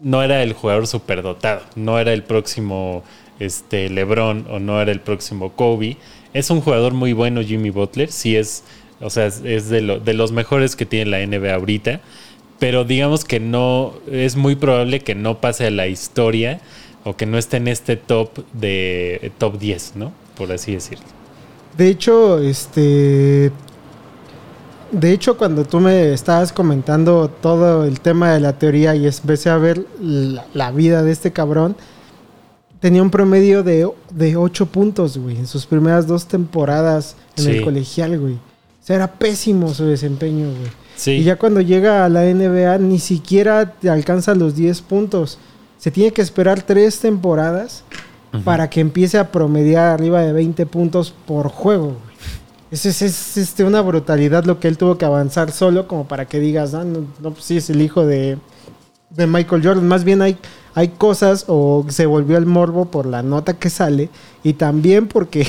no 0.00 0.22
era 0.22 0.42
el 0.42 0.54
jugador 0.54 0.86
superdotado, 0.86 1.62
no 1.74 1.98
era 1.98 2.12
el 2.14 2.22
próximo 2.22 3.02
este, 3.40 3.90
LeBron 3.90 4.46
o 4.48 4.58
no 4.58 4.80
era 4.80 4.92
el 4.92 5.00
próximo 5.00 5.52
Kobe. 5.52 5.98
Es 6.32 6.48
un 6.50 6.60
jugador 6.60 6.94
muy 6.94 7.12
bueno, 7.12 7.42
Jimmy 7.42 7.70
Butler, 7.70 8.10
sí 8.10 8.36
es, 8.36 8.64
o 9.00 9.10
sea, 9.10 9.26
es- 9.26 9.68
de, 9.68 9.80
lo- 9.82 9.98
de 10.00 10.14
los 10.14 10.32
mejores 10.32 10.76
que 10.76 10.86
tiene 10.86 11.10
la 11.10 11.20
NBA 11.20 11.54
ahorita, 11.54 12.00
pero 12.58 12.84
digamos 12.84 13.24
que 13.24 13.40
no, 13.40 13.92
es 14.10 14.36
muy 14.36 14.54
probable 14.56 15.00
que 15.00 15.14
no 15.14 15.40
pase 15.40 15.66
a 15.66 15.70
la 15.70 15.86
historia 15.88 16.60
o 17.04 17.16
que 17.16 17.26
no 17.26 17.38
esté 17.38 17.58
en 17.58 17.68
este 17.68 17.96
top 17.96 18.30
de 18.52 19.30
top 19.38 19.58
10, 19.58 19.92
¿no? 19.96 20.12
Por 20.36 20.50
así 20.52 20.72
decirlo. 20.74 21.04
De 21.76 21.88
hecho, 21.88 22.38
este 22.40 23.52
de 24.92 25.12
hecho 25.12 25.36
cuando 25.36 25.64
tú 25.64 25.80
me 25.80 26.12
estabas 26.12 26.52
comentando 26.52 27.28
todo 27.28 27.84
el 27.84 28.00
tema 28.00 28.32
de 28.32 28.40
la 28.40 28.58
teoría 28.58 28.94
y 28.94 29.06
empecé 29.06 29.50
a 29.50 29.56
ver 29.58 29.84
la, 30.00 30.46
la 30.54 30.70
vida 30.70 31.02
de 31.02 31.10
este 31.12 31.32
cabrón, 31.32 31.76
tenía 32.80 33.02
un 33.02 33.10
promedio 33.10 33.62
de, 33.62 33.88
de 34.10 34.36
8 34.36 34.66
puntos, 34.66 35.18
güey, 35.18 35.36
en 35.36 35.46
sus 35.46 35.66
primeras 35.66 36.06
dos 36.06 36.26
temporadas 36.26 37.16
en 37.36 37.44
Sí. 37.44 37.50
el 37.50 37.62
colegial, 37.64 38.18
güey. 38.18 38.38
O 38.86 38.88
sea, 38.88 38.96
era 38.96 39.12
pésimo 39.12 39.74
su 39.74 39.84
desempeño, 39.84 40.46
güey. 40.46 40.70
Sí. 40.94 41.10
Y 41.10 41.24
ya 41.24 41.34
cuando 41.34 41.60
llega 41.60 42.04
a 42.04 42.08
la 42.08 42.22
NBA 42.22 42.78
ni 42.78 43.00
siquiera 43.00 43.74
alcanza 43.90 44.36
los 44.36 44.54
10 44.54 44.80
puntos. 44.82 45.38
Se 45.76 45.90
tiene 45.90 46.12
que 46.12 46.22
esperar 46.22 46.62
tres 46.62 47.00
temporadas 47.00 47.82
para 48.44 48.70
que 48.70 48.80
empiece 48.80 49.18
a 49.18 49.32
promediar 49.32 49.88
arriba 49.88 50.22
de 50.22 50.32
20 50.32 50.66
puntos 50.66 51.12
por 51.26 51.48
juego. 51.48 51.86
güey. 51.86 52.16
Es, 52.70 52.86
es, 52.86 53.36
este, 53.36 53.64
una 53.64 53.80
brutalidad 53.80 54.44
lo 54.44 54.60
que 54.60 54.68
él 54.68 54.78
tuvo 54.78 54.98
que 54.98 55.04
avanzar 55.04 55.50
solo 55.50 55.88
como 55.88 56.06
para 56.06 56.26
que 56.26 56.38
digas, 56.38 56.74
ah, 56.74 56.84
no, 56.84 57.06
no, 57.20 57.32
pues 57.32 57.44
sí 57.44 57.56
es 57.56 57.70
el 57.70 57.82
hijo 57.82 58.06
de, 58.06 58.38
de 59.10 59.26
Michael 59.26 59.66
Jordan. 59.66 59.88
Más 59.88 60.04
bien 60.04 60.22
hay, 60.22 60.36
hay 60.74 60.88
cosas 60.90 61.44
o 61.48 61.84
se 61.88 62.06
volvió 62.06 62.36
el 62.36 62.46
morbo 62.46 62.84
por 62.86 63.06
la 63.06 63.24
nota 63.24 63.54
que 63.54 63.68
sale 63.68 64.10
y 64.44 64.52
también 64.52 65.08
porque, 65.08 65.48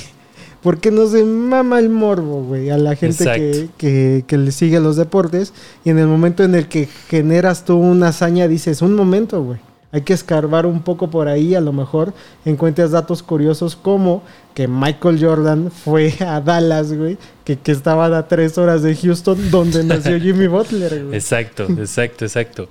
porque 0.68 0.92
no 0.92 1.08
se 1.08 1.24
mama 1.24 1.80
el 1.80 1.88
morbo, 1.88 2.44
güey, 2.44 2.72
a 2.72 2.78
la 2.78 2.98
gente 2.98 3.70
que, 3.78 4.26
que 4.28 4.38
le 4.38 4.52
sigue 4.52 4.82
los 4.82 4.98
deportes 4.98 5.54
y 5.86 5.92
en 5.92 5.98
el 5.98 6.08
momento 6.08 6.44
en 6.44 6.56
el 6.56 6.68
que 6.68 6.90
generas 7.08 7.64
tú 7.64 7.78
una 7.78 8.10
hazaña 8.10 8.50
dices, 8.50 8.82
un 8.82 8.94
momento, 8.94 9.42
güey. 9.42 9.60
Hay 9.94 10.02
que 10.02 10.12
escarbar 10.12 10.66
un 10.66 10.82
poco 10.82 11.10
por 11.10 11.30
ahí, 11.30 11.56
a 11.56 11.62
lo 11.62 11.72
mejor 11.72 12.14
encuentras 12.44 12.92
datos 12.92 13.24
curiosos 13.24 13.78
como 13.78 14.24
que 14.54 14.68
Michael 14.68 15.24
Jordan 15.24 15.72
fue 15.72 16.14
a 16.20 16.42
Dallas, 16.42 16.92
güey, 16.92 17.18
que, 17.46 17.56
que 17.56 17.72
estaban 17.72 18.14
a 18.14 18.28
tres 18.28 18.58
horas 18.58 18.82
de 18.82 18.94
Houston, 18.94 19.50
donde 19.50 19.86
nació 19.86 20.20
Jimmy 20.20 20.48
Butler, 20.48 21.06
güey. 21.06 21.16
Exacto, 21.16 21.64
exacto, 21.64 22.26
exacto. 22.26 22.68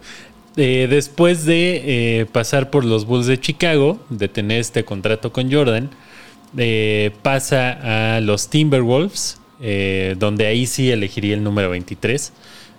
Eh, 0.59 0.87
después 0.90 1.46
de 1.46 2.20
eh, 2.20 2.26
pasar 2.26 2.68
por 2.68 2.85
los 2.85 3.06
Bulls 3.06 3.26
de 3.26 3.40
Chicago, 3.40 3.98
de 4.11 4.28
tener 4.28 4.61
este 4.61 4.85
contrato 4.85 5.32
con 5.32 5.50
Jordan, 5.50 5.88
eh, 6.56 7.11
pasa 7.22 8.16
a 8.16 8.20
los 8.20 8.48
Timberwolves, 8.50 9.40
eh, 9.61 10.14
donde 10.18 10.46
ahí 10.46 10.66
sí 10.66 10.90
elegiría 10.90 11.35
el 11.35 11.42
número 11.44 11.70
23, 11.70 12.32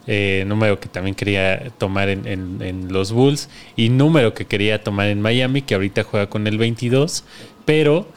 eh, 0.08 0.44
número 0.48 0.80
que 0.80 0.88
también 0.88 1.16
quería 1.16 1.70
tomar 1.78 2.10
en, 2.10 2.26
en- 2.28 2.62
en 2.62 2.94
los 2.94 3.12
Bulls 3.12 3.50
y 3.76 3.90
número 3.90 4.34
que 4.34 4.46
quería 4.46 4.84
tomar 4.84 5.08
en 5.08 5.22
Miami, 5.22 5.62
que 5.64 5.74
ahorita 5.76 6.04
juega 6.04 6.30
con 6.30 6.48
el 6.48 6.58
22, 6.58 7.24
pero 7.66 8.08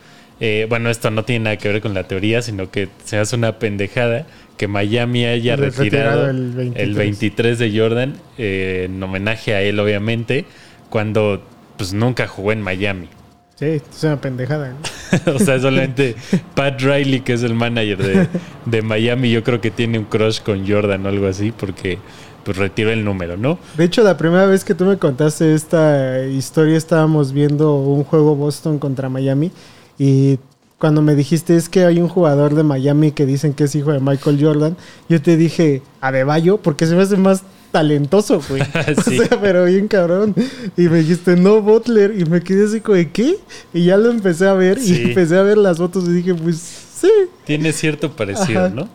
eh, 0.41 0.67
bueno, 0.71 0.89
esto 0.89 1.11
no 1.11 1.25
tiene 1.25 1.45
nada 1.45 1.57
que 1.59 1.69
ver 1.69 1.81
con 1.83 1.93
la 1.95 2.05
teoría, 2.05 2.43
sino 2.43 2.71
que 2.71 2.89
se 3.05 3.19
hace 3.19 3.37
una 3.37 3.59
pendejada 3.59 4.27
que 4.57 4.69
Miami 4.69 5.25
haya 5.27 5.57
Retirado 5.57 6.27
retirado 6.27 6.31
el 6.31 6.51
23. 6.53 6.89
el 6.89 6.95
23 6.95 7.59
de 7.59 7.79
Jordan 7.79 8.15
eh, 8.39 8.83
en 8.89 9.03
homenaje 9.03 9.55
a 9.55 9.63
él, 9.63 9.81
obviamente, 9.81 10.45
cuando 10.91 11.43
pues 11.77 11.93
nunca 11.93 12.27
jugó 12.27 12.53
en 12.53 12.61
Miami. 12.63 13.09
Sí, 13.57 13.67
es 13.67 14.05
una 14.05 14.21
pendejada. 14.21 14.71
¿no? 14.71 14.77
o 15.35 15.39
sea, 15.39 15.59
solamente 15.61 16.17
Pat 16.55 16.81
Riley, 16.81 17.21
que 17.21 17.35
es 17.35 17.43
el 17.43 17.55
manager 17.55 17.99
de, 17.99 18.29
de 18.67 18.83
Miami, 18.83 19.31
yo 19.31 19.43
creo 19.43 19.61
que 19.61 19.71
tiene 19.71 19.99
un 19.99 20.05
crush 20.05 20.41
con 20.41 20.67
Jordan 20.67 21.07
o 21.07 21.09
algo 21.09 21.27
así, 21.27 21.53
porque 21.53 21.99
pues 22.45 22.57
retiró 22.57 22.91
el 22.91 23.05
número, 23.05 23.37
¿no? 23.37 23.59
De 23.77 23.85
hecho, 23.85 24.03
la 24.03 24.17
primera 24.17 24.47
vez 24.47 24.65
que 24.65 24.75
tú 24.75 24.85
me 24.85 24.97
contaste 24.97 25.55
esta 25.55 26.25
historia, 26.25 26.77
estábamos 26.77 27.33
viendo 27.33 27.77
un 27.77 28.05
juego 28.05 28.35
Boston 28.35 28.79
contra 28.79 29.09
Miami. 29.09 29.53
Y 29.99 30.39
cuando 30.79 31.03
me 31.03 31.15
dijiste 31.15 31.57
es 31.57 31.69
que 31.69 31.85
hay 31.85 32.01
un 32.01 32.09
jugador 32.09 32.55
de 32.55 32.63
Miami 32.63 33.13
que 33.13 33.27
dicen 33.27 33.53
que 33.53 33.65
es 33.65 33.75
hijo 33.75 33.93
de 33.93 34.01
Michael 34.01 34.39
Jordan, 34.43 34.77
yo 35.09 35.21
te 35.21 35.37
dije, 35.37 35.83
Adebayo, 36.01 36.57
porque 36.57 36.87
se 36.87 36.97
me 36.97 37.03
hace 37.03 37.17
más 37.17 37.43
talentoso, 37.71 38.41
güey. 38.49 38.63
Sí. 39.05 39.19
O 39.19 39.25
sea, 39.27 39.41
pero 39.41 39.65
bien 39.65 39.89
cabrón. 39.89 40.35
Y 40.77 40.83
me 40.83 40.99
dijiste, 40.99 41.37
no, 41.37 41.61
Butler. 41.63 42.15
Y 42.19 42.25
me 42.25 42.41
quedé 42.43 42.65
así 42.67 42.81
¿de 42.81 43.11
qué? 43.11 43.37
Y 43.73 43.85
ya 43.85 43.97
lo 43.97 44.11
empecé 44.11 44.47
a 44.47 44.55
ver 44.55 44.79
Sí. 44.81 44.95
y 45.01 45.03
empecé 45.09 45.37
a 45.37 45.43
ver 45.43 45.59
las 45.59 45.79
fotos 45.79 46.05
y 46.09 46.13
dije, 46.13 46.35
pues 46.35 46.57
sí. 46.59 47.11
Tiene 47.45 47.73
cierto 47.73 48.13
parecido, 48.13 48.67
Ajá. 48.67 48.75
¿no? 48.75 48.89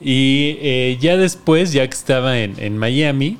Y 0.00 0.56
eh, 0.60 0.98
ya 1.00 1.16
después, 1.16 1.72
ya 1.72 1.86
que 1.86 1.94
estaba 1.94 2.38
en, 2.40 2.54
en 2.58 2.78
Miami, 2.78 3.36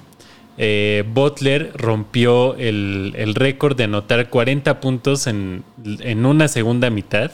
eh, 0.59 1.05
Butler 1.14 1.73
rompió 1.75 2.55
el, 2.57 3.14
el 3.16 3.35
récord 3.35 3.77
de 3.77 3.85
anotar 3.85 4.29
40 4.29 4.81
puntos 4.81 5.27
en, 5.27 5.64
en 6.01 6.27
una 6.27 6.49
segunda 6.49 6.91
mitad 6.91 7.31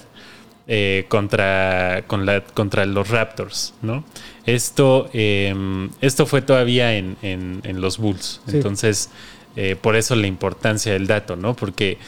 eh, 0.69 1.05
contra, 1.09 2.05
con 2.07 2.27
la- 2.27 2.41
contra 2.43 2.85
los 2.87 3.09
Raptors, 3.09 3.75
¿no? 3.83 4.05
Esto, 4.47 5.09
eh, 5.13 5.55
esto 6.01 6.27
fue 6.27 6.43
todavía 6.43 6.95
en, 6.97 7.17
en- 7.23 7.61
en 7.65 7.81
los 7.81 7.99
Bulls. 7.99 8.41
Sí. 8.49 8.57
Entonces, 8.57 9.11
eh, 9.57 9.77
por 9.81 9.97
eso 9.97 10.15
la 10.17 10.27
importancia 10.27 10.93
del 10.93 11.07
dato, 11.07 11.37
¿no? 11.37 11.55
Porque 11.55 11.99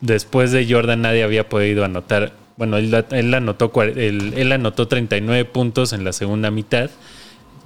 después 0.00 0.52
de 0.52 0.66
Jordan 0.70 1.02
nadie 1.02 1.22
había 1.22 1.48
podido 1.48 1.84
anotar. 1.84 2.32
Bueno, 2.56 2.76
él, 2.78 2.92
él 3.10 3.34
anotó, 3.34 3.70
él 3.82 4.52
anotó 4.52 4.88
39 4.88 5.44
puntos 5.44 5.92
en 5.92 6.04
la 6.04 6.12
segunda 6.12 6.50
mitad. 6.50 6.90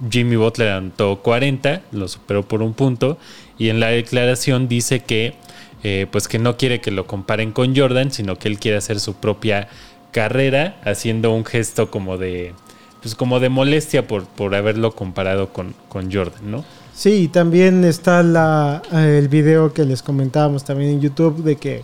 Jimmy 0.09 0.35
Butler 0.35 0.69
anotó 0.69 1.17
40, 1.21 1.81
lo 1.91 2.07
superó 2.07 2.43
por 2.47 2.61
un 2.61 2.73
punto. 2.73 3.17
Y 3.57 3.69
en 3.69 3.79
la 3.79 3.87
declaración 3.89 4.67
dice 4.67 5.01
que, 5.01 5.35
eh, 5.83 6.07
pues 6.11 6.27
que 6.27 6.39
no 6.39 6.57
quiere 6.57 6.81
que 6.81 6.91
lo 6.91 7.05
comparen 7.05 7.51
con 7.51 7.75
Jordan, 7.75 8.11
sino 8.11 8.37
que 8.37 8.47
él 8.47 8.59
quiere 8.59 8.77
hacer 8.77 8.99
su 8.99 9.13
propia 9.15 9.67
carrera, 10.11 10.79
haciendo 10.83 11.33
un 11.33 11.45
gesto 11.45 11.89
como 11.89 12.17
de, 12.17 12.53
pues 13.01 13.15
como 13.15 13.39
de 13.39 13.49
molestia 13.49 14.07
por, 14.07 14.25
por 14.25 14.55
haberlo 14.55 14.93
comparado 14.93 15.53
con, 15.53 15.73
con 15.89 16.11
Jordan, 16.11 16.51
¿no? 16.51 16.65
Sí, 16.93 17.29
también 17.29 17.83
está 17.83 18.21
la, 18.21 18.81
eh, 18.91 19.17
el 19.17 19.27
video 19.27 19.73
que 19.73 19.85
les 19.85 20.03
comentábamos 20.03 20.63
también 20.63 20.91
en 20.91 21.01
YouTube 21.01 21.43
de 21.43 21.55
que 21.55 21.83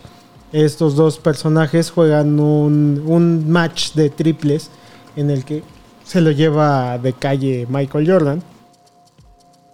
estos 0.51 0.95
dos 0.95 1.17
personajes 1.17 1.91
juegan 1.91 2.39
un, 2.39 3.03
un 3.05 3.49
match 3.49 3.93
de 3.93 4.09
triples 4.09 4.69
en 5.15 5.29
el 5.29 5.43
que 5.43 5.63
se 6.03 6.21
lo 6.21 6.31
lleva 6.31 6.97
de 6.97 7.13
calle 7.13 7.65
Michael 7.69 8.09
Jordan. 8.09 8.43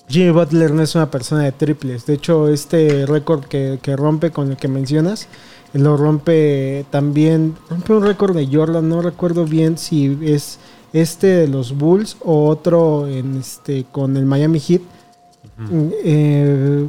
Jimmy 0.07 0.31
Butler 0.31 0.71
no 0.71 0.83
es 0.83 0.95
una 0.95 1.09
persona 1.09 1.43
de 1.43 1.51
triples. 1.51 2.05
De 2.05 2.13
hecho, 2.13 2.49
este 2.49 3.05
récord 3.05 3.45
que, 3.45 3.79
que 3.81 3.95
rompe 3.95 4.31
con 4.31 4.51
el 4.51 4.57
que 4.57 4.67
mencionas, 4.67 5.27
lo 5.73 5.97
rompe 5.97 6.85
también, 6.91 7.55
rompe 7.69 7.93
un 7.93 8.03
récord 8.03 8.35
de 8.35 8.47
Jordan, 8.51 8.87
no 8.87 9.01
recuerdo 9.01 9.45
bien 9.45 9.77
si 9.77 10.17
es 10.23 10.59
este 10.93 11.27
de 11.27 11.47
los 11.47 11.75
Bulls 11.75 12.17
o 12.21 12.47
otro 12.47 13.07
en 13.07 13.37
este 13.37 13.85
con 13.91 14.15
el 14.15 14.25
Miami 14.25 14.59
Heat. 14.59 14.81
Eh, 16.03 16.87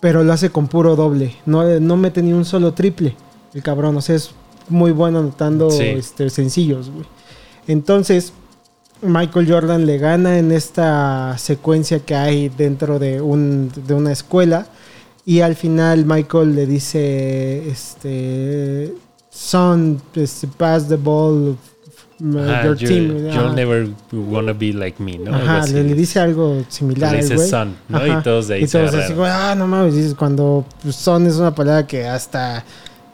pero 0.00 0.24
lo 0.24 0.32
hace 0.32 0.50
con 0.50 0.68
puro 0.68 0.96
doble. 0.96 1.36
No, 1.46 1.64
no 1.80 1.96
mete 1.96 2.22
ni 2.22 2.32
un 2.32 2.44
solo 2.44 2.72
triple. 2.74 3.14
El 3.54 3.62
cabrón, 3.62 3.96
o 3.96 4.00
sea, 4.00 4.16
es 4.16 4.30
muy 4.68 4.90
bueno 4.92 5.18
anotando 5.18 5.70
Sí. 5.70 5.82
este, 5.84 6.30
sencillos, 6.30 6.90
güey. 6.90 7.06
Entonces, 7.68 8.32
Michael 9.02 9.50
Jordan 9.50 9.86
le 9.86 9.98
gana 9.98 10.38
en 10.38 10.50
esta 10.52 11.36
secuencia 11.38 12.00
que 12.00 12.14
hay 12.14 12.48
dentro 12.48 12.98
de, 12.98 13.20
un, 13.20 13.70
de 13.86 13.94
una 13.94 14.12
escuela. 14.12 14.66
Y 15.24 15.40
al 15.40 15.54
final 15.54 16.04
Michael 16.04 16.54
le 16.54 16.66
dice, 16.66 17.68
este, 17.68 18.92
son, 19.30 20.00
este, 20.14 20.48
pass 20.48 20.88
the 20.88 20.96
ball, 20.96 21.56
uh, 22.20 22.38
Ajá, 22.38 22.64
your 22.64 22.76
team. 22.76 23.28
you'll 23.30 23.54
never 23.54 23.88
wanna 24.12 24.52
be 24.52 24.72
like 24.72 25.00
me, 25.02 25.18
¿no? 25.18 25.34
Ajá, 25.34 25.66
le, 25.66 25.84
le 25.84 25.94
dice 25.94 26.18
algo 26.18 26.64
similar. 26.68 27.12
Le 27.12 27.18
dice 27.22 27.38
son, 27.48 27.76
¿no? 27.88 27.98
Ajá. 27.98 28.18
Y 28.18 28.22
todos 28.22 28.48
de 28.48 28.54
ahí 28.56 28.64
Y 28.64 28.66
todos 28.66 28.94
así, 28.94 29.14
ah, 29.20 29.54
no 29.56 29.66
mames, 29.68 29.94
dices, 29.94 30.14
cuando 30.14 30.64
pues, 30.82 30.96
son 30.96 31.26
es 31.26 31.36
una 31.36 31.54
palabra 31.54 31.86
que 31.86 32.04
hasta 32.06 32.64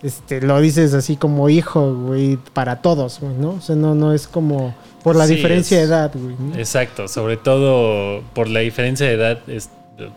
este, 0.03 0.41
lo 0.41 0.59
dices 0.61 0.95
así 0.95 1.17
como 1.17 1.49
hijo, 1.51 1.95
güey, 1.95 2.39
para 2.55 2.81
todos, 2.81 3.19
güey, 3.21 3.35
¿no? 3.35 3.51
O 3.51 3.61
sea, 3.61 3.77
no, 3.77 3.95
no 3.95 4.15
es 4.15 4.27
como 4.29 4.75
por 5.03 5.15
la 5.15 5.27
Sí, 5.27 5.35
diferencia 5.35 5.83
es- 5.83 5.89
de 5.89 5.95
edad, 5.95 6.13
güey. 6.15 6.37
¿no? 6.39 6.57
Exacto, 6.57 7.07
sobre 7.07 7.37
todo 7.37 8.23
por 8.35 8.49
la 8.49 8.61
diferencia 8.61 9.07
de 9.07 9.13
edad, 9.13 9.39
es, 9.47 9.69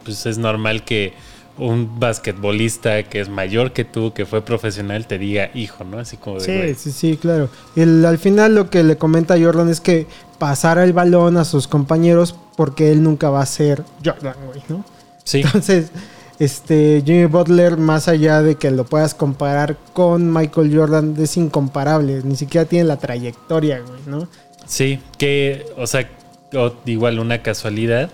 pues 0.06 0.26
es 0.26 0.38
normal 0.38 0.84
que 0.86 1.14
un 1.58 2.00
basquetbolista 2.00 3.04
que 3.04 3.20
es 3.22 3.30
mayor 3.30 3.72
que 3.74 3.84
tú, 3.86 4.14
que 4.14 4.26
fue 4.26 4.42
profesional, 4.42 5.06
te 5.08 5.18
diga 5.18 5.50
hijo, 5.54 5.84
¿no? 5.84 6.00
Así 6.00 6.18
como 6.18 6.40
de, 6.40 6.74
Sí, 6.76 6.80
sí, 6.80 6.92
sí, 6.92 7.18
claro. 7.18 7.50
Y 7.76 7.82
el- 7.82 8.06
al 8.06 8.18
final 8.18 8.56
lo 8.56 8.70
que 8.70 8.84
le 8.84 8.98
comenta 8.98 9.36
Jordan 9.40 9.70
es 9.70 9.80
que 9.82 10.08
pasara 10.40 10.84
el 10.84 10.94
balón 10.94 11.38
a 11.38 11.46
sus 11.46 11.68
compañeros 11.68 12.36
porque 12.58 12.92
él 12.92 13.04
nunca 13.04 13.30
va 13.30 13.42
a 13.42 13.46
ser 13.46 13.84
Jordan, 14.04 14.36
güey, 14.48 14.62
¿no? 14.70 14.84
sí, 15.24 15.42
Entonces, 15.42 15.92
este 16.40 17.04
Jimmy 17.06 17.26
Butler, 17.26 17.78
más 17.78 18.08
allá 18.08 18.42
de 18.42 18.56
que 18.56 18.72
lo 18.72 18.84
puedas 18.86 19.14
comparar 19.14 19.78
con 19.94 20.34
Michael 20.34 20.76
Jordan, 20.76 21.16
es 21.20 21.38
incomparable. 21.38 22.22
Ni 22.24 22.36
siquiera 22.36 22.66
tiene 22.66 22.86
la 22.86 22.98
trayectoria, 22.98 23.80
güey, 23.82 24.00
¿no? 24.08 24.28
sí, 24.66 25.00
que, 25.18 25.66
o 25.78 25.86
sea, 25.86 26.10
igual 26.86 27.20
una 27.20 27.44
casualidad 27.44 28.10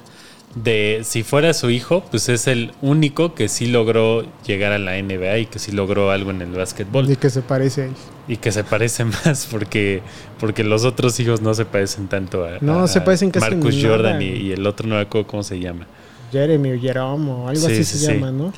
de 0.55 1.01
si 1.03 1.23
fuera 1.23 1.53
su 1.53 1.69
hijo, 1.69 2.03
pues 2.09 2.29
es 2.29 2.47
el 2.47 2.71
único 2.81 3.35
que 3.35 3.47
sí 3.47 3.67
logró 3.67 4.25
llegar 4.45 4.71
a 4.71 4.79
la 4.79 5.01
NBA 5.01 5.37
y 5.39 5.45
que 5.45 5.59
sí 5.59 5.71
logró 5.71 6.09
algo 6.11 6.31
en 6.31 6.41
el 6.41 6.51
básquetbol. 6.51 7.05
De 7.07 7.15
que 7.17 7.29
se 7.29 7.41
parece 7.41 7.81
a 7.83 7.85
él. 7.85 7.91
Y 8.27 8.37
que 8.37 8.51
se 8.51 8.63
parece 8.63 9.05
más 9.25 9.47
porque, 9.51 10.01
porque 10.39 10.63
los 10.63 10.83
otros 10.83 11.19
hijos 11.19 11.41
no 11.41 11.53
se 11.53 11.65
parecen 11.65 12.07
tanto 12.07 12.43
a, 12.45 12.57
No, 12.61 12.83
a- 12.83 12.87
se 12.87 13.01
parecen 13.01 13.29
casi 13.31 13.51
Marcus 13.51 13.75
nada, 13.75 13.89
Jordan 13.89 14.21
y, 14.21 14.25
y 14.25 14.51
el 14.51 14.65
otro 14.65 14.87
no 14.87 14.95
me 14.95 15.01
acuerdo 15.01 15.27
cómo 15.27 15.43
se 15.43 15.59
llama. 15.59 15.85
Jeremy 16.31 16.71
o 16.73 16.79
Jerome 16.79 17.29
o 17.31 17.47
algo 17.47 17.61
Sí, 17.67 17.73
así 17.73 17.83
sí, 17.83 17.97
se 17.99 18.05
sí. 18.07 18.13
llama, 18.13 18.31
¿no? 18.31 18.51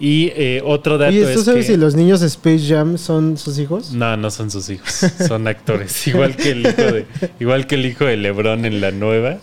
Y 0.00 0.32
eh, 0.34 0.60
otro 0.64 0.98
dato 0.98 1.10
Oye, 1.10 1.22
¿tú 1.32 1.38
es 1.40 1.44
sabes 1.44 1.66
que... 1.66 1.72
si 1.74 1.78
los 1.78 1.94
niños 1.94 2.18
de 2.20 2.26
Space 2.26 2.66
Jam 2.66 2.98
son 2.98 3.36
sus 3.36 3.58
hijos? 3.60 3.92
No, 3.92 4.16
no 4.16 4.30
son 4.32 4.50
sus 4.50 4.68
hijos, 4.70 4.88
son 5.28 5.46
actores. 5.46 6.04
igual 6.08 6.34
que 6.34 6.50
el 6.52 6.60
hijo 6.66 6.82
de, 6.82 7.06
igual 7.38 7.66
que 7.68 7.74
el 7.76 7.86
hijo 7.86 8.04
de 8.06 8.16
LeBron 8.16 8.64
en 8.64 8.80
la 8.80 8.90
nueva, 8.90 9.38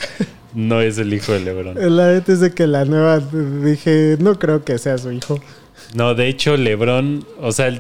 no 0.53 0.81
es 0.81 0.97
el 0.97 1.13
hijo 1.13 1.31
de 1.33 1.39
LeBron. 1.41 1.75
La 1.95 2.13
neta 2.13 2.31
es 2.33 2.39
de 2.39 2.51
que 2.53 2.67
la 2.67 2.85
nueva 2.85 3.19
dije, 3.19 4.17
no 4.19 4.37
creo 4.39 4.63
que 4.63 4.77
sea 4.77 4.97
su 4.97 5.11
hijo. 5.11 5.39
No, 5.93 6.13
de 6.15 6.27
hecho 6.27 6.57
LeBron, 6.57 7.25
o 7.39 7.51
sea, 7.51 7.79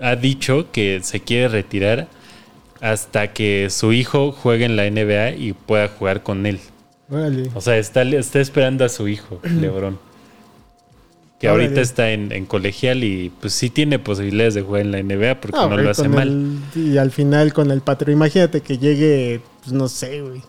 ha 0.00 0.16
dicho 0.16 0.66
que 0.72 1.00
se 1.02 1.20
quiere 1.20 1.48
retirar 1.48 2.08
hasta 2.80 3.32
que 3.32 3.68
su 3.70 3.92
hijo 3.92 4.32
juegue 4.32 4.64
en 4.64 4.76
la 4.76 4.90
NBA 4.90 5.32
y 5.36 5.52
pueda 5.52 5.88
jugar 5.88 6.22
con 6.22 6.46
él. 6.46 6.58
O 7.54 7.60
sea, 7.60 7.76
está, 7.76 8.02
está 8.02 8.40
esperando 8.40 8.84
a 8.84 8.88
su 8.88 9.06
hijo, 9.08 9.40
LeBron. 9.60 9.98
Que 11.38 11.48
ahorita 11.48 11.80
está 11.80 12.12
en, 12.12 12.30
en 12.30 12.46
colegial 12.46 13.02
y 13.02 13.32
pues 13.40 13.52
sí 13.52 13.68
tiene 13.68 13.98
posibilidades 13.98 14.54
de 14.54 14.62
jugar 14.62 14.82
en 14.82 14.92
la 14.92 15.02
NBA 15.02 15.40
porque 15.40 15.58
Ah, 15.60 15.66
no 15.68 15.76
lo 15.76 15.90
hace 15.90 16.08
mal. 16.08 16.28
el- 16.76 16.80
y 16.92 16.98
al 16.98 17.10
final 17.10 17.52
con 17.52 17.72
el 17.72 17.80
patrón. 17.80 18.12
Imagínate 18.12 18.60
que 18.60 18.78
llegue, 18.78 19.40
pues 19.60 19.72
no 19.72 19.88
sé, 19.88 20.20
güey. 20.22 20.40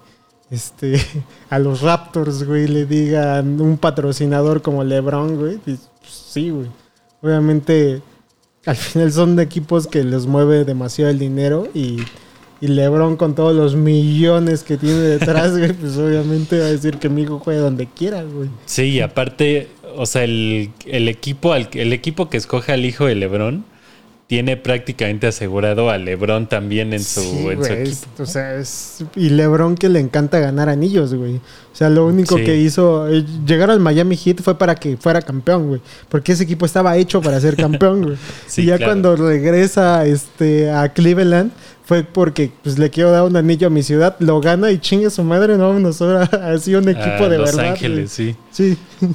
Este, 0.54 1.02
a 1.50 1.58
los 1.58 1.82
Raptors, 1.82 2.44
güey, 2.46 2.68
le 2.68 2.86
digan 2.86 3.60
un 3.60 3.78
patrocinador 3.78 4.62
como 4.62 4.84
LeBron, 4.84 5.36
güey. 5.36 5.58
pues, 5.58 5.90
sí, 6.08 6.52
güey. 6.52 6.68
Obviamente, 7.24 8.02
al 8.66 8.76
final 8.76 9.12
son 9.12 9.40
equipos 9.40 9.88
que 9.88 10.04
les 10.04 10.28
mueve 10.28 10.64
demasiado 10.64 11.10
el 11.10 11.18
dinero 11.18 11.68
y, 11.74 11.98
y 12.62 12.68
LeBron 12.68 13.18
con 13.18 13.34
todos 13.34 13.56
los 13.56 13.76
millones 13.76 14.62
que 14.62 14.78
tiene 14.78 15.00
detrás, 15.00 15.52
güey, 15.58 15.74
pues 15.74 15.98
obviamente 15.98 16.60
va 16.60 16.66
a 16.66 16.72
decir 16.72 16.98
que 17.00 17.10
mi 17.10 17.24
hijo 17.24 17.40
juegue 17.40 17.60
donde 17.60 17.88
quiera, 17.88 18.22
güey. 18.22 18.50
Sí, 18.68 18.84
y 18.84 19.02
aparte, 19.02 19.70
o 19.96 20.06
sea, 20.06 20.24
el, 20.24 20.70
el 20.86 21.08
equipo 21.08 21.56
el 21.56 21.94
equipo 21.94 22.30
que 22.30 22.38
escoge 22.38 22.74
al 22.74 22.86
hijo 22.86 23.06
de 23.06 23.16
LeBron 23.16 23.66
tiene 24.34 24.58
prácticamente 24.58 25.28
asegurado 25.28 25.92
a 25.92 25.98
LeBron 26.00 26.50
también 26.50 26.92
en 26.92 27.04
su, 27.04 27.22
Sí, 27.22 27.28
en 27.30 27.36
su 27.38 27.42
güey, 27.44 27.56
equipo. 27.82 27.84
es- 27.84 28.20
o 28.20 28.26
sea, 28.26 28.56
es, 28.56 29.04
y 29.16 29.30
LeBron 29.30 29.76
que 29.76 29.90
le 29.90 30.00
encanta 30.00 30.40
ganar 30.40 30.70
anillos, 30.70 31.14
güey. 31.14 31.36
O 31.36 31.76
sea, 31.76 31.92
lo 31.92 32.08
único 32.08 32.38
Sí. 32.40 32.44
que 32.44 32.58
hizo 32.58 33.08
eh, 33.14 33.24
llegar 33.46 33.70
al 33.70 33.80
Miami 33.80 34.18
Heat 34.18 34.42
fue 34.42 34.58
para 34.58 34.74
que 34.74 34.98
fuera 34.98 35.22
campeón, 35.22 35.68
güey, 35.68 35.82
porque 36.10 36.32
ese 36.32 36.46
equipo 36.46 36.66
estaba 36.66 36.98
hecho 36.98 37.22
para 37.22 37.40
ser 37.40 37.56
campeón, 37.56 38.02
güey. 38.02 38.18
Sí, 38.48 38.64
y 38.64 38.66
ya 38.66 38.78
claro. 38.78 38.92
cuando 38.94 39.16
regresa 39.18 40.04
este 40.08 40.72
a 40.72 40.90
Cleveland 40.92 41.52
fue 41.86 42.04
porque 42.04 42.50
pues 42.64 42.80
le 42.80 42.90
quiero 42.90 43.12
dar 43.12 43.22
un 43.26 43.36
anillo 43.36 43.68
a 43.68 43.70
mi 43.70 43.84
ciudad, 43.84 44.16
lo 44.18 44.42
gana 44.42 44.72
y 44.72 44.80
chingue 44.80 45.12
su 45.12 45.24
madre, 45.24 45.58
no, 45.60 45.78
nos 45.80 45.98
sobra 45.98 46.24
así 46.56 46.74
un 46.74 46.90
equipo 46.90 47.26
A 47.26 47.30
de 47.30 47.38
Los 47.38 47.56
verdad. 47.56 47.72
Ángeles, 47.74 48.12
sí. 48.12 48.24
güey. 48.24 48.36
Sí. 48.52 48.78
Sí, 49.00 49.08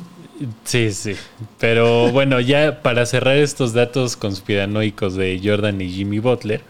sí. 0.65 1.15
Pero 1.59 2.11
bueno, 2.13 2.41
ya 2.41 2.83
para 2.83 3.07
cerrar 3.07 3.37
estos 3.37 3.73
datos 3.73 4.17
conspiranoicos 4.17 5.15
de 5.15 5.41
Jordan 5.43 5.81
y 5.81 5.89
Jimmy 5.91 6.19
Butler, 6.19 6.63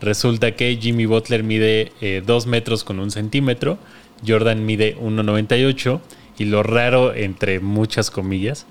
resulta 0.00 0.52
que 0.56 0.76
Jimmy 0.80 1.06
Butler 1.06 1.42
mide 1.42 1.92
2 2.26 2.46
metros 2.46 2.84
con 2.84 2.98
un 3.00 3.10
centímetro, 3.10 3.78
Jordan 4.26 4.64
mide 4.64 4.96
1,98 4.98 6.00
y 6.38 6.44
lo 6.46 6.62
raro, 6.62 7.14
entre 7.14 7.60
muchas 7.60 8.10
comillas, 8.10 8.66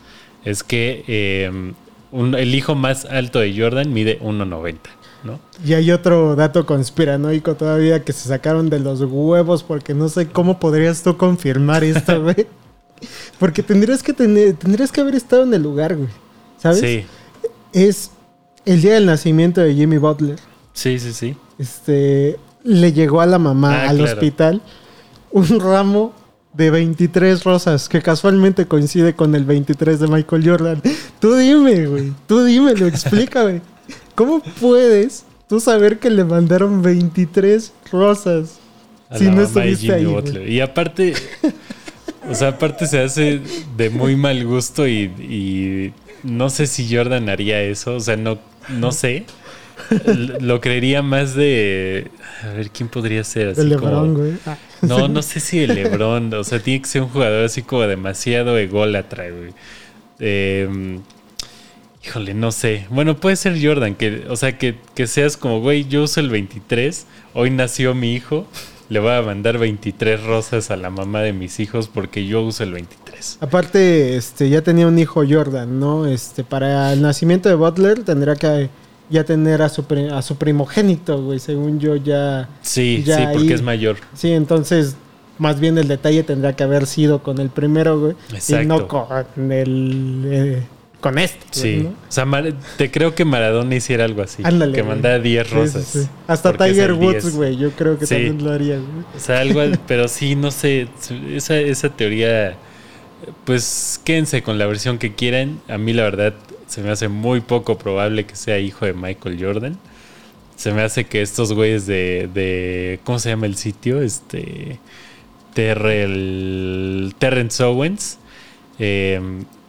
es 0.45 0.63
que 0.63 1.03
eh, 1.07 1.51
un- 2.11 2.35
el 2.35 2.53
hijo 2.55 2.75
más 2.75 3.05
alto 3.05 3.39
de 3.39 3.57
Jordan 3.57 3.91
mide 3.93 4.19
1,90. 4.21 4.77
¿no? 5.23 5.39
Y 5.65 5.73
hay 5.73 5.89
otro 5.91 6.35
dato 6.35 6.65
conspiranoico 6.65 7.55
todavía 7.55 8.03
que 8.03 8.11
se 8.11 8.27
sacaron 8.27 8.69
de 8.69 8.79
los 8.79 8.99
huevos 9.01 9.63
porque 9.63 9.93
no 9.93 10.09
sé 10.09 10.27
cómo 10.27 10.59
podrías 10.59 11.01
tú 11.01 11.15
confirmar 11.15 11.83
esto, 11.85 12.21
güey. 12.23 12.45
Porque 13.39 13.63
tendrías 13.63 14.01
que 14.03 14.13
tener, 14.13 14.53
tendrías 14.55 14.91
que 14.91 15.01
haber 15.01 15.15
estado 15.15 15.43
en 15.43 15.53
el 15.53 15.61
lugar, 15.63 15.95
güey. 15.95 16.09
¿Sabes? 16.61 16.79
Sí, 16.79 17.05
Es 17.73 18.11
el 18.65 18.81
día 18.81 18.93
del 18.93 19.05
nacimiento 19.05 19.61
de 19.61 19.73
Jimmy 19.73 19.97
Butler. 19.97 20.37
sí, 20.73 20.97
sí, 20.99 21.13
sí. 21.13 21.35
Este 21.59 22.37
le 22.63 22.93
llegó 22.93 23.19
a 23.21 23.25
la 23.25 23.37
mamá 23.39 23.83
Ah, 23.83 23.89
al 23.89 23.97
claro. 23.97 24.13
hospital 24.13 24.61
un 25.31 25.59
ramo 25.59 26.13
de 26.53 26.69
23 26.69 27.43
rosas 27.43 27.89
que 27.89 28.01
casualmente 28.01 28.67
coincide 28.67 29.15
con 29.15 29.33
el 29.35 29.43
23 29.43 29.99
de 29.99 30.07
Michael 30.07 30.47
Jordan. 30.49 30.81
Tú 31.19 31.35
dime, 31.35 31.87
güey. 31.87 32.13
Tú 32.27 32.43
dime, 32.43 32.73
lo 32.75 32.85
explícame. 32.87 33.61
¿Cómo 34.15 34.41
puedes 34.61 35.25
tú 35.49 35.59
saber 35.59 35.99
que 35.99 36.09
le 36.09 36.23
mandaron 36.23 36.81
23 36.81 37.73
rosas 37.91 38.59
A 39.09 39.17
si 39.17 39.25
no 39.29 39.41
estuviste 39.41 39.91
ahí? 39.93 40.05
güey? 40.05 40.53
Y 40.53 40.61
aparte, 40.61 41.13
o 42.29 42.35
sea, 42.35 42.49
aparte 42.49 42.87
se 42.87 42.99
hace 42.99 43.41
de 43.77 43.89
muy 43.89 44.15
mal 44.15 44.45
gusto 44.45 44.87
y, 44.87 45.03
y 45.19 45.93
no 46.23 46.49
sé 46.49 46.67
si 46.67 46.93
Jordan 46.93 47.29
haría 47.29 47.61
eso. 47.61 47.95
O 47.95 47.99
sea, 47.99 48.15
no, 48.17 48.39
no 48.69 48.91
sé. 48.91 49.25
Lo 50.39 50.61
creería 50.61 51.01
más 51.01 51.35
de. 51.35 52.07
A 52.43 52.47
ver, 52.53 52.69
¿quién 52.69 52.89
podría 52.89 53.23
ser? 53.23 53.49
Así 53.49 53.61
como- 53.61 53.69
LeBron, 53.69 54.13
güey. 54.13 54.33
Ah, 54.45 54.57
No, 54.81 55.07
no 55.07 55.21
sé 55.21 55.39
si 55.39 55.59
el 55.63 55.73
LeBron. 55.75 56.33
O 56.35 56.43
sea, 56.43 56.59
tiene 56.59 56.81
que 56.81 56.87
ser 56.87 57.01
un 57.01 57.09
jugador 57.09 57.45
así 57.45 57.61
como 57.63 57.81
demasiado 57.83 58.57
ególatra, 58.57 59.29
güey. 59.29 59.51
Eh, 60.19 60.99
híjole, 62.05 62.33
no 62.33 62.51
sé. 62.51 62.85
Bueno, 62.89 63.17
puede 63.17 63.35
ser 63.35 63.57
Jordan, 63.61 63.95
que, 63.95 64.25
o 64.29 64.35
sea, 64.35 64.57
que, 64.57 64.75
que 64.95 65.07
seas 65.07 65.37
como, 65.37 65.59
güey, 65.61 65.85
yo 65.87 66.03
uso 66.03 66.19
el 66.19 66.29
23, 66.29 67.05
hoy 67.33 67.49
nació 67.49 67.93
mi 67.95 68.13
hijo, 68.13 68.47
le 68.93 68.99
voy 68.99 69.11
a 69.11 69.21
mandar 69.23 69.57
23 69.57 70.23
rosas 70.23 70.69
a 70.71 70.77
la 70.77 70.89
mamá 70.89 71.21
de 71.21 71.33
mis 71.33 71.59
hijos 71.59 71.87
porque 71.87 72.25
yo 72.27 72.41
uso 72.43 72.63
el 72.63 72.73
23. 72.73 73.39
Aparte, 73.41 74.15
este, 74.15 74.49
ya 74.49 74.61
tenía 74.61 74.87
un 74.87 74.99
hijo 74.99 75.23
Jordan, 75.27 75.79
¿no? 75.79 76.05
Este, 76.05 76.43
para 76.43 76.93
el 76.93 77.01
nacimiento 77.01 77.49
de 77.49 77.55
Butler 77.55 78.03
tendría 78.03 78.35
que 78.35 78.69
ya 79.09 79.23
tener 79.23 79.61
a 79.63 79.69
su, 79.69 79.83
a 80.13 80.21
su 80.21 80.35
primogénito, 80.35 81.21
güey. 81.23 81.39
Según 81.39 81.79
yo 81.79 81.95
ya... 81.95 82.47
Sí, 82.61 83.03
Ya 83.05 83.17
sí, 83.17 83.23
porque 83.33 83.47
ahí- 83.47 83.53
es 83.53 83.61
mayor. 83.63 83.97
Sí, 84.13 84.31
entonces 84.31 84.95
más 85.39 85.59
bien 85.59 85.77
el 85.79 85.87
detalle 85.87 86.21
tendría 86.23 86.53
que 86.55 86.63
haber 86.63 86.85
sido 86.85 87.23
con 87.23 87.39
el 87.39 87.49
primero, 87.49 87.99
güey. 87.99 88.15
Y 88.31 88.35
Exacto. 88.35 88.67
no 88.67 88.87
con 88.87 89.51
el... 89.51 90.23
eh, 90.27 90.63
con 91.03 91.19
este, 91.19 91.45
Sí. 91.51 91.81
¿no? 91.83 91.89
O 91.89 91.93
sea, 92.11 92.25
te 92.77 92.89
creo 92.89 93.13
que 93.13 93.25
Maradona 93.25 93.75
hiciera 93.75 94.05
algo 94.05 94.21
así. 94.23 94.41
Ándale, 94.45 94.73
que 94.73 94.83
mandara 94.83 95.19
10 95.19 95.47
Sí, 95.47 95.53
rosas. 95.53 95.83
sí, 95.85 95.99
sí. 96.03 96.07
Hasta 96.27 96.53
Tiger 96.53 96.93
Woods, 96.93 97.23
10. 97.23 97.35
güey. 97.35 97.57
Yo 97.57 97.71
creo 97.71 97.99
que 97.99 98.07
también 98.07 98.41
lo 98.43 98.51
haría, 98.51 98.77
güey. 98.77 99.05
O 99.15 99.19
sea, 99.19 99.41
algo, 99.41 99.59
pero 99.87 100.07
sí, 100.07 100.35
no 100.35 100.49
sé, 100.49 100.87
esa, 101.35 101.57
esa 101.59 101.89
teoría, 101.89 102.55
pues 103.45 103.99
quédense 104.05 104.41
con 104.43 104.57
la 104.57 104.65
versión 104.65 104.97
que 104.97 105.13
quieran. 105.13 105.59
A 105.67 105.77
mí 105.77 105.91
la 105.93 106.03
verdad 106.03 106.33
se 106.67 106.81
me 106.81 106.89
hace 106.89 107.09
muy 107.09 107.41
poco 107.41 107.77
probable 107.77 108.25
que 108.25 108.35
sea 108.37 108.57
hijo 108.59 108.85
de 108.85 108.93
Michael 108.93 109.37
Jordan. 109.43 109.77
Se 110.55 110.71
me 110.71 110.81
hace 110.83 111.03
que 111.05 111.21
estos 111.21 111.51
güeyes 111.51 111.85
de, 111.85 112.29
de 112.33 112.99
¿cómo 113.03 113.19
se 113.19 113.29
llama 113.29 113.45
el 113.47 113.55
sitio? 113.57 114.01
Este, 114.01 114.79
Terrell, 115.53 117.13
Terrence 117.19 117.61
Owens. 117.63 118.17
eh, 118.79 119.19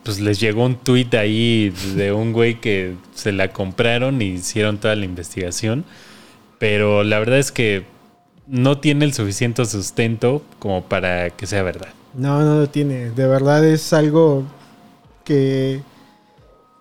pues 0.04 0.20
les 0.20 0.38
llegó 0.38 0.64
un 0.64 0.76
tweet 0.76 1.08
ahí 1.14 1.72
de 1.96 2.12
un 2.12 2.32
güey 2.32 2.60
que 2.60 2.94
se 3.14 3.32
la 3.32 3.52
compraron 3.52 4.20
y 4.20 4.26
hicieron 4.26 4.78
toda 4.78 4.94
la 4.94 5.06
investigación. 5.06 5.84
Pero 6.58 7.02
la 7.02 7.18
verdad 7.18 7.38
es 7.38 7.50
que 7.50 7.84
no 8.46 8.78
tiene 8.78 9.06
el 9.06 9.14
suficiente 9.14 9.64
sustento 9.64 10.42
como 10.58 10.84
para 10.84 11.30
que 11.30 11.46
sea 11.46 11.62
verdad. 11.62 11.88
No, 12.12 12.40
no 12.40 12.60
lo 12.60 12.68
tiene. 12.68 13.10
De 13.10 13.26
verdad 13.26 13.64
es 13.64 13.92
algo 13.92 14.44
que... 15.24 15.80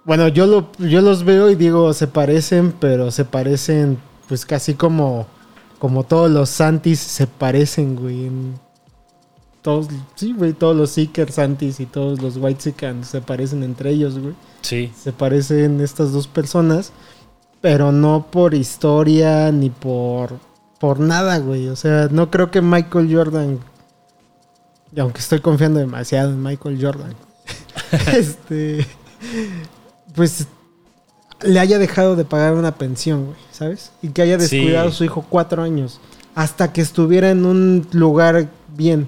Bueno, 0.03 0.27
yo, 0.27 0.45
lo, 0.45 0.69
yo 0.79 1.01
los 1.01 1.23
veo 1.23 1.49
y 1.49 1.55
digo, 1.55 1.93
se 1.93 2.07
parecen, 2.07 2.73
pero 2.73 3.09
se 3.09 3.23
parecen 3.23 3.97
pues 4.27 4.45
casi 4.45 4.73
como, 4.73 5.27
como 5.79 6.03
todos 6.03 6.29
los 6.29 6.49
Santis 6.49 6.99
se 6.99 7.25
parecen, 7.25 7.95
güey. 7.95 8.29
Todos, 9.63 9.87
sí, 10.15 10.33
güey, 10.37 10.53
todos 10.53 10.75
los 10.75 10.91
Seekers 10.91 11.35
Santis 11.35 11.79
y 11.79 11.85
todos 11.85 12.21
los 12.21 12.37
White 12.37 12.61
Seekers 12.61 13.07
se 13.07 13.21
parecen 13.21 13.63
entre 13.63 13.89
ellos, 13.91 14.19
güey. 14.19 14.35
Sí. 14.61 14.91
Se 14.95 15.11
parecen 15.13 15.79
estas 15.81 16.11
dos 16.11 16.27
personas, 16.27 16.91
pero 17.61 17.91
no 17.93 18.27
por 18.29 18.53
historia 18.53 19.51
ni 19.53 19.69
por, 19.69 20.37
por 20.79 20.99
nada, 20.99 21.37
güey. 21.39 21.69
O 21.69 21.75
sea, 21.77 22.09
no 22.11 22.29
creo 22.29 22.51
que 22.51 22.61
Michael 22.61 23.09
Jordan, 23.15 23.59
y 24.93 24.99
aunque 24.99 25.19
estoy 25.21 25.39
confiando 25.39 25.79
demasiado 25.79 26.31
en 26.31 26.43
Michael 26.43 26.77
Jordan, 26.81 27.13
este, 28.13 28.85
pues 30.13 30.45
le 31.41 31.59
haya 31.59 31.77
dejado 31.77 32.15
de 32.17 32.25
pagar 32.25 32.53
una 32.55 32.75
pensión, 32.75 33.27
güey, 33.27 33.37
¿sabes? 33.51 33.91
Y 34.01 34.09
que 34.09 34.21
haya 34.23 34.37
Sí. 34.39 34.57
descuidado 34.57 34.89
a 34.89 34.91
su 34.91 35.03
hijo 35.05 35.25
cuatro 35.29 35.63
años 35.63 36.01
hasta 36.35 36.73
que 36.73 36.81
estuviera 36.81 37.29
en 37.31 37.45
un 37.45 37.87
lugar 37.93 38.49
bien. 38.75 39.07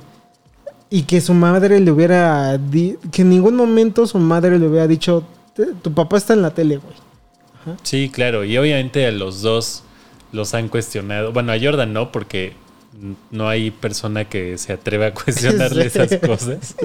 Y 0.90 1.04
que 1.04 1.20
su 1.22 1.34
madre 1.34 1.80
le 1.80 1.92
hubiera... 1.92 2.58
di- 2.58 2.98
que 3.12 3.24
en 3.24 3.30
ningún 3.30 3.56
momento 3.56 4.06
su 4.08 4.18
madre 4.20 4.60
le 4.60 4.68
hubiera 4.68 4.88
dicho, 4.88 5.24
"Te- 5.56 5.74
tu 5.82 5.94
papá 5.94 6.18
está 6.18 6.34
en 6.34 6.42
la 6.42 6.52
tele, 6.54 6.78
güey. 6.78 7.78
Sí, 7.84 8.10
claro. 8.14 8.44
Y 8.46 8.58
obviamente 8.58 9.06
a 9.08 9.12
los 9.12 9.42
dos 9.42 9.84
los 10.32 10.54
han 10.54 10.68
cuestionado. 10.70 11.32
Bueno, 11.34 11.52
a 11.52 11.60
Jordan 11.60 11.92
no, 11.94 12.12
porque 12.12 12.54
no 13.32 13.50
hay 13.50 13.72
persona 13.72 14.26
que 14.26 14.58
se 14.58 14.74
atreva 14.74 15.08
a 15.08 15.14
cuestionarle 15.16 15.90
Sí. 15.90 16.00
esas 16.00 16.20
cosas. 16.20 16.76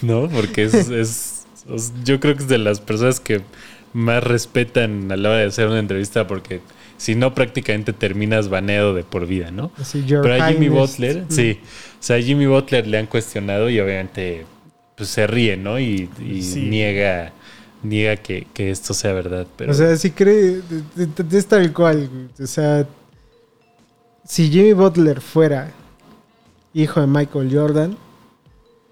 ¿No? 0.00 0.28
Porque 0.28 0.64
es, 0.64 0.74
es- 0.88 1.44
es- 1.72 1.92
Yo 2.04 2.18
creo 2.20 2.34
que 2.36 2.42
es 2.44 2.48
de 2.48 2.58
las 2.58 2.80
personas 2.80 3.20
que 3.20 3.42
más 3.92 4.24
respetan 4.24 5.12
a 5.12 5.16
la 5.16 5.28
hora 5.28 5.38
de 5.40 5.46
hacer 5.46 5.68
una 5.68 5.78
entrevista 5.78 6.26
porque 6.26 6.62
si 6.96 7.14
no 7.14 7.34
prácticamente 7.34 7.92
terminas 7.92 8.48
baneado 8.48 8.94
de 8.94 9.02
por 9.04 9.26
vida, 9.26 9.50
¿no? 9.50 9.70
Así, 9.78 10.02
Pero 10.08 10.42
a 10.42 10.48
Jimmy. 10.48 10.68
Butler, 10.70 11.26
sí. 11.28 11.58
O 11.62 11.91
sea, 12.04 12.16
a 12.16 12.20
Jimmy 12.20 12.46
Butler 12.46 12.86
le 12.86 12.98
han 12.98 13.06
cuestionado 13.06 13.70
y 13.70 13.78
obviamente 13.80 14.44
pues 14.96 15.08
se 15.08 15.26
ríe, 15.26 15.56
¿no? 15.56 15.78
Y, 15.80 16.08
y 16.20 16.42
Sí. 16.42 16.60
niega, 16.62 17.32
niega 17.82 18.16
que, 18.16 18.46
que 18.52 18.70
esto 18.70 18.92
sea 18.94 19.12
verdad. 19.12 19.46
Pero 19.56 19.72
O 19.72 19.74
sea, 19.74 19.96
si 19.96 20.10
cree, 20.10 20.60
es 21.32 21.46
tal 21.46 21.72
cual. 21.72 22.08
O 22.42 22.46
sea, 22.46 22.86
si 24.24 24.50
Jimmy 24.50 24.72
Butler 24.72 25.20
fuera 25.20 25.70
hijo 26.74 27.00
de 27.00 27.06
Michael 27.06 27.50
Jordan, 27.52 27.96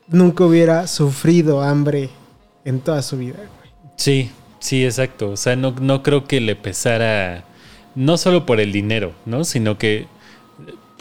nunca 0.08 0.44
hubiera 0.44 0.86
sufrido 0.86 1.62
hambre 1.62 2.10
en 2.64 2.80
toda 2.80 3.02
su 3.02 3.16
vida. 3.18 3.36
güey. 3.36 3.70
sí, 3.96 4.30
sí, 4.58 4.84
exacto. 4.84 5.30
O 5.30 5.36
sea, 5.36 5.56
no, 5.56 5.72
no 5.80 6.02
creo 6.02 6.26
que 6.26 6.40
le 6.40 6.56
pesara, 6.56 7.44
no 7.94 8.16
solo 8.18 8.44
por 8.46 8.60
el 8.60 8.72
dinero, 8.72 9.12
¿no? 9.26 9.44
Sino 9.44 9.78
que 9.78 10.06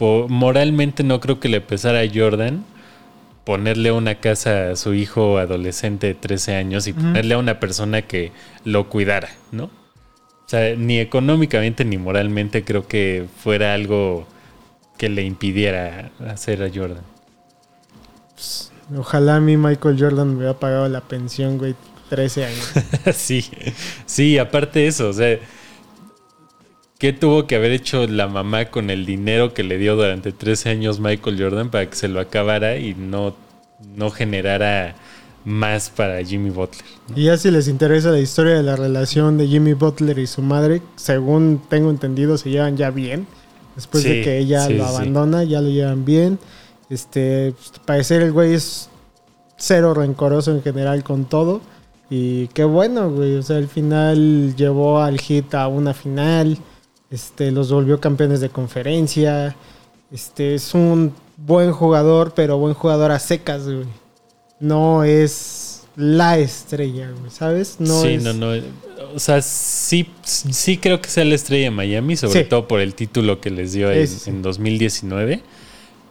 moralmente 0.00 1.02
no 1.02 1.20
creo 1.20 1.40
que 1.40 1.48
le 1.48 1.60
pesara 1.60 2.00
a 2.00 2.08
Jordan 2.12 2.64
ponerle 3.44 3.92
una 3.92 4.16
casa 4.16 4.70
a 4.70 4.76
su 4.76 4.94
hijo 4.94 5.38
adolescente 5.38 6.08
de 6.08 6.14
13 6.14 6.56
años 6.56 6.86
y 6.86 6.92
ponerle 6.92 7.34
a 7.34 7.38
una 7.38 7.58
persona 7.58 8.02
que 8.02 8.32
lo 8.64 8.88
cuidara, 8.88 9.28
¿no? 9.50 9.64
O 9.64 10.48
sea, 10.50 10.74
ni 10.76 10.98
económicamente 10.98 11.84
ni 11.84 11.96
moralmente 11.96 12.64
creo 12.64 12.86
que 12.86 13.26
fuera 13.42 13.74
algo 13.74 14.26
que 14.98 15.08
le 15.08 15.22
impidiera 15.22 16.10
hacer 16.28 16.62
a 16.62 16.68
Jordan. 16.68 17.04
Ojalá 18.96 19.36
a 19.36 19.40
mí 19.40 19.56
Michael 19.56 19.96
Jordan 19.98 20.30
me 20.30 20.36
hubiera 20.36 20.58
pagado 20.58 20.88
la 20.88 21.00
pensión, 21.00 21.58
güey, 21.58 21.74
13 22.08 22.44
años. 22.44 22.72
sí, 23.14 23.48
sí, 24.06 24.38
aparte 24.38 24.80
de 24.80 24.88
eso, 24.88 25.08
o 25.08 25.12
sea, 25.12 25.38
¿qué 27.00 27.14
tuvo 27.14 27.46
que 27.46 27.56
haber 27.56 27.72
hecho 27.72 28.06
la 28.06 28.28
mamá 28.28 28.66
con 28.66 28.90
el 28.90 29.06
dinero 29.06 29.54
que 29.54 29.64
le 29.64 29.78
dio 29.78 29.96
durante 29.96 30.32
13 30.32 30.68
años 30.68 31.00
Michael 31.00 31.42
Jordan 31.42 31.70
para 31.70 31.88
que 31.88 31.96
se 31.96 32.08
lo 32.08 32.20
acabara 32.20 32.76
y 32.76 32.94
no, 32.94 33.34
no 33.96 34.10
generara 34.10 34.94
más 35.46 35.88
para 35.88 36.22
Jimmy 36.22 36.50
Butler? 36.50 36.84
Y 37.16 37.24
ya 37.24 37.38
si 37.38 37.50
les 37.50 37.68
interesa 37.68 38.10
la 38.10 38.20
historia 38.20 38.54
de 38.54 38.62
la 38.62 38.76
relación 38.76 39.38
de 39.38 39.48
Jimmy 39.48 39.72
Butler 39.72 40.18
y 40.18 40.26
su 40.26 40.42
madre, 40.42 40.82
según 40.94 41.62
tengo 41.70 41.88
entendido, 41.88 42.36
se 42.36 42.50
llevan 42.50 42.76
ya 42.76 42.90
bien. 42.90 43.26
Después 43.74 44.04
de 44.04 44.20
que 44.20 44.38
ella 44.38 44.66
sí, 44.66 44.74
lo 44.74 44.86
sí. 44.86 44.94
abandona, 44.94 45.42
ya 45.44 45.62
lo 45.62 45.70
llevan 45.70 46.04
bien. 46.04 46.38
Este, 46.90 47.54
pues, 47.56 47.72
parecer 47.86 48.20
el 48.20 48.32
güey 48.32 48.52
es 48.52 48.90
cero 49.56 49.94
rencoroso 49.94 50.50
en 50.50 50.62
general 50.62 51.02
con 51.02 51.24
todo. 51.24 51.62
Y 52.10 52.48
qué 52.48 52.64
bueno, 52.64 53.10
güey. 53.10 53.36
O 53.36 53.42
sea, 53.42 53.56
al 53.56 53.68
final 53.68 54.54
llevó 54.54 55.00
al 55.00 55.18
Hit 55.18 55.54
a 55.54 55.66
una 55.68 55.94
final. 55.94 56.58
Este, 57.10 57.50
los 57.50 57.72
volvió 57.72 58.00
campeones 58.00 58.40
de 58.40 58.48
conferencia. 58.50 59.56
Este, 60.12 60.54
es 60.54 60.74
un 60.74 61.12
buen 61.36 61.72
jugador, 61.72 62.32
pero 62.34 62.58
buen 62.58 62.74
jugador 62.74 63.10
a 63.10 63.18
secas, 63.18 63.64
güey. 63.64 63.84
No 64.60 65.04
es 65.04 65.82
la 65.96 66.38
estrella, 66.38 67.10
güey, 67.18 67.30
¿sabes? 67.30 67.76
No 67.80 68.02
sí, 68.02 68.08
es- 68.14 68.22
no, 68.22 68.32
no. 68.34 68.52
O 69.14 69.18
sea, 69.18 69.42
sí, 69.42 70.08
sí 70.22 70.76
creo 70.78 71.00
que 71.00 71.08
sea 71.08 71.24
la 71.24 71.34
estrella 71.34 71.64
de 71.64 71.70
Miami, 71.70 72.16
sobre 72.16 72.42
Sí. 72.44 72.48
todo 72.48 72.68
por 72.68 72.80
el 72.80 72.94
título 72.94 73.40
que 73.40 73.50
les 73.50 73.72
dio 73.72 73.90
en, 73.90 74.06
Sí, 74.06 74.14
sí, 74.14 74.20
sí. 74.24 74.30
en 74.30 74.42
2019. 74.42 75.42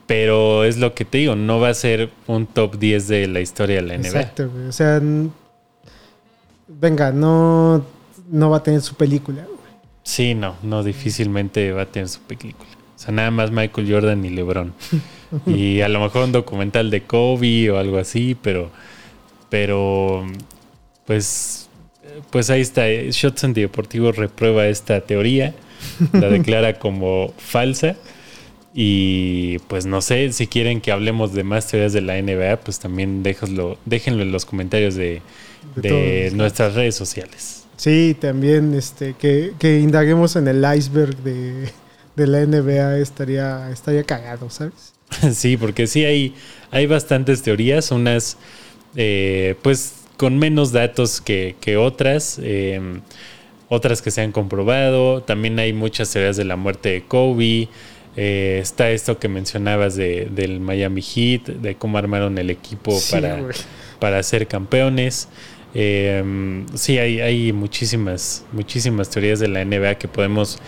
Pero 0.08 0.64
es 0.64 0.78
lo 0.78 0.96
que 0.96 1.06
te 1.06 1.20
digo, 1.20 1.36
no 1.36 1.60
va 1.60 1.70
a 1.70 1.74
ser 1.76 2.10
un 2.28 2.48
top 2.48 2.78
10 2.80 3.08
de 3.08 3.28
la 3.28 3.42
historia 3.42 3.76
de 3.78 3.82
la 3.84 3.94
NBA. 3.94 4.08
Exacto, 4.08 4.50
güey. 4.50 4.66
O 4.68 4.72
sea, 4.72 5.00
venga, 6.68 7.12
no, 7.12 7.84
no 8.30 8.50
va 8.50 8.58
a 8.58 8.64
tener 8.64 8.82
su 8.82 8.96
película, 8.96 9.44
güey. 9.46 9.59
Sí, 10.10 10.34
no, 10.34 10.56
no, 10.64 10.84
difícilmente 10.84 11.72
va 11.72 11.84
a 11.84 11.86
tener 11.86 12.10
su 12.10 12.20
película. 12.22 12.68
O 12.96 13.00
sea, 13.00 13.14
nada 13.14 13.30
más 13.30 13.52
Michael 13.52 13.88
Jordan 13.88 14.26
y 14.26 14.30
LeBron. 14.30 14.74
y 15.46 15.82
a 15.82 15.88
lo 15.88 16.00
mejor 16.00 16.24
un 16.24 16.32
documental 16.32 16.90
de 16.90 17.04
Kobe 17.04 17.70
o 17.70 17.78
algo 17.78 18.00
así, 18.00 18.36
pero, 18.42 18.72
pero 19.52 20.26
pues, 21.06 21.70
pues 22.32 22.50
ahí 22.50 22.62
está. 22.62 22.88
Shots 22.88 23.54
Deportivo 23.54 24.12
reprueba 24.12 24.66
esta 24.66 25.00
teoría, 25.02 25.54
la 26.12 26.30
declara 26.32 26.80
como 26.80 27.32
falsa. 27.38 27.96
Y 28.74 29.60
pues 29.68 29.86
no 29.86 30.02
sé, 30.02 30.34
si 30.34 30.48
quieren 30.48 30.82
que 30.82 30.92
hablemos 30.92 31.36
de 31.36 31.44
más 31.44 31.68
teorías 31.68 31.94
de 31.94 32.02
la 32.02 32.20
NBA, 32.20 32.62
pues 32.62 32.80
también 32.80 33.22
déjenlo, 33.22 33.78
déjenlo 33.86 34.24
en 34.24 34.32
los 34.32 34.46
comentarios 34.46 34.96
de, 34.96 35.22
De 35.76 36.32
nuestras 36.34 36.74
redes 36.74 36.96
sociales. 36.96 37.59
Sí, 37.80 38.14
también 38.20 38.74
este, 38.74 39.14
que, 39.14 39.54
que 39.58 39.80
indaguemos 39.80 40.36
en 40.36 40.50
el 40.50 40.66
iceberg 40.76 41.16
de, 41.20 41.70
de 42.18 42.28
la 42.28 42.42
NBA 42.46 42.98
estaría, 42.98 43.72
estaría 43.72 44.04
cagado, 44.04 44.50
¿sabes? 44.50 44.94
Sí, 45.34 45.56
porque 45.56 45.88
sí 45.88 46.04
hay, 46.04 46.36
hay 46.72 46.88
bastantes 46.88 47.42
teorías, 47.42 47.92
unas 47.92 48.38
eh, 48.98 49.56
pues 49.62 49.94
con 50.18 50.38
menos 50.38 50.74
datos 50.74 51.22
que, 51.22 51.56
que 51.62 51.78
otras, 51.78 52.38
eh, 52.44 53.00
otras 53.70 54.02
que 54.02 54.12
se 54.12 54.22
han 54.24 54.34
comprobado, 54.34 55.24
también 55.24 55.58
hay 55.58 55.72
muchas 55.72 56.12
teorías 56.12 56.36
de 56.36 56.44
la 56.44 56.58
muerte 56.58 56.90
de 56.90 57.04
Kobe, 57.06 57.70
eh, 58.18 58.60
está 58.62 58.92
esto 58.92 59.20
que 59.20 59.30
mencionabas 59.30 59.96
de, 59.96 60.28
del 60.30 60.60
Miami 60.60 61.02
Heat, 61.02 61.48
de 61.62 61.76
cómo 61.76 61.98
armaron 61.98 62.38
el 62.40 62.50
equipo 62.50 62.92
Sí, 62.92 63.14
para, 63.14 63.40
para 64.00 64.22
ser 64.22 64.48
campeones. 64.48 65.30
Eh, 65.74 66.66
sí, 66.74 66.98
hay, 66.98 67.20
hay 67.22 67.54
muchísimas, 67.54 68.46
muchísimas 68.52 69.10
teorías 69.10 69.40
de 69.40 69.48
la 69.48 69.64
NBA 69.64 69.96
que 69.96 70.08
podemos 70.08 70.60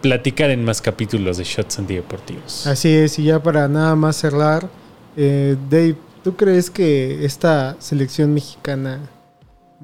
platicar 0.00 0.50
en 0.50 0.64
más 0.64 0.80
capítulos 0.80 1.36
de 1.36 1.44
Shots 1.44 1.78
Antideportivos. 1.78 2.66
Así 2.66 2.88
es, 2.88 3.18
y 3.18 3.24
ya 3.24 3.42
para 3.42 3.68
nada 3.68 3.94
más 3.96 4.16
cerrar, 4.16 4.68
eh, 5.16 5.56
Dave, 5.68 5.96
¿tú 6.24 6.36
crees 6.36 6.70
que 6.70 7.24
esta 7.24 7.76
selección 7.78 8.34
mexicana 8.34 9.00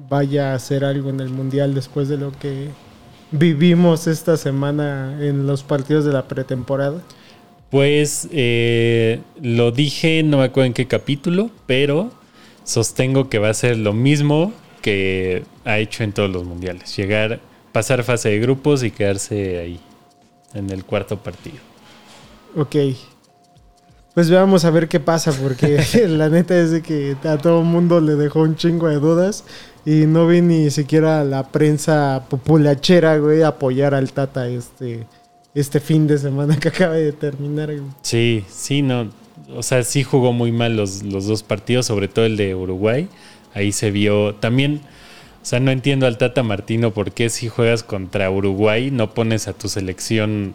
vaya 0.09 0.51
a 0.51 0.55
hacer 0.55 0.83
algo 0.85 1.09
en 1.09 1.19
el 1.19 1.29
Mundial 1.29 1.73
después 1.73 2.07
de 2.07 2.17
lo 2.17 2.31
que 2.31 2.69
vivimos 3.31 4.07
esta 4.07 4.37
semana 4.37 5.17
en 5.21 5.47
los 5.47 5.63
partidos 5.63 6.05
de 6.05 6.13
la 6.13 6.27
pretemporada? 6.27 7.01
Pues 7.69 8.29
eh, 8.31 9.19
lo 9.41 9.71
dije, 9.71 10.23
no 10.23 10.37
me 10.37 10.45
acuerdo 10.45 10.67
en 10.67 10.73
qué 10.73 10.87
capítulo, 10.87 11.49
pero 11.65 12.11
sostengo 12.67 13.29
que 13.29 13.39
va 13.39 13.49
a 13.49 13.53
ser 13.53 13.77
lo 13.77 13.93
mismo 13.93 14.51
que 14.81 15.43
ha 15.65 15.79
hecho 15.79 16.03
en 16.03 16.11
todos 16.11 16.29
los 16.29 16.43
mundiales. 16.43 16.95
Llegar, 16.95 17.39
pasar 17.71 18.03
fase 18.03 18.29
de 18.29 18.39
grupos 18.39 18.83
y 18.83 18.91
quedarse 18.91 19.59
ahí, 19.59 19.79
en 20.53 20.69
el 20.69 20.83
cuarto 20.83 21.17
partido. 21.17 21.57
Ok. 22.55 22.75
Pues 24.13 24.29
veamos 24.29 24.65
a 24.65 24.71
ver 24.71 24.87
qué 24.87 24.99
pasa, 24.99 25.31
porque 25.31 25.81
la 26.07 26.29
neta 26.29 26.59
es 26.59 26.71
de 26.71 26.81
que 26.81 27.15
a 27.23 27.37
todo 27.37 27.59
el 27.59 27.65
mundo 27.65 28.01
le 28.01 28.15
dejó 28.15 28.41
un 28.41 28.55
chingo 28.55 28.87
de 28.87 28.99
dudas 28.99 29.45
y 29.85 30.05
no 30.05 30.27
vi 30.27 30.41
ni 30.41 30.69
siquiera 30.69 31.23
la 31.23 31.49
prensa 31.49 32.25
populachera, 32.29 33.17
güey, 33.17 33.43
apoyar 33.43 33.93
al 33.93 34.11
Tata 34.11 34.47
este, 34.47 35.07
este 35.55 35.79
fin 35.79 36.05
de 36.05 36.17
semana 36.17 36.57
que 36.59 36.67
acaba 36.67 36.95
de 36.95 37.13
terminar, 37.13 37.67
güey. 37.67 37.91
Sí, 38.01 38.43
sí, 38.49 38.81
no. 38.81 39.09
O 39.55 39.63
sea, 39.63 39.83
sí 39.83 40.03
jugó 40.03 40.33
muy 40.33 40.51
mal 40.51 40.75
los, 40.75 41.03
los 41.03 41.25
dos 41.27 41.43
partidos, 41.43 41.85
sobre 41.85 42.07
todo 42.07 42.25
el 42.25 42.37
de 42.37 42.53
Uruguay. 42.55 43.07
Ahí 43.53 43.71
se 43.71 43.91
vio 43.91 44.35
también. 44.35 44.81
O 45.41 45.45
sea, 45.45 45.59
no 45.59 45.71
entiendo 45.71 46.05
al 46.05 46.17
Tata 46.17 46.43
Martino 46.43 46.91
por 46.93 47.11
qué 47.13 47.29
si 47.29 47.47
juegas 47.47 47.83
contra 47.83 48.29
Uruguay 48.29 48.91
no 48.91 49.13
pones 49.13 49.47
a 49.47 49.53
tu 49.53 49.69
selección 49.69 50.53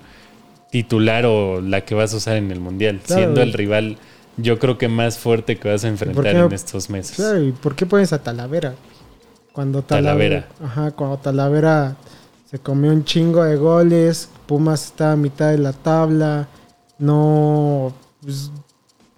titular 0.70 1.24
o 1.26 1.60
la 1.60 1.82
que 1.84 1.94
vas 1.94 2.12
a 2.12 2.16
usar 2.18 2.36
en 2.36 2.50
el 2.50 2.60
Mundial, 2.60 3.00
Claro. 3.04 3.22
siendo 3.22 3.42
el 3.42 3.52
rival 3.52 3.96
yo 4.36 4.58
creo 4.58 4.78
que 4.78 4.88
más 4.88 5.18
fuerte 5.18 5.58
que 5.58 5.68
vas 5.70 5.84
a 5.84 5.88
enfrentar 5.88 6.34
en 6.34 6.52
estos 6.52 6.88
meses. 6.90 7.16
Claro, 7.16 7.42
¿y 7.42 7.52
por 7.52 7.74
qué 7.74 7.84
pones 7.86 8.12
a 8.12 8.22
Talavera? 8.22 8.74
Cuando 9.52 9.82
Talavera, 9.82 10.46
Talavera. 10.48 10.48
Ajá, 10.64 10.90
cuando 10.92 11.18
Talavera 11.18 11.96
se 12.50 12.58
comió 12.58 12.90
un 12.92 13.04
chingo 13.04 13.44
de 13.44 13.56
goles, 13.56 14.28
Pumas 14.46 14.86
está 14.86 15.12
a 15.12 15.16
mitad 15.16 15.50
de 15.50 15.58
la 15.58 15.72
tabla, 15.72 16.48
no... 16.98 17.92
Pues, 18.22 18.50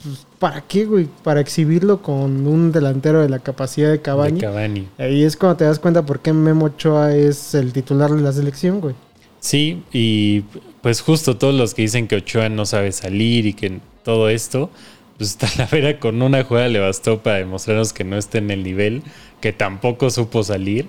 pues, 0.04 0.26
¿Para 0.38 0.60
qué, 0.60 0.84
güey? 0.84 1.08
Para 1.22 1.40
exhibirlo 1.40 2.02
con 2.02 2.46
un 2.46 2.70
delantero 2.70 3.22
de 3.22 3.28
la 3.28 3.38
capacidad 3.38 3.90
de 3.90 4.02
Cavani. 4.02 4.40
De 4.40 4.46
Cavani. 4.46 4.88
Ahí 4.98 5.24
es 5.24 5.36
cuando 5.36 5.56
te 5.56 5.64
das 5.64 5.78
cuenta 5.78 6.04
por 6.04 6.20
qué 6.20 6.32
Memo 6.32 6.66
Ochoa 6.66 7.16
es 7.16 7.54
el 7.54 7.72
titular 7.72 8.10
de 8.10 8.20
la 8.20 8.32
selección, 8.32 8.80
güey. 8.80 8.94
Sí, 9.40 9.82
y 9.92 10.42
pues 10.82 11.00
justo 11.00 11.36
todos 11.36 11.54
los 11.54 11.74
que 11.74 11.82
dicen 11.82 12.06
que 12.08 12.16
Ochoa 12.16 12.48
no 12.48 12.66
sabe 12.66 12.92
salir 12.92 13.46
y 13.46 13.54
que 13.54 13.80
todo 14.02 14.28
esto, 14.28 14.70
pues 15.16 15.36
Talavera 15.38 15.98
con 15.98 16.20
una 16.22 16.44
jugada 16.44 16.68
le 16.68 16.78
bastó 16.78 17.22
para 17.22 17.38
demostrarnos 17.38 17.92
que 17.92 18.04
no 18.04 18.16
está 18.16 18.38
en 18.38 18.50
el 18.50 18.62
nivel, 18.62 19.02
que 19.40 19.52
tampoco 19.52 20.10
supo 20.10 20.42
salir 20.44 20.86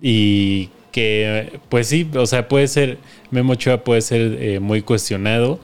y 0.00 0.68
que 0.90 1.60
pues 1.68 1.88
sí, 1.88 2.08
o 2.14 2.26
sea, 2.26 2.48
puede 2.48 2.68
ser, 2.68 2.98
Memo 3.30 3.54
Ochoa 3.54 3.84
puede 3.84 4.02
ser 4.02 4.36
eh, 4.40 4.60
muy 4.60 4.82
cuestionado, 4.82 5.58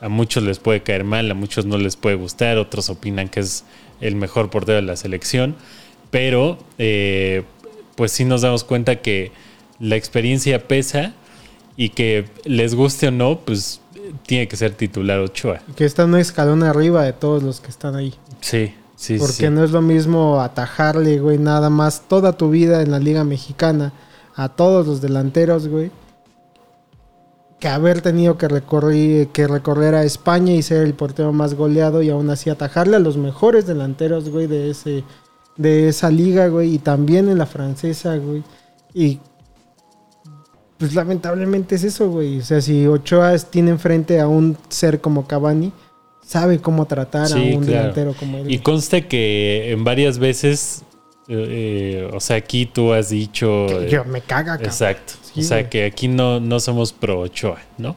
a 0.00 0.08
muchos 0.08 0.42
les 0.42 0.58
puede 0.58 0.82
caer 0.82 1.04
mal, 1.04 1.30
a 1.30 1.34
muchos 1.34 1.64
no 1.64 1.78
les 1.78 1.96
puede 1.96 2.16
gustar, 2.16 2.58
otros 2.58 2.90
opinan 2.90 3.28
que 3.28 3.40
es 3.40 3.64
el 4.00 4.16
mejor 4.16 4.50
portero 4.50 4.76
de 4.76 4.82
la 4.82 4.96
selección, 4.96 5.56
pero 6.10 6.58
eh, 6.78 7.44
pues 7.94 8.12
sí 8.12 8.24
nos 8.24 8.42
damos 8.42 8.64
cuenta 8.64 8.96
que 8.96 9.32
la 9.80 9.96
experiencia 9.96 10.66
pesa 10.68 11.14
y 11.76 11.90
que 11.90 12.26
les 12.44 12.74
guste 12.74 13.08
o 13.08 13.10
no, 13.10 13.40
pues 13.40 13.80
tiene 14.26 14.48
que 14.48 14.56
ser 14.56 14.72
titular 14.72 15.18
Ochoa. 15.20 15.60
Que 15.74 15.84
está 15.84 16.04
un 16.04 16.16
escalón 16.16 16.62
arriba 16.62 17.02
de 17.04 17.12
todos 17.12 17.42
los 17.42 17.60
que 17.60 17.68
están 17.68 17.96
ahí. 17.96 18.14
Sí, 18.40 18.74
sí, 18.96 19.18
Porque 19.18 19.32
sí. 19.32 19.50
no 19.50 19.64
es 19.64 19.70
lo 19.70 19.82
mismo 19.82 20.40
atajarle, 20.40 21.18
güey, 21.18 21.38
nada 21.38 21.70
más 21.70 22.02
toda 22.08 22.36
tu 22.36 22.50
vida 22.50 22.82
en 22.82 22.90
la 22.90 22.98
Liga 22.98 23.24
Mexicana 23.24 23.92
a 24.34 24.50
todos 24.50 24.86
los 24.86 25.00
delanteros, 25.00 25.68
güey. 25.68 25.90
Que 27.58 27.68
haber 27.68 28.02
tenido 28.02 28.36
que 28.36 28.48
recorrer, 28.48 29.28
que 29.28 29.46
recorrer 29.46 29.94
a 29.94 30.04
España 30.04 30.52
y 30.52 30.62
ser 30.62 30.82
el 30.86 30.94
portero 30.94 31.32
más 31.32 31.54
goleado 31.54 32.02
y 32.02 32.10
aún 32.10 32.28
así 32.30 32.50
atajarle 32.50 32.96
a 32.96 33.00
los 33.00 33.16
mejores 33.16 33.66
delanteros, 33.66 34.28
güey, 34.28 34.46
de 34.46 34.70
ese 34.70 35.04
de 35.56 35.88
esa 35.88 36.10
liga, 36.10 36.48
güey, 36.48 36.74
y 36.74 36.78
también 36.78 37.30
en 37.30 37.38
la 37.38 37.46
francesa, 37.46 38.16
güey. 38.18 38.42
Y 38.92 39.20
pues 40.78 40.94
lamentablemente 40.94 41.76
es 41.76 41.84
eso, 41.84 42.10
güey. 42.10 42.40
O 42.40 42.44
sea, 42.44 42.60
si 42.60 42.86
Ochoa 42.86 43.36
tiene 43.38 43.70
enfrente 43.70 44.20
a 44.20 44.28
un 44.28 44.58
ser 44.68 45.00
como 45.00 45.26
Cavani, 45.26 45.72
sabe 46.22 46.58
cómo 46.58 46.84
tratar 46.84 47.28
Sí, 47.28 47.32
a 47.54 47.56
un 47.56 47.64
claro. 47.64 47.78
delantero 47.80 48.14
como 48.18 48.36
él. 48.38 48.50
Y 48.52 48.58
conste 48.58 49.06
que 49.06 49.72
en 49.72 49.84
varias 49.84 50.18
veces, 50.18 50.82
eh, 51.28 52.08
o 52.12 52.20
sea, 52.20 52.36
aquí 52.36 52.66
tú 52.66 52.92
has 52.92 53.10
dicho... 53.10 53.66
Que 53.68 53.86
eh, 53.86 53.90
yo 53.90 54.04
me 54.04 54.20
caga, 54.20 54.52
cabrón. 54.52 54.66
Exacto. 54.66 55.14
Sí, 55.34 55.40
o 55.40 55.42
sea, 55.42 55.58
güey. 55.58 55.70
que 55.70 55.84
aquí 55.84 56.08
no, 56.08 56.40
no 56.40 56.60
somos 56.60 56.92
pro 56.92 57.20
Ochoa, 57.20 57.60
¿no? 57.78 57.96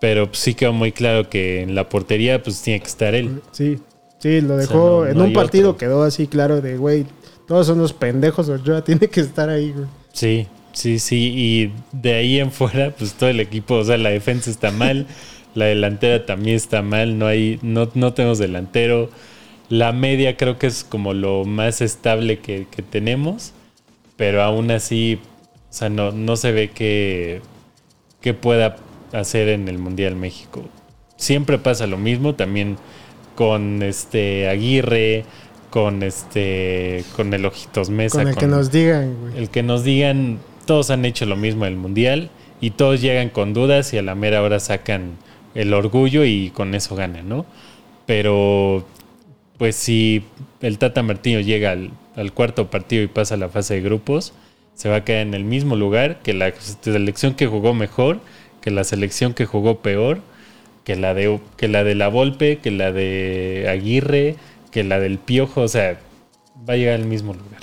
Pero 0.00 0.26
pues, 0.28 0.38
sí 0.38 0.54
quedó 0.54 0.72
muy 0.72 0.92
claro 0.92 1.28
que 1.28 1.62
en 1.62 1.74
la 1.74 1.88
portería 1.88 2.42
pues 2.42 2.60
tiene 2.62 2.80
que 2.80 2.86
estar 2.86 3.14
él. 3.14 3.40
Sí, 3.52 3.78
sí, 4.18 4.40
lo 4.40 4.48
sea, 4.48 4.56
dejó. 4.56 5.00
no- 5.04 5.06
en 5.06 5.18
no 5.18 5.24
un 5.24 5.32
partido 5.32 5.70
otro. 5.70 5.78
quedó 5.78 6.02
así 6.04 6.26
claro 6.26 6.60
de, 6.60 6.76
güey, 6.76 7.06
todos 7.46 7.66
son 7.66 7.78
los 7.78 7.92
pendejos, 7.92 8.48
Ochoa 8.48 8.82
tiene 8.84 9.08
que 9.08 9.20
estar 9.20 9.48
ahí, 9.48 9.72
güey. 9.72 9.86
Sí, 10.12 10.46
sí, 10.72 10.98
sí. 10.98 11.32
Y 11.34 11.72
de 11.92 12.14
ahí 12.14 12.38
en 12.38 12.52
fuera, 12.52 12.90
pues 12.90 13.14
todo 13.14 13.28
el 13.30 13.40
equipo, 13.40 13.74
o 13.76 13.84
sea, 13.84 13.96
la 13.98 14.10
defensa 14.10 14.50
está 14.50 14.70
mal, 14.70 15.06
la 15.54 15.64
delantera 15.64 16.26
también 16.26 16.56
está 16.56 16.82
mal, 16.82 17.18
no 17.18 17.26
hay, 17.26 17.58
no, 17.62 17.88
no 17.94 18.12
tenemos 18.14 18.38
delantero. 18.38 19.10
La 19.68 19.92
media 19.92 20.36
creo 20.36 20.58
que 20.58 20.66
es 20.66 20.84
como 20.84 21.14
lo 21.14 21.44
más 21.44 21.80
estable 21.80 22.38
que, 22.38 22.66
que 22.70 22.82
tenemos, 22.82 23.52
pero 24.16 24.42
aún 24.42 24.70
así, 24.70 25.20
o 25.70 25.72
sea, 25.72 25.88
no, 25.88 26.12
no 26.12 26.36
se 26.36 26.52
ve 26.52 26.70
que, 26.70 27.40
que 28.20 28.34
pueda 28.34 28.76
hacer 29.12 29.48
en 29.48 29.68
el 29.68 29.78
Mundial 29.78 30.16
México. 30.16 30.62
Siempre 31.16 31.58
pasa 31.58 31.86
lo 31.86 31.98
mismo, 31.98 32.34
también 32.34 32.76
con 33.34 33.82
este 33.82 34.48
Aguirre, 34.48 35.24
con 35.70 36.02
este, 36.02 37.04
con 37.14 37.32
el 37.34 37.44
Ojitos 37.44 37.90
Mesa, 37.90 38.18
Con 38.18 38.28
el 38.28 38.36
que 38.36 38.46
nos 38.46 38.70
digan, 38.72 39.16
güey. 39.20 39.38
el 39.38 39.50
que 39.50 39.62
nos 39.62 39.84
digan, 39.84 40.38
todos 40.66 40.90
han 40.90 41.04
hecho 41.04 41.26
lo 41.26 41.36
mismo 41.36 41.66
en 41.66 41.74
el 41.74 41.78
mundial 41.78 42.30
y 42.60 42.70
todos 42.70 43.00
llegan 43.00 43.28
con 43.28 43.54
dudas 43.54 43.92
y 43.92 43.98
a 43.98 44.02
la 44.02 44.14
mera 44.14 44.42
hora 44.42 44.60
sacan 44.60 45.16
el 45.54 45.72
orgullo 45.74 46.24
y 46.24 46.50
con 46.50 46.74
eso 46.74 46.94
ganan, 46.96 47.28
¿no? 47.28 47.46
Pero, 48.06 48.86
pues 49.58 49.76
si 49.76 50.24
el 50.60 50.78
Tata 50.78 51.02
Martino 51.02 51.40
llega 51.40 51.72
al, 51.72 51.90
al 52.16 52.32
cuarto 52.32 52.70
partido 52.70 53.02
y 53.02 53.08
pasa 53.08 53.34
a 53.34 53.38
la 53.38 53.48
fase 53.48 53.74
de 53.74 53.80
grupos, 53.82 54.32
se 54.74 54.88
va 54.88 54.96
a 54.96 55.04
quedar 55.04 55.22
en 55.22 55.34
el 55.34 55.44
mismo 55.44 55.76
lugar 55.76 56.20
que 56.22 56.32
la 56.32 56.52
selección 56.80 57.34
que 57.34 57.46
jugó 57.46 57.74
mejor, 57.74 58.20
que 58.60 58.70
la 58.70 58.84
selección 58.84 59.34
que 59.34 59.44
jugó 59.44 59.80
peor, 59.80 60.20
que 60.84 60.96
la 60.96 61.14
de, 61.14 61.40
que 61.56 61.68
la, 61.68 61.84
de 61.84 61.94
la 61.94 62.08
Volpe, 62.08 62.58
que 62.58 62.70
la 62.70 62.92
de 62.92 63.66
Aguirre, 63.68 64.36
que 64.70 64.84
la 64.84 65.00
del 65.00 65.18
Piojo, 65.18 65.62
o 65.62 65.68
sea, 65.68 65.98
va 66.68 66.74
a 66.74 66.76
llegar 66.76 66.94
al 66.94 67.06
mismo 67.06 67.34
lugar. 67.34 67.60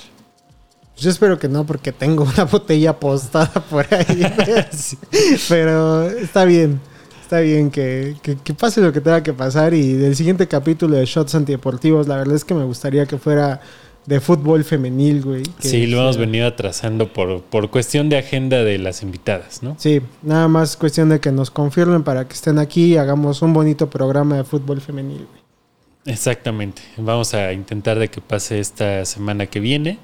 Yo 0.98 1.10
espero 1.10 1.38
que 1.38 1.48
no, 1.48 1.66
porque 1.66 1.92
tengo 1.92 2.24
una 2.24 2.44
botella 2.44 2.98
postada 2.98 3.52
por 3.68 3.86
ahí. 3.92 4.26
Pero 5.48 6.08
está 6.10 6.44
bien. 6.44 6.80
Está 7.26 7.40
bien 7.40 7.72
que, 7.72 8.14
que- 8.22 8.36
que 8.36 8.54
pase 8.54 8.80
lo 8.80 8.92
que 8.92 9.00
tenga 9.00 9.20
que 9.20 9.32
pasar. 9.32 9.74
Y 9.74 9.94
del 9.94 10.14
siguiente 10.14 10.46
capítulo 10.46 10.94
de 10.96 11.04
Shots 11.06 11.34
Antideportivos, 11.34 12.06
la 12.06 12.18
verdad 12.18 12.36
es 12.36 12.44
que 12.44 12.54
me 12.54 12.62
gustaría 12.62 13.04
que 13.06 13.18
fuera 13.18 13.60
de 14.06 14.20
fútbol 14.20 14.62
femenil, 14.62 15.22
güey. 15.22 15.42
que 15.60 15.66
Sí, 15.68 15.88
lo 15.88 15.98
hemos 16.02 16.18
venido 16.18 16.46
atrasando 16.46 17.12
por, 17.12 17.42
por 17.42 17.68
cuestión 17.68 18.08
de 18.08 18.18
agenda 18.18 18.62
de 18.62 18.78
las 18.78 19.02
invitadas, 19.02 19.64
¿no? 19.64 19.74
Sí, 19.76 20.00
nada 20.22 20.46
más 20.46 20.76
cuestión 20.76 21.08
de 21.08 21.18
que 21.18 21.32
nos 21.32 21.50
confirmen 21.50 22.04
para 22.04 22.28
que 22.28 22.34
estén 22.34 22.60
aquí 22.60 22.92
y 22.94 22.96
hagamos 22.96 23.42
un 23.42 23.52
bonito 23.52 23.90
programa 23.90 24.36
de 24.36 24.44
fútbol 24.44 24.80
femenil, 24.80 25.26
güey. 25.28 26.14
Exactamente. 26.14 26.82
Vamos 26.96 27.34
a 27.34 27.52
intentar 27.52 27.98
de 27.98 28.06
que 28.06 28.20
pase 28.20 28.60
esta 28.60 29.04
semana 29.04 29.46
que 29.46 29.58
viene. 29.58 29.98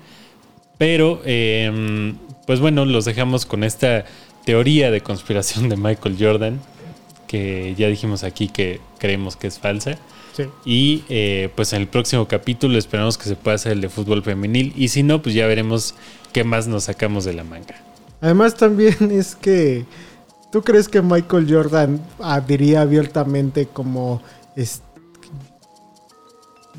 Pero, 0.77 1.23
eh, 1.25 2.13
pues 2.49 2.59
bueno, 2.59 2.85
los 2.85 3.05
dejamos 3.05 3.47
con 3.47 3.63
esta 3.63 4.07
teoría 4.45 4.91
de 4.91 5.01
conspiración 5.03 5.69
de 5.69 5.77
Michael 5.77 6.17
Jordan, 6.19 6.61
que 7.33 7.75
ya 7.79 7.89
dijimos 7.89 8.25
aquí 8.25 8.49
que 8.49 8.79
creemos 8.99 9.37
que 9.37 9.47
es 9.47 9.59
falsa. 9.59 9.97
Sí. 10.37 10.45
Y 10.67 11.05
eh, 11.09 11.49
pues 11.57 11.73
en 11.73 11.81
el 11.81 11.89
próximo 11.89 12.29
capítulo 12.29 12.79
esperamos 12.79 13.17
que 13.17 13.25
se 13.25 13.37
pueda 13.37 13.55
hacer 13.55 13.73
el 13.73 13.81
de 13.81 13.89
fútbol 13.89 14.23
femenil. 14.23 14.75
Y 14.77 14.89
si 14.89 15.03
no, 15.03 15.23
pues 15.23 15.35
ya 15.35 15.47
veremos 15.47 15.95
qué 16.35 16.45
más 16.45 16.67
nos 16.69 16.85
sacamos 16.85 17.25
de 17.25 17.33
la 17.33 17.43
manga. 17.45 17.75
Además 18.21 18.55
también 18.55 18.97
es 19.11 19.35
que 19.35 19.87
tú 20.53 20.61
crees 20.63 20.89
que 20.91 21.01
Michael 21.01 21.47
Jordan 21.51 22.01
diría 22.47 22.83
abiertamente 22.83 23.67
como 23.67 24.21
es- 24.57 24.83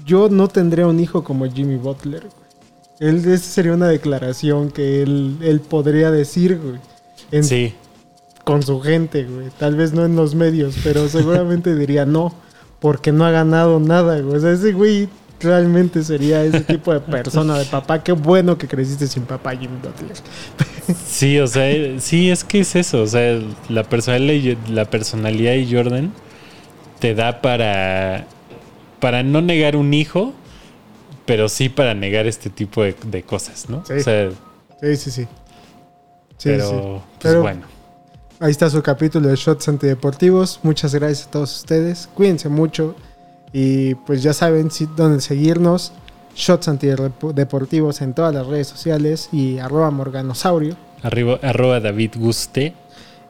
yo 0.06 0.30
no 0.30 0.48
tendría 0.48 0.86
un 0.88 1.00
hijo 1.00 1.24
como 1.24 1.46
Jimmy 1.52 1.78
Butler. 1.78 2.28
Él 3.00 3.18
esa 3.26 3.38
sería 3.52 3.74
una 3.74 3.88
declaración 3.88 4.70
que 4.72 5.02
él, 5.02 5.38
él 5.42 5.62
podría 5.62 6.12
decir, 6.12 6.60
güey. 6.60 6.80
en- 7.32 7.44
Sí, 7.44 7.74
con 8.44 8.64
su 8.64 8.80
gente, 8.82 9.24
güey. 9.24 9.48
Tal 9.58 9.76
vez 9.76 9.94
no 9.94 10.06
en 10.06 10.16
los 10.16 10.36
medios, 10.36 10.76
pero 10.84 11.08
seguramente 11.08 11.76
diría 11.78 12.06
no, 12.06 12.34
porque 12.80 13.12
no 13.12 13.26
ha 13.26 13.32
ganado 13.32 13.80
nada, 13.80 14.20
güey. 14.20 14.38
O 14.38 14.40
sea, 14.40 14.52
ese 14.52 14.74
güey 14.74 15.10
realmente 15.40 16.04
sería 16.04 16.44
ese 16.44 16.62
tipo 16.62 16.94
de 16.94 17.00
persona 17.02 17.58
de 17.58 17.66
papá. 17.66 18.02
Qué 18.04 18.12
bueno 18.14 18.58
que 18.58 18.68
creciste 18.68 19.08
sin 19.08 19.24
papá, 19.24 19.52
Jimmy 19.52 19.78
Butler. 19.82 20.16
sí, 21.06 21.38
o 21.40 21.48
sea, 21.48 21.70
eh, 21.70 21.98
sí, 22.00 22.30
es 22.32 22.44
que 22.44 22.62
es 22.62 22.76
eso. 22.76 23.02
O 23.02 23.08
sea, 23.08 23.40
la 23.70 23.84
personalidad, 23.84 24.58
la 24.70 24.86
personalidad 24.86 25.52
de 25.54 25.68
Jordan 25.70 26.12
te 27.00 27.14
da 27.16 27.42
para, 27.42 28.26
para 29.02 29.24
no 29.24 29.42
negar 29.42 29.76
un 29.76 29.94
hijo, 29.94 30.34
pero 31.26 31.50
sí 31.50 31.68
para 31.70 31.94
negar 31.94 32.26
este 32.28 32.50
tipo 32.50 32.84
de, 32.84 32.96
de 33.08 33.24
cosas, 33.24 33.70
¿no? 33.70 33.84
Sí. 33.86 33.94
O 33.94 34.00
sea, 34.02 34.30
Sí, 34.82 34.96
sí, 34.98 35.12
sí. 35.12 35.22
Sí, 36.38 36.50
pero, 36.50 36.70
sí. 36.70 36.76
pues 36.76 37.02
Pero- 37.22 37.42
bueno. 37.42 37.73
Ahí 38.44 38.52
está 38.52 38.70
su 38.70 38.84
capítulo 38.84 39.30
de 39.30 39.38
Shots 39.38 39.70
Antideportivos. 39.70 40.60
Muchas 40.64 40.94
gracias 40.94 41.28
a 41.28 41.32
todos 41.32 41.56
ustedes. 41.60 42.10
Cuídense 42.14 42.50
mucho. 42.50 42.94
Y 43.54 43.96
pues 43.96 44.22
ya 44.22 44.34
saben 44.34 44.70
si, 44.70 44.86
dónde 44.86 45.22
seguirnos. 45.22 45.94
Shots 46.36 46.68
Antideportivos 46.68 48.02
en 48.02 48.14
todas 48.14 48.36
las 48.36 48.46
redes 48.46 48.68
sociales. 48.68 49.30
Y 49.32 49.60
arroba 49.60 49.92
morganosaurio. 49.92 50.76
Arriba, 51.04 51.40
arroba 51.42 51.80
David 51.80 52.16
Guste. 52.18 52.74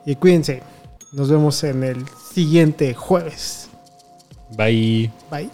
Y 0.03 0.15
cuídense. 0.15 0.63
Nos 1.11 1.29
vemos 1.29 1.63
en 1.63 1.83
el 1.83 2.05
siguiente 2.33 2.95
jueves. 2.95 3.69
Bye. 4.57 5.11
Bye. 5.29 5.51